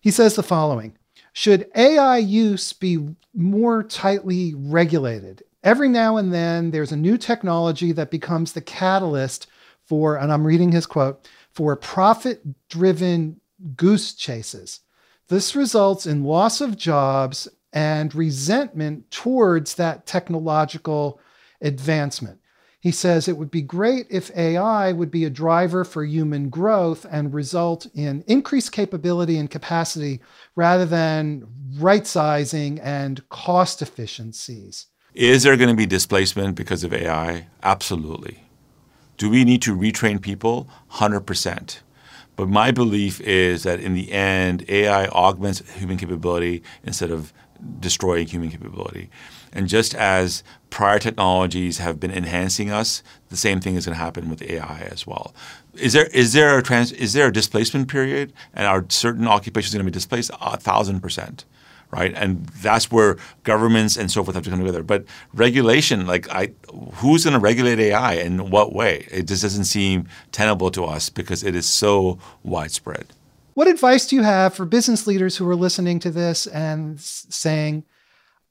He 0.00 0.10
says 0.10 0.36
the 0.36 0.42
following 0.42 0.96
should 1.38 1.70
AI 1.76 2.18
use 2.18 2.72
be 2.72 3.14
more 3.32 3.84
tightly 3.84 4.54
regulated? 4.56 5.44
Every 5.62 5.88
now 5.88 6.16
and 6.16 6.34
then, 6.34 6.72
there's 6.72 6.90
a 6.90 6.96
new 6.96 7.16
technology 7.16 7.92
that 7.92 8.10
becomes 8.10 8.52
the 8.54 8.60
catalyst 8.60 9.46
for, 9.84 10.16
and 10.16 10.32
I'm 10.32 10.44
reading 10.44 10.72
his 10.72 10.84
quote, 10.84 11.28
for 11.52 11.76
profit 11.76 12.42
driven 12.68 13.40
goose 13.76 14.14
chases. 14.14 14.80
This 15.28 15.54
results 15.54 16.06
in 16.06 16.24
loss 16.24 16.60
of 16.60 16.76
jobs 16.76 17.46
and 17.72 18.12
resentment 18.16 19.08
towards 19.12 19.76
that 19.76 20.06
technological 20.06 21.20
advancement. 21.60 22.40
He 22.80 22.92
says 22.92 23.26
it 23.26 23.36
would 23.36 23.50
be 23.50 23.62
great 23.62 24.06
if 24.08 24.30
AI 24.36 24.92
would 24.92 25.10
be 25.10 25.24
a 25.24 25.30
driver 25.30 25.84
for 25.84 26.04
human 26.04 26.48
growth 26.48 27.04
and 27.10 27.34
result 27.34 27.86
in 27.94 28.22
increased 28.28 28.70
capability 28.70 29.36
and 29.36 29.50
capacity 29.50 30.20
rather 30.54 30.86
than 30.86 31.46
right 31.76 32.06
sizing 32.06 32.78
and 32.80 33.28
cost 33.30 33.82
efficiencies. 33.82 34.86
Is 35.14 35.42
there 35.42 35.56
going 35.56 35.70
to 35.70 35.74
be 35.74 35.86
displacement 35.86 36.54
because 36.54 36.84
of 36.84 36.92
AI? 36.92 37.48
Absolutely. 37.64 38.44
Do 39.16 39.28
we 39.28 39.44
need 39.44 39.62
to 39.62 39.76
retrain 39.76 40.22
people? 40.22 40.68
100%. 40.92 41.78
But 42.36 42.48
my 42.48 42.70
belief 42.70 43.20
is 43.22 43.64
that 43.64 43.80
in 43.80 43.94
the 43.94 44.12
end, 44.12 44.64
AI 44.68 45.06
augments 45.08 45.68
human 45.72 45.96
capability 45.96 46.62
instead 46.84 47.10
of 47.10 47.32
destroying 47.80 48.28
human 48.28 48.50
capability. 48.50 49.10
And 49.52 49.68
just 49.68 49.94
as 49.94 50.42
prior 50.70 50.98
technologies 50.98 51.78
have 51.78 51.98
been 51.98 52.10
enhancing 52.10 52.70
us, 52.70 53.02
the 53.30 53.36
same 53.36 53.60
thing 53.60 53.76
is 53.76 53.86
going 53.86 53.96
to 53.96 54.02
happen 54.02 54.28
with 54.28 54.42
AI 54.42 54.88
as 54.90 55.06
well. 55.06 55.34
Is 55.74 55.92
there 55.92 56.06
is 56.06 56.32
there 56.32 56.58
a 56.58 56.62
trans, 56.62 56.92
is 56.92 57.12
there 57.12 57.28
a 57.28 57.32
displacement 57.32 57.88
period, 57.88 58.32
and 58.54 58.66
are 58.66 58.84
certain 58.88 59.26
occupations 59.26 59.74
going 59.74 59.84
to 59.84 59.90
be 59.90 59.94
displaced? 59.94 60.30
A 60.40 60.56
thousand 60.56 61.00
percent, 61.00 61.44
right? 61.90 62.12
And 62.14 62.46
that's 62.46 62.90
where 62.90 63.16
governments 63.44 63.96
and 63.96 64.10
so 64.10 64.24
forth 64.24 64.34
have 64.34 64.44
to 64.44 64.50
come 64.50 64.60
together. 64.60 64.82
But 64.82 65.04
regulation, 65.32 66.06
like 66.06 66.28
I, 66.30 66.52
who's 66.94 67.24
going 67.24 67.34
to 67.34 67.40
regulate 67.40 67.78
AI 67.78 68.14
in 68.14 68.50
what 68.50 68.72
way? 68.74 69.06
It 69.10 69.26
just 69.26 69.42
doesn't 69.42 69.64
seem 69.64 70.08
tenable 70.32 70.70
to 70.72 70.84
us 70.84 71.08
because 71.08 71.42
it 71.42 71.54
is 71.54 71.66
so 71.66 72.18
widespread. 72.42 73.06
What 73.54 73.66
advice 73.66 74.06
do 74.06 74.14
you 74.14 74.22
have 74.22 74.54
for 74.54 74.64
business 74.64 75.06
leaders 75.06 75.36
who 75.36 75.48
are 75.48 75.56
listening 75.56 75.98
to 76.00 76.10
this 76.10 76.46
and 76.46 77.00
saying? 77.00 77.84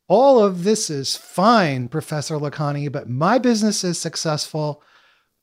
All 0.07 0.43
of 0.43 0.63
this 0.63 0.89
is 0.89 1.15
fine, 1.15 1.87
Professor 1.87 2.35
Lakhani, 2.35 2.91
but 2.91 3.09
my 3.09 3.37
business 3.37 3.83
is 3.83 3.99
successful. 3.99 4.81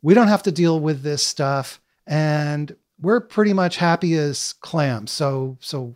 We 0.03 0.15
don't 0.15 0.29
have 0.29 0.43
to 0.45 0.53
deal 0.53 0.81
with 0.81 1.03
this 1.03 1.23
stuff. 1.23 1.81
And 2.07 2.75
we're 3.01 3.21
pretty 3.21 3.53
much 3.53 3.77
happy 3.77 4.15
as 4.15 4.55
clams. 4.61 5.11
So, 5.11 5.59
so, 5.61 5.95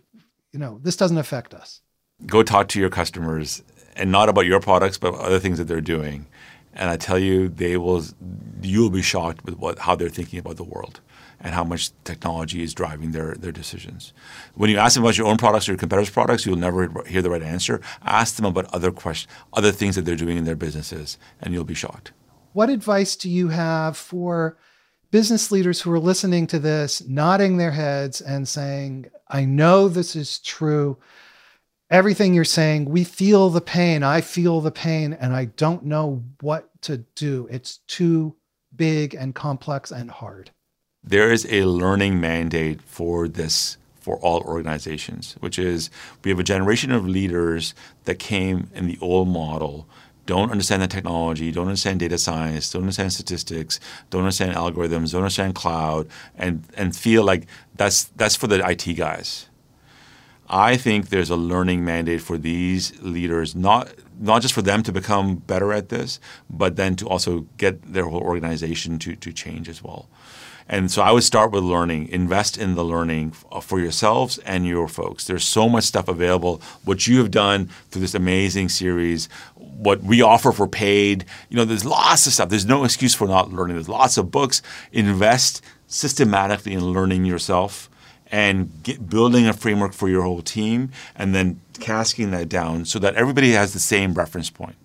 you 0.52 0.58
know, 0.58 0.80
this 0.82 0.96
doesn't 0.96 1.18
affect 1.18 1.54
us. 1.54 1.80
Go 2.26 2.42
talk 2.42 2.68
to 2.68 2.80
your 2.80 2.90
customers 2.90 3.62
and 3.96 4.10
not 4.10 4.28
about 4.28 4.46
your 4.46 4.60
products, 4.60 4.98
but 4.98 5.14
other 5.14 5.38
things 5.38 5.58
that 5.58 5.64
they're 5.64 5.80
doing. 5.80 6.26
And 6.74 6.90
I 6.90 6.96
tell 6.96 7.18
you, 7.18 7.48
they 7.48 7.76
will, 7.76 8.04
you'll 8.62 8.90
be 8.90 9.02
shocked 9.02 9.44
with 9.44 9.56
what, 9.56 9.78
how 9.78 9.96
they're 9.96 10.08
thinking 10.08 10.38
about 10.38 10.56
the 10.56 10.64
world 10.64 11.00
and 11.40 11.54
how 11.54 11.64
much 11.64 11.90
technology 12.04 12.62
is 12.62 12.74
driving 12.74 13.12
their, 13.12 13.34
their 13.34 13.52
decisions. 13.52 14.12
When 14.54 14.70
you 14.70 14.78
ask 14.78 14.94
them 14.94 15.04
about 15.04 15.16
your 15.16 15.28
own 15.28 15.36
products 15.36 15.68
or 15.68 15.72
your 15.72 15.78
competitors' 15.78 16.10
products, 16.10 16.44
you'll 16.44 16.56
never 16.56 17.04
hear 17.06 17.22
the 17.22 17.30
right 17.30 17.42
answer. 17.42 17.80
Ask 18.02 18.36
them 18.36 18.44
about 18.44 18.72
other 18.74 18.90
questions, 18.90 19.32
other 19.52 19.72
things 19.72 19.96
that 19.96 20.04
they're 20.04 20.16
doing 20.16 20.36
in 20.36 20.44
their 20.44 20.56
businesses, 20.56 21.18
and 21.40 21.54
you'll 21.54 21.64
be 21.64 21.74
shocked. 21.74 22.12
What 22.52 22.70
advice 22.70 23.14
do 23.14 23.30
you 23.30 23.48
have 23.48 23.96
for 23.96 24.58
business 25.10 25.52
leaders 25.52 25.80
who 25.80 25.92
are 25.92 26.00
listening 26.00 26.46
to 26.48 26.58
this, 26.58 27.06
nodding 27.06 27.56
their 27.56 27.70
heads 27.70 28.20
and 28.20 28.48
saying, 28.48 29.06
I 29.28 29.44
know 29.44 29.88
this 29.88 30.16
is 30.16 30.38
true. 30.40 30.98
Everything 31.90 32.34
you're 32.34 32.44
saying, 32.44 32.86
we 32.86 33.04
feel 33.04 33.48
the 33.48 33.60
pain. 33.60 34.02
I 34.02 34.20
feel 34.20 34.60
the 34.60 34.70
pain, 34.70 35.14
and 35.14 35.34
I 35.34 35.46
don't 35.46 35.84
know 35.84 36.24
what 36.40 36.68
to 36.82 36.98
do. 37.14 37.48
It's 37.50 37.78
too 37.86 38.36
big 38.74 39.14
and 39.14 39.34
complex 39.34 39.90
and 39.90 40.10
hard 40.10 40.50
there 41.02 41.32
is 41.32 41.46
a 41.50 41.64
learning 41.64 42.20
mandate 42.20 42.82
for 42.82 43.28
this 43.28 43.76
for 44.00 44.16
all 44.18 44.40
organizations, 44.42 45.36
which 45.40 45.58
is 45.58 45.90
we 46.24 46.30
have 46.30 46.38
a 46.38 46.44
generation 46.44 46.92
of 46.92 47.06
leaders 47.06 47.74
that 48.04 48.18
came 48.18 48.70
in 48.74 48.86
the 48.86 48.98
old 49.00 49.28
model, 49.28 49.86
don't 50.24 50.50
understand 50.50 50.82
the 50.82 50.86
technology, 50.86 51.50
don't 51.50 51.68
understand 51.68 52.00
data 52.00 52.18
science, 52.18 52.70
don't 52.70 52.82
understand 52.82 53.12
statistics, 53.12 53.80
don't 54.10 54.22
understand 54.22 54.54
algorithms, 54.54 55.12
don't 55.12 55.22
understand 55.22 55.54
cloud, 55.54 56.06
and 56.36 56.64
and 56.76 56.94
feel 56.94 57.24
like 57.24 57.46
that's 57.76 58.04
that's 58.16 58.36
for 58.36 58.46
the 58.46 58.66
IT 58.68 58.94
guys. 58.94 59.48
I 60.50 60.76
think 60.76 61.08
there's 61.08 61.30
a 61.30 61.36
learning 61.36 61.84
mandate 61.84 62.22
for 62.22 62.38
these 62.38 63.00
leaders, 63.02 63.54
not 63.54 63.92
not 64.18 64.42
just 64.42 64.54
for 64.54 64.62
them 64.62 64.82
to 64.82 64.92
become 64.92 65.36
better 65.36 65.72
at 65.72 65.88
this, 65.88 66.20
but 66.48 66.76
then 66.76 66.96
to 66.96 67.08
also 67.08 67.46
get 67.56 67.82
their 67.92 68.04
whole 68.04 68.22
organization 68.22 68.98
to 69.00 69.16
to 69.16 69.32
change 69.32 69.68
as 69.68 69.82
well. 69.82 70.08
And 70.68 70.90
so 70.90 71.00
I 71.00 71.12
would 71.12 71.24
start 71.24 71.50
with 71.50 71.64
learning, 71.64 72.08
invest 72.08 72.58
in 72.58 72.74
the 72.74 72.84
learning 72.84 73.32
uh, 73.50 73.60
for 73.60 73.80
yourselves 73.80 74.36
and 74.38 74.66
your 74.66 74.86
folks. 74.86 75.24
There's 75.24 75.44
so 75.44 75.66
much 75.68 75.84
stuff 75.84 76.08
available. 76.08 76.60
What 76.84 77.06
you 77.06 77.18
have 77.18 77.30
done 77.30 77.70
through 77.90 78.02
this 78.02 78.14
amazing 78.14 78.68
series, 78.68 79.30
what 79.54 80.02
we 80.02 80.20
offer 80.20 80.52
for 80.52 80.68
paid, 80.68 81.24
you 81.48 81.56
know, 81.56 81.64
there's 81.64 81.86
lots 81.86 82.26
of 82.26 82.34
stuff. 82.34 82.50
There's 82.50 82.66
no 82.66 82.84
excuse 82.84 83.14
for 83.14 83.26
not 83.26 83.50
learning. 83.50 83.76
There's 83.76 83.88
lots 83.88 84.18
of 84.18 84.30
books. 84.30 84.60
Invest 84.92 85.64
systematically 85.86 86.74
in 86.74 86.92
learning 86.92 87.24
yourself 87.24 87.88
and 88.30 88.70
get, 88.82 89.08
building 89.08 89.46
a 89.46 89.54
framework 89.54 89.94
for 89.94 90.08
your 90.10 90.22
whole 90.22 90.42
team 90.42 90.90
and 91.16 91.34
then 91.34 91.60
cascading 91.80 92.32
that 92.32 92.50
down 92.50 92.84
so 92.84 92.98
that 92.98 93.14
everybody 93.14 93.52
has 93.52 93.72
the 93.72 93.78
same 93.78 94.12
reference 94.12 94.50
point. 94.50 94.76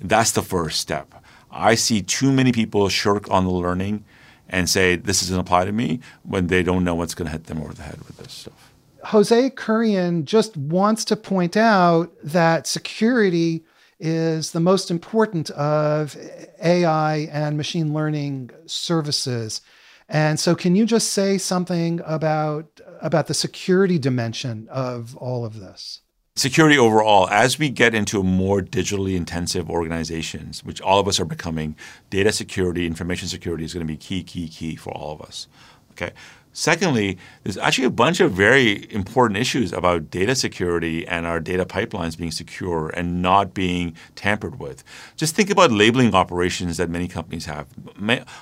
That's 0.00 0.32
the 0.32 0.42
first 0.42 0.80
step. 0.80 1.14
I 1.50 1.76
see 1.76 2.02
too 2.02 2.32
many 2.32 2.50
people 2.50 2.88
shirk 2.88 3.30
on 3.30 3.44
the 3.44 3.50
learning 3.50 4.04
and 4.48 4.68
say 4.68 4.96
this 4.96 5.20
doesn't 5.20 5.38
apply 5.38 5.64
to 5.64 5.72
me 5.72 6.00
when 6.22 6.46
they 6.46 6.62
don't 6.62 6.84
know 6.84 6.94
what's 6.94 7.14
going 7.14 7.26
to 7.26 7.32
hit 7.32 7.44
them 7.44 7.60
over 7.60 7.72
the 7.72 7.82
head 7.82 7.98
with 8.06 8.16
this 8.18 8.32
stuff. 8.32 8.72
Jose 9.04 9.50
Kurian 9.50 10.24
just 10.24 10.56
wants 10.56 11.04
to 11.04 11.16
point 11.16 11.56
out 11.56 12.12
that 12.24 12.66
security 12.66 13.64
is 14.00 14.50
the 14.50 14.60
most 14.60 14.90
important 14.90 15.50
of 15.50 16.16
AI 16.62 17.28
and 17.32 17.56
machine 17.56 17.94
learning 17.94 18.50
services. 18.66 19.60
And 20.08 20.38
so 20.38 20.54
can 20.54 20.76
you 20.76 20.86
just 20.86 21.12
say 21.12 21.38
something 21.38 22.00
about 22.04 22.80
about 23.00 23.26
the 23.26 23.34
security 23.34 23.98
dimension 23.98 24.68
of 24.70 25.16
all 25.16 25.44
of 25.44 25.60
this? 25.60 26.02
Security 26.36 26.78
overall, 26.78 27.28
as 27.30 27.58
we 27.58 27.70
get 27.70 27.94
into 27.94 28.22
more 28.22 28.60
digitally 28.60 29.16
intensive 29.16 29.68
organizations, 29.68 30.62
which 30.62 30.80
all 30.80 31.00
of 31.00 31.08
us 31.08 31.18
are 31.18 31.24
becoming, 31.24 31.74
data 32.10 32.30
security, 32.30 32.86
information 32.86 33.26
security 33.26 33.64
is 33.64 33.74
going 33.74 33.86
to 33.86 33.92
be 33.92 33.96
key, 33.96 34.22
key, 34.22 34.46
key 34.48 34.76
for 34.76 34.92
all 34.92 35.12
of 35.12 35.22
us. 35.22 35.48
Okay. 35.92 36.12
Secondly, 36.52 37.18
there's 37.42 37.58
actually 37.58 37.84
a 37.84 37.90
bunch 37.90 38.18
of 38.20 38.32
very 38.32 38.90
important 38.90 39.38
issues 39.38 39.74
about 39.74 40.10
data 40.10 40.34
security 40.34 41.06
and 41.06 41.26
our 41.26 41.38
data 41.38 41.66
pipelines 41.66 42.16
being 42.16 42.30
secure 42.30 42.88
and 42.90 43.20
not 43.20 43.52
being 43.52 43.94
tampered 44.14 44.58
with. 44.58 44.82
Just 45.16 45.34
think 45.34 45.50
about 45.50 45.70
labeling 45.70 46.14
operations 46.14 46.78
that 46.78 46.88
many 46.88 47.08
companies 47.08 47.44
have. 47.44 47.66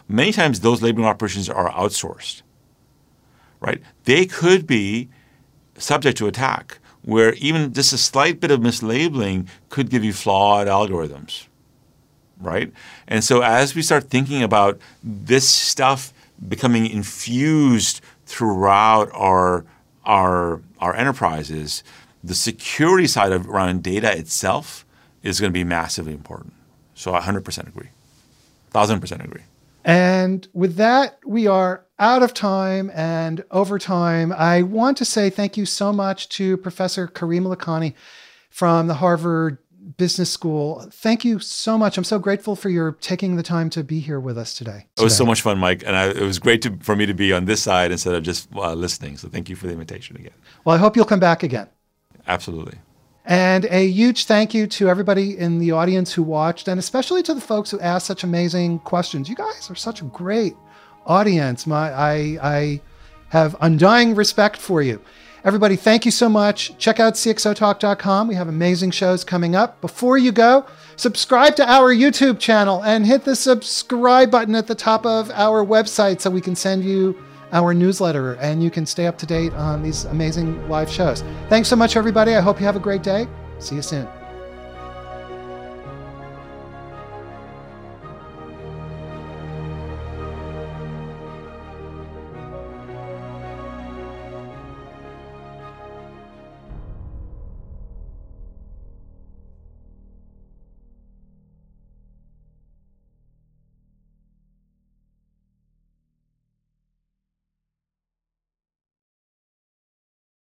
Many 0.09 0.33
times 0.33 0.61
those 0.61 0.81
labeling 0.81 1.07
operations 1.07 1.49
are 1.49 1.71
outsourced. 1.73 2.43
Right? 3.59 3.83
They 4.05 4.27
could 4.27 4.65
be 4.65 5.09
subject 5.77 6.17
to 6.19 6.29
attack 6.29 6.79
where 7.05 7.35
even 7.35 7.73
just 7.73 7.93
a 7.93 7.99
slight 7.99 8.41
bit 8.41 8.51
of 8.51 8.61
mislabeling 8.61 9.47
could 9.69 9.91
give 9.91 10.05
you 10.05 10.13
flawed 10.13 10.67
algorithms. 10.67 11.47
Right? 12.41 12.73
And 13.07 13.23
so 13.23 13.43
as 13.43 13.75
we 13.75 13.83
start 13.83 14.11
thinking 14.11 14.43
about 14.43 14.79
this 15.03 15.49
stuff 15.49 16.13
becoming 16.49 16.87
infused 16.87 18.01
throughout 18.27 19.11
our 19.13 19.65
our 20.05 20.61
our 20.81 20.95
enterprises, 20.95 21.85
the 22.23 22.35
security 22.35 23.07
side 23.07 23.33
of 23.33 23.49
around 23.49 23.83
data 23.83 24.17
itself 24.17 24.85
is 25.23 25.41
going 25.41 25.51
to 25.51 25.55
be 25.55 25.65
massively 25.65 26.13
important. 26.13 26.53
So 26.95 27.15
I 27.15 27.21
100% 27.21 27.67
agree. 27.67 27.89
1000% 28.73 29.25
agree. 29.25 29.43
And 29.85 30.47
with 30.53 30.77
that, 30.77 31.19
we 31.25 31.47
are 31.47 31.84
out 31.99 32.23
of 32.23 32.35
time 32.35 32.91
and 32.95 33.45
over 33.51 33.79
time. 33.79 34.33
I 34.33 34.63
want 34.63 34.97
to 34.99 35.05
say 35.05 35.31
thank 35.31 35.57
you 35.57 35.67
so 35.67 35.93
much 35.93 36.29
to 36.31 36.57
Professor 36.57 37.07
Karim 37.07 37.45
Lakhani 37.45 37.95
from 38.51 38.87
the 38.87 38.95
Harvard 38.95 39.59
Business 39.97 40.31
School. 40.31 40.89
Thank 40.91 41.25
you 41.25 41.39
so 41.39 41.77
much. 41.77 41.99
I'm 41.99 42.05
so 42.05 42.19
grateful 42.19 42.57
for 42.57 42.69
your 42.69 42.93
taking 42.93 43.37
the 43.37 43.43
time 43.43 43.71
to 43.71 43.85
be 43.85 44.01
here 44.01 44.19
with 44.19 44.39
us 44.39 44.55
today. 44.55 44.87
It 44.99 45.03
was 45.03 45.17
so 45.17 45.27
much 45.27 45.43
fun, 45.43 45.59
Mike, 45.59 45.83
and 45.87 45.95
I, 45.95 46.09
it 46.09 46.23
was 46.23 46.39
great 46.39 46.63
to, 46.63 46.77
for 46.81 46.97
me 46.97 47.07
to 47.07 47.15
be 47.15 47.33
on 47.33 47.45
this 47.45 47.63
side 47.63 47.93
instead 47.93 48.15
of 48.15 48.23
just 48.23 48.49
uh, 48.55 48.73
listening. 48.73 49.19
So 49.19 49.29
thank 49.29 49.49
you 49.49 49.57
for 49.57 49.67
the 49.67 49.73
invitation 49.73 50.17
again. 50.17 50.33
Well, 50.65 50.75
I 50.75 50.79
hope 50.79 50.97
you'll 50.97 51.05
come 51.05 51.21
back 51.21 51.43
again. 51.43 51.69
Absolutely. 52.27 52.79
And 53.27 53.65
a 53.67 53.89
huge 53.89 54.27
thank 54.27 54.53
you 54.53 54.67
to 54.67 54.89
everybody 54.89 55.39
in 55.39 55.59
the 55.59 55.73
audience 55.73 56.13
who 56.13 56.23
watched, 56.23 56.69
and 56.69 56.79
especially 56.79 57.23
to 57.23 57.35
the 57.35 57.41
folks 57.41 57.71
who 57.71 57.81
asked 57.81 58.07
such 58.07 58.23
amazing 58.23 58.81
questions. 58.81 59.29
You 59.29 59.35
guys 59.35 59.71
are 59.71 59.75
such 59.75 60.07
great 60.11 60.55
audience. 61.07 61.67
My, 61.67 61.93
I, 61.93 62.39
I 62.43 62.81
have 63.31 63.57
undying 63.61 64.15
respect 64.15 64.57
for 64.59 64.83
you. 64.83 65.01
Everybody, 65.45 65.77
thank 65.77 66.07
you 66.07 66.11
so 66.11 66.31
much. 66.31 66.77
Check 66.79 66.99
out 66.99 67.15
cxotalk.com. 67.15 68.29
We 68.29 68.35
have 68.35 68.49
amazing 68.49 68.93
shows 68.93 69.25
coming 69.25 69.55
up. 69.55 69.79
Before 69.83 70.17
you 70.17 70.33
go, 70.33 70.65
subscribe 70.97 71.55
to 71.57 71.71
our 71.71 71.95
YouTube 71.95 72.39
channel 72.39 72.83
and 72.83 73.05
hit 73.05 73.25
the 73.25 73.37
subscribe 73.37 74.31
button 74.31 74.55
at 74.55 74.67
the 74.67 74.75
top 74.75 75.05
of 75.05 75.31
our 75.33 75.63
website 75.65 76.23
so 76.23 76.31
we 76.31 76.41
can 76.41 76.57
send 76.57 76.83
you 76.83 77.15
our 77.53 77.75
newsletter 77.75 78.35
and 78.35 78.63
you 78.63 78.71
can 78.71 78.87
stay 78.87 79.07
up 79.07 79.19
to 79.19 79.27
date 79.27 79.53
on 79.53 79.83
these 79.83 80.07
amazing 80.07 80.67
live 80.71 80.89
shows. 80.91 81.23
Thanks 81.51 81.69
so 81.69 81.77
much, 81.77 81.95
everybody. 81.97 82.35
I 82.35 82.41
hope 82.41 82.59
you 82.59 82.65
have 82.65 82.77
a 82.77 82.81
great 82.81 83.03
day. 83.03 83.29
See 83.59 83.75
you 83.75 83.83
soon. 83.83 84.24